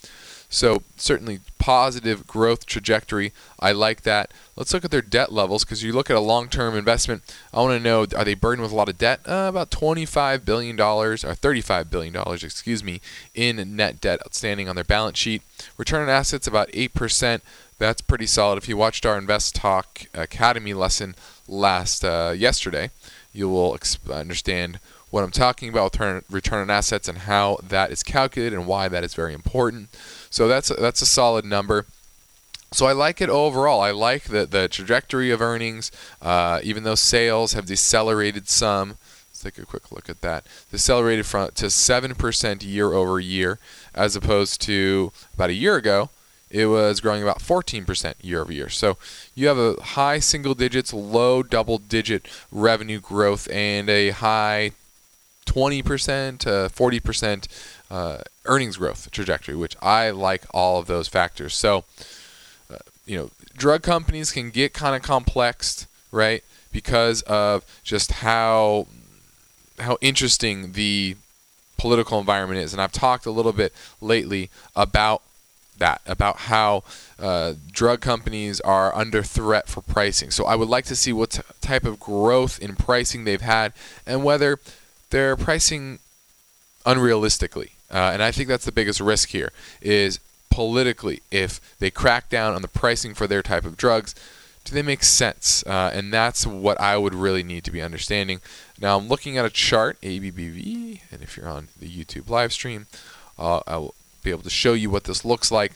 So, 0.52 0.82
certainly 0.97 1.41
positive 1.60 2.26
growth 2.26 2.66
trajectory. 2.66 3.34
I 3.60 3.72
like 3.72 4.02
that. 4.02 4.32
Let's 4.56 4.74
look 4.74 4.84
at 4.84 4.89
their 4.89 5.04
debt 5.04 5.32
levels 5.32 5.64
because 5.64 5.84
you 5.84 5.93
look 5.93 6.10
at 6.10 6.16
a 6.16 6.22
long 6.22 6.50
term 6.50 6.76
investment. 6.76 7.22
I 7.54 7.62
want 7.62 7.78
to 7.78 7.84
know 7.84 8.08
are 8.18 8.26
they 8.26 8.34
burdened 8.34 8.64
with 8.64 8.72
a 8.72 8.76
lot 8.76 8.89
of 8.89 8.97
debt? 8.97 9.20
Uh, 9.28 9.45
about 9.47 9.70
$25 9.70 10.43
billion, 10.43 10.80
or 10.80 11.16
$35 11.16 11.89
billion, 11.91 12.16
excuse 12.43 12.84
me, 12.84 13.00
in 13.36 13.76
net 13.76 14.02
debt 14.02 14.22
outstanding 14.26 14.68
on 14.68 14.76
their 14.76 14.84
balance 14.84 15.20
sheet. 15.20 15.43
Return 15.78 16.02
on 16.02 16.10
assets 16.10 16.47
about 16.47 16.70
8%. 16.70 17.41
That's 17.78 18.02
pretty 18.02 18.26
solid. 18.26 18.58
If 18.58 18.68
you 18.68 18.76
watched 18.76 19.06
our 19.06 19.18
Invest 19.18 19.56
Talk 19.56 20.08
Academy 20.16 20.74
lesson 20.74 21.16
last 21.47 22.04
uh, 22.04 22.34
yesterday, 22.36 22.89
you 23.32 23.47
will 23.47 23.78
exp- 23.78 24.14
understand 24.14 24.80
what 25.10 25.24
I'm 25.24 25.32
talking 25.32 25.70
about 25.70 25.93
return, 25.93 26.24
return 26.30 26.62
on 26.62 26.70
assets 26.70 27.08
and 27.08 27.20
how 27.20 27.60
that 27.68 27.91
is 27.91 28.04
calculated 28.04 28.56
and 28.56 28.68
why 28.68 28.88
that 28.89 29.04
is 29.04 29.14
very 29.14 29.34
important. 29.34 29.89
So 30.30 30.48
that's 30.48 30.70
a, 30.70 30.76
that's 30.76 31.02
a 31.02 31.06
solid 31.06 31.46
number. 31.46 31.86
So 32.72 32.86
I 32.86 32.92
like 32.92 33.20
it 33.20 33.30
overall. 33.30 33.82
I 33.82 33.92
like 33.92 34.26
the, 34.26 34.46
the 34.46 34.68
trajectory 34.68 35.32
of 35.32 35.42
earnings, 35.42 35.92
uh, 36.22 36.60
even 36.64 36.84
though 36.84 36.96
sales 36.96 37.54
have 37.54 37.66
decelerated 37.66 38.48
some. 38.48 38.98
Let's 39.30 39.42
take 39.42 39.58
a 39.58 39.66
quick 39.66 39.92
look 39.92 40.08
at 40.08 40.22
that. 40.22 40.46
Decelerated 40.72 41.26
from 41.26 41.50
to 41.56 41.66
7% 41.66 42.64
year 42.64 42.94
over 42.94 43.20
year, 43.20 43.58
as 43.96 44.16
opposed 44.16 44.62
to 44.62 45.12
about 45.34 45.50
a 45.50 45.54
year 45.54 45.78
ago, 45.78 46.10
it 46.52 46.68
was 46.68 47.00
growing 47.00 47.24
about 47.24 47.40
14% 47.40 48.16
year 48.22 48.42
over 48.42 48.52
year. 48.52 48.70
So 48.70 48.98
you 49.36 49.48
have 49.48 49.58
a 49.58 49.82
high 49.82 50.20
single 50.20 50.56
digits, 50.56 50.94
low 50.94 51.44
double 51.44 51.78
digit 51.78 52.28
revenue 52.52 53.00
growth, 53.00 53.50
and 53.52 53.90
a 53.90 54.10
high 54.12 54.72
20% 55.46 56.40
to 56.40 56.50
40% 56.50 57.48
uh, 57.90 58.20
earnings 58.46 58.78
growth 58.78 59.10
trajectory, 59.12 59.56
which 59.56 59.76
I 59.82 60.12
like 60.12 60.44
all 60.52 60.80
of 60.80 60.88
those 60.88 61.08
factors. 61.08 61.56
So, 61.56 61.86
uh, 62.72 62.78
you 63.06 63.18
know, 63.18 63.30
drug 63.56 63.82
companies 63.82 64.32
can 64.32 64.50
get 64.50 64.74
kind 64.74 64.96
of 64.96 65.02
complex, 65.02 65.88
right? 66.12 66.44
Because 66.72 67.22
of 67.24 67.66
just 67.84 68.12
how 68.12 68.88
how 69.80 69.98
interesting 70.02 70.74
the 70.74 71.16
political 71.78 72.20
environment 72.20 72.60
is, 72.60 72.74
and 72.74 72.82
I've 72.82 72.92
talked 72.92 73.26
a 73.26 73.32
little 73.32 73.54
bit 73.54 73.74
lately 74.02 74.50
about 74.76 75.22
that, 75.78 76.02
about 76.06 76.38
how 76.38 76.84
uh, 77.18 77.54
drug 77.72 78.02
companies 78.02 78.60
are 78.62 78.94
under 78.94 79.24
threat 79.24 79.68
for 79.68 79.82
pricing. 79.82 80.30
So 80.30 80.46
I 80.46 80.56
would 80.56 80.68
like 80.68 80.86
to 80.86 80.96
see 80.96 81.14
what 81.14 81.32
t- 81.32 81.42
type 81.62 81.86
of 81.86 82.00
growth 82.00 82.60
in 82.60 82.76
pricing 82.76 83.24
they've 83.24 83.42
had, 83.42 83.74
and 84.06 84.24
whether 84.24 84.60
they're 85.10 85.38
pricing 85.38 86.00
unrealistically. 86.86 87.72
Uh, 87.92 88.12
and 88.14 88.22
I 88.22 88.32
think 88.32 88.50
that's 88.50 88.66
the 88.66 88.72
biggest 88.72 89.00
risk 89.00 89.30
here 89.30 89.52
is 89.82 90.20
politically, 90.50 91.22
if 91.32 91.60
they 91.80 91.90
crack 91.90 92.30
down 92.30 92.54
on 92.54 92.62
the 92.62 92.68
pricing 92.68 93.14
for 93.14 93.28
their 93.28 93.42
type 93.42 93.66
of 93.66 93.78
drugs, 93.78 94.14
do 94.66 94.74
they 94.74 94.82
make 94.82 95.04
sense? 95.04 95.64
Uh, 95.66 95.90
and 95.94 96.14
that's 96.14 96.46
what 96.46 96.80
I 96.80 96.98
would 96.98 97.16
really 97.16 97.44
need 97.44 97.64
to 97.64 97.72
be 97.72 97.82
understanding. 97.82 98.42
Now 98.80 98.98
I'm 98.98 99.08
looking 99.08 99.38
at 99.38 99.46
a 99.46 99.50
chart, 99.50 100.00
ABBV, 100.02 101.02
and 101.12 101.22
if 101.22 101.38
you're 101.38 101.48
on 101.48 101.70
the 101.80 101.90
YouTube 101.90 102.30
live 102.30 102.54
stream, 102.54 102.88
uh, 103.38 103.62
I 103.66 103.78
will 103.78 103.96
be 104.24 104.32
able 104.32 104.44
to 104.44 104.50
show 104.50 104.74
you 104.74 104.90
what 104.90 105.06
this 105.06 105.26
looks 105.26 105.52
like. 105.52 105.74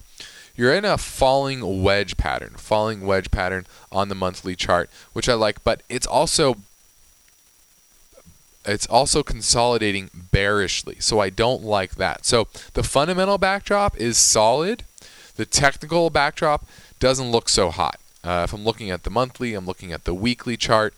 You're 0.56 0.74
in 0.74 0.86
a 0.86 1.00
falling 1.00 1.82
wedge 1.82 2.18
pattern, 2.18 2.52
falling 2.58 3.08
wedge 3.08 3.32
pattern 3.32 3.66
on 3.92 4.10
the 4.10 4.16
monthly 4.16 4.56
chart, 4.56 4.90
which 5.14 5.28
I 5.28 5.34
like, 5.34 5.64
but 5.64 5.82
it's 5.90 6.06
also 6.06 6.58
it's 8.66 8.88
also 8.88 9.24
consolidating 9.24 10.10
bearishly. 10.32 10.98
So 11.00 11.20
I 11.20 11.30
don't 11.30 11.64
like 11.64 11.96
that. 11.96 12.26
So 12.26 12.48
the 12.74 12.84
fundamental 12.84 13.38
backdrop 13.38 13.98
is 13.98 14.18
solid. 14.18 14.84
The 15.36 15.46
technical 15.46 16.10
backdrop 16.10 16.66
doesn't 17.00 17.32
look 17.32 17.50
so 17.50 17.70
hot. 17.70 18.00
Uh, 18.24 18.44
if 18.46 18.54
I'm 18.54 18.64
looking 18.64 18.90
at 18.90 19.04
the 19.04 19.10
monthly, 19.10 19.54
I'm 19.54 19.66
looking 19.66 19.92
at 19.92 20.06
the 20.06 20.14
weekly 20.14 20.56
chart. 20.56 20.94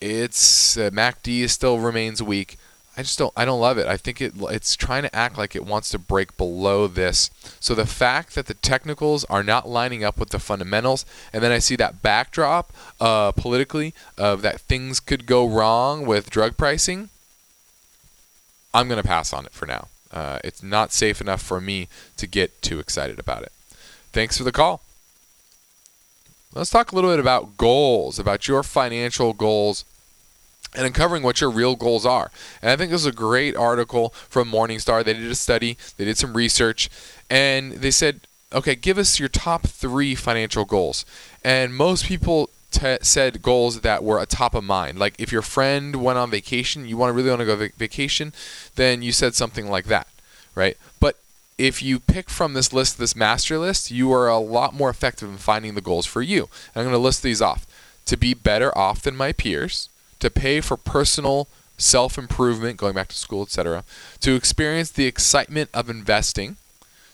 It's 0.00 0.76
uh, 0.76 0.90
MACD 0.90 1.48
still 1.50 1.78
remains 1.78 2.22
weak. 2.22 2.56
I 2.96 3.02
just 3.02 3.18
don't 3.18 3.32
I 3.36 3.44
don't 3.44 3.60
love 3.60 3.76
it. 3.76 3.86
I 3.86 3.96
think 3.98 4.22
it 4.22 4.32
it's 4.38 4.74
trying 4.74 5.02
to 5.02 5.14
act 5.14 5.36
like 5.36 5.54
it 5.54 5.66
wants 5.66 5.90
to 5.90 5.98
break 5.98 6.36
below 6.38 6.86
this. 6.86 7.30
So 7.60 7.74
the 7.74 7.84
fact 7.84 8.34
that 8.34 8.46
the 8.46 8.54
technicals 8.54 9.24
are 9.24 9.42
not 9.42 9.68
lining 9.68 10.02
up 10.02 10.16
with 10.16 10.30
the 10.30 10.38
fundamentals, 10.38 11.04
and 11.32 11.42
then 11.42 11.52
I 11.52 11.58
see 11.58 11.76
that 11.76 12.00
backdrop 12.00 12.72
uh, 12.98 13.32
politically 13.32 13.92
of 14.16 14.40
that 14.42 14.62
things 14.62 15.00
could 15.00 15.26
go 15.26 15.46
wrong 15.46 16.06
with 16.06 16.30
drug 16.30 16.56
pricing. 16.56 17.10
I'm 18.72 18.88
gonna 18.88 19.02
pass 19.02 19.32
on 19.32 19.44
it 19.44 19.52
for 19.52 19.66
now. 19.66 19.88
Uh, 20.10 20.38
it's 20.42 20.62
not 20.62 20.92
safe 20.92 21.20
enough 21.20 21.42
for 21.42 21.60
me 21.60 21.88
to 22.16 22.26
get 22.26 22.62
too 22.62 22.78
excited 22.78 23.18
about 23.18 23.42
it. 23.42 23.52
Thanks 24.12 24.38
for 24.38 24.44
the 24.44 24.52
call. 24.52 24.80
Let's 26.54 26.70
talk 26.70 26.92
a 26.92 26.94
little 26.94 27.10
bit 27.10 27.20
about 27.20 27.58
goals, 27.58 28.18
about 28.18 28.48
your 28.48 28.62
financial 28.62 29.34
goals 29.34 29.84
and 30.76 30.86
uncovering 30.86 31.22
what 31.22 31.40
your 31.40 31.50
real 31.50 31.74
goals 31.74 32.04
are. 32.04 32.30
And 32.60 32.70
I 32.70 32.76
think 32.76 32.90
this 32.90 33.00
is 33.00 33.06
a 33.06 33.12
great 33.12 33.56
article 33.56 34.10
from 34.28 34.50
Morningstar. 34.50 35.04
They 35.04 35.14
did 35.14 35.30
a 35.30 35.34
study, 35.34 35.78
they 35.96 36.04
did 36.04 36.18
some 36.18 36.34
research, 36.34 36.90
and 37.30 37.72
they 37.72 37.90
said, 37.90 38.20
okay, 38.52 38.74
give 38.74 38.98
us 38.98 39.18
your 39.18 39.28
top 39.28 39.66
three 39.66 40.14
financial 40.14 40.64
goals. 40.64 41.04
And 41.42 41.74
most 41.74 42.04
people 42.04 42.50
t- 42.70 42.98
said 43.00 43.42
goals 43.42 43.80
that 43.80 44.04
were 44.04 44.20
a 44.20 44.26
top 44.26 44.54
of 44.54 44.64
mind. 44.64 44.98
Like 44.98 45.14
if 45.18 45.32
your 45.32 45.42
friend 45.42 45.96
went 45.96 46.18
on 46.18 46.30
vacation, 46.30 46.86
you 46.86 46.96
want 46.96 47.10
to 47.10 47.14
really 47.14 47.30
want 47.30 47.40
to 47.40 47.46
go 47.46 47.56
vac- 47.56 47.74
vacation, 47.74 48.32
then 48.76 49.02
you 49.02 49.12
said 49.12 49.34
something 49.34 49.68
like 49.68 49.86
that, 49.86 50.06
right? 50.54 50.76
But 51.00 51.16
if 51.58 51.82
you 51.82 51.98
pick 51.98 52.28
from 52.28 52.52
this 52.52 52.72
list, 52.72 52.98
this 52.98 53.16
master 53.16 53.58
list, 53.58 53.90
you 53.90 54.12
are 54.12 54.28
a 54.28 54.38
lot 54.38 54.74
more 54.74 54.90
effective 54.90 55.28
in 55.28 55.38
finding 55.38 55.74
the 55.74 55.80
goals 55.80 56.06
for 56.06 56.22
you. 56.22 56.48
And 56.74 56.82
I'm 56.82 56.84
going 56.84 56.92
to 56.92 56.98
list 56.98 57.22
these 57.22 57.42
off. 57.42 57.66
To 58.06 58.16
be 58.16 58.34
better 58.34 58.76
off 58.78 59.02
than 59.02 59.16
my 59.16 59.32
peers, 59.32 59.88
to 60.20 60.30
pay 60.30 60.60
for 60.60 60.76
personal 60.76 61.48
self 61.78 62.16
improvement, 62.18 62.76
going 62.78 62.94
back 62.94 63.08
to 63.08 63.16
school, 63.16 63.42
etc., 63.42 63.84
to 64.20 64.34
experience 64.34 64.90
the 64.90 65.06
excitement 65.06 65.70
of 65.74 65.90
investing, 65.90 66.56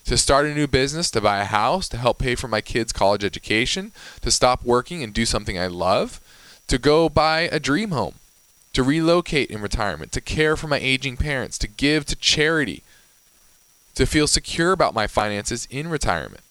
to 0.04 0.16
start 0.16 0.46
a 0.46 0.54
new 0.54 0.66
business, 0.66 1.10
to 1.10 1.20
buy 1.20 1.38
a 1.38 1.44
house, 1.44 1.88
to 1.88 1.96
help 1.96 2.18
pay 2.18 2.34
for 2.34 2.48
my 2.48 2.60
kids' 2.60 2.92
college 2.92 3.24
education, 3.24 3.92
to 4.20 4.30
stop 4.30 4.64
working 4.64 5.02
and 5.02 5.12
do 5.12 5.24
something 5.24 5.58
I 5.58 5.66
love, 5.66 6.20
to 6.68 6.78
go 6.78 7.08
buy 7.08 7.42
a 7.52 7.60
dream 7.60 7.90
home. 7.90 8.14
to 8.72 8.82
relocate 8.82 9.50
in 9.50 9.60
retirement, 9.60 10.12
to 10.12 10.20
care 10.20 10.56
for 10.56 10.66
my 10.66 10.78
aging 10.78 11.18
parents, 11.18 11.58
to 11.58 11.68
give 11.68 12.06
to 12.06 12.16
charity, 12.16 12.82
to 13.94 14.06
feel 14.06 14.26
secure 14.26 14.72
about 14.72 14.94
my 14.94 15.06
finances 15.06 15.68
in 15.70 15.88
retirement, 15.88 16.42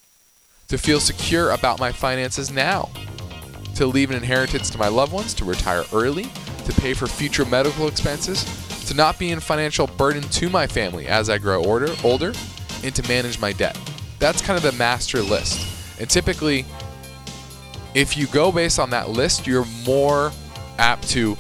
to 0.68 0.78
feel 0.78 1.00
secure 1.00 1.50
about 1.50 1.80
my 1.80 1.92
finances 1.92 2.52
now, 2.52 2.90
to 3.76 3.86
leave 3.86 4.10
an 4.10 4.18
inheritance 4.18 4.70
to 4.70 4.78
my 4.78 4.88
loved 4.88 5.14
ones, 5.14 5.34
to 5.36 5.46
retire 5.46 5.84
early, 5.94 6.24
to 6.66 6.74
pay 6.74 6.94
for 6.94 7.08
future 7.08 7.46
medical 7.46 7.88
expenses, 7.88 8.46
to 8.88 8.94
not 8.94 9.18
be 9.18 9.32
in 9.32 9.40
financial 9.40 9.88
burden 9.88 10.24
to 10.24 10.50
my 10.50 10.68
family 10.68 11.08
as 11.08 11.30
I 11.30 11.38
grow 11.38 11.64
older, 11.64 11.96
older, 12.04 12.34
and 12.84 12.94
to 12.96 13.08
manage 13.08 13.40
my 13.40 13.54
debt. 13.54 13.78
That's 14.20 14.42
kind 14.42 14.58
of 14.58 14.64
the 14.64 14.72
master 14.74 15.22
list. 15.22 16.00
And 16.00 16.10
typically, 16.10 16.66
if 17.94 18.18
you 18.18 18.28
go 18.28 18.52
based 18.52 18.80
on 18.80 18.90
that 18.92 19.10
list, 19.10 19.48
you're 19.48 19.66
more 19.86 20.32
apt 20.78 21.08
to 21.10 21.38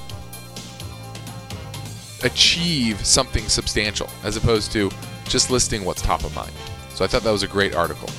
achieve 2.24 3.04
something 3.06 3.48
substantial 3.48 4.08
as 4.24 4.38
opposed 4.38 4.72
to 4.74 4.92
just 5.26 5.50
listing 5.50 5.86
what's 5.86 6.02
top 6.02 6.24
of 6.24 6.36
mind. 6.36 6.52
So 6.94 7.04
I 7.04 7.08
thought 7.08 7.24
that 7.24 7.32
was 7.32 7.44
a 7.44 7.48
great 7.48 7.74
article. 7.76 8.10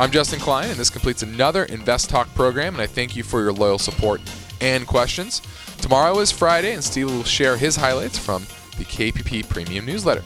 I'm 0.00 0.10
Justin 0.10 0.40
Klein, 0.40 0.70
and 0.70 0.78
this 0.78 0.88
completes 0.88 1.22
another 1.22 1.64
Invest 1.64 2.08
Talk 2.08 2.34
program, 2.34 2.72
and 2.72 2.80
I 2.80 2.86
thank 2.86 3.14
you 3.14 3.22
for 3.22 3.42
your 3.42 3.52
loyal 3.52 3.78
support 3.78 4.22
and 4.62 4.86
questions. 4.86 5.42
Tomorrow 5.76 6.18
is 6.20 6.32
Friday, 6.32 6.72
and 6.72 6.82
Steve 6.82 7.10
will 7.10 7.22
share 7.22 7.58
his 7.58 7.76
highlights 7.76 8.16
from 8.16 8.44
the 8.78 8.86
KPP 8.86 9.46
Premium 9.46 9.84
Newsletter. 9.84 10.22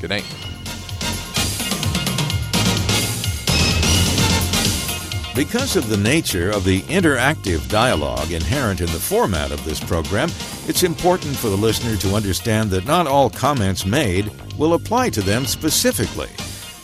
Good 0.00 0.08
night. 0.08 0.24
Because 5.36 5.76
of 5.76 5.90
the 5.90 6.00
nature 6.02 6.50
of 6.50 6.64
the 6.64 6.80
interactive 6.84 7.68
dialogue 7.68 8.32
inherent 8.32 8.80
in 8.80 8.86
the 8.86 8.92
format 8.92 9.50
of 9.50 9.62
this 9.66 9.80
program, 9.80 10.30
it's 10.66 10.82
important 10.82 11.36
for 11.36 11.50
the 11.50 11.56
listener 11.56 11.98
to 11.98 12.14
understand 12.14 12.70
that 12.70 12.86
not 12.86 13.06
all 13.06 13.28
comments 13.28 13.84
made 13.84 14.32
will 14.56 14.72
apply 14.72 15.10
to 15.10 15.20
them 15.20 15.44
specifically. 15.44 16.30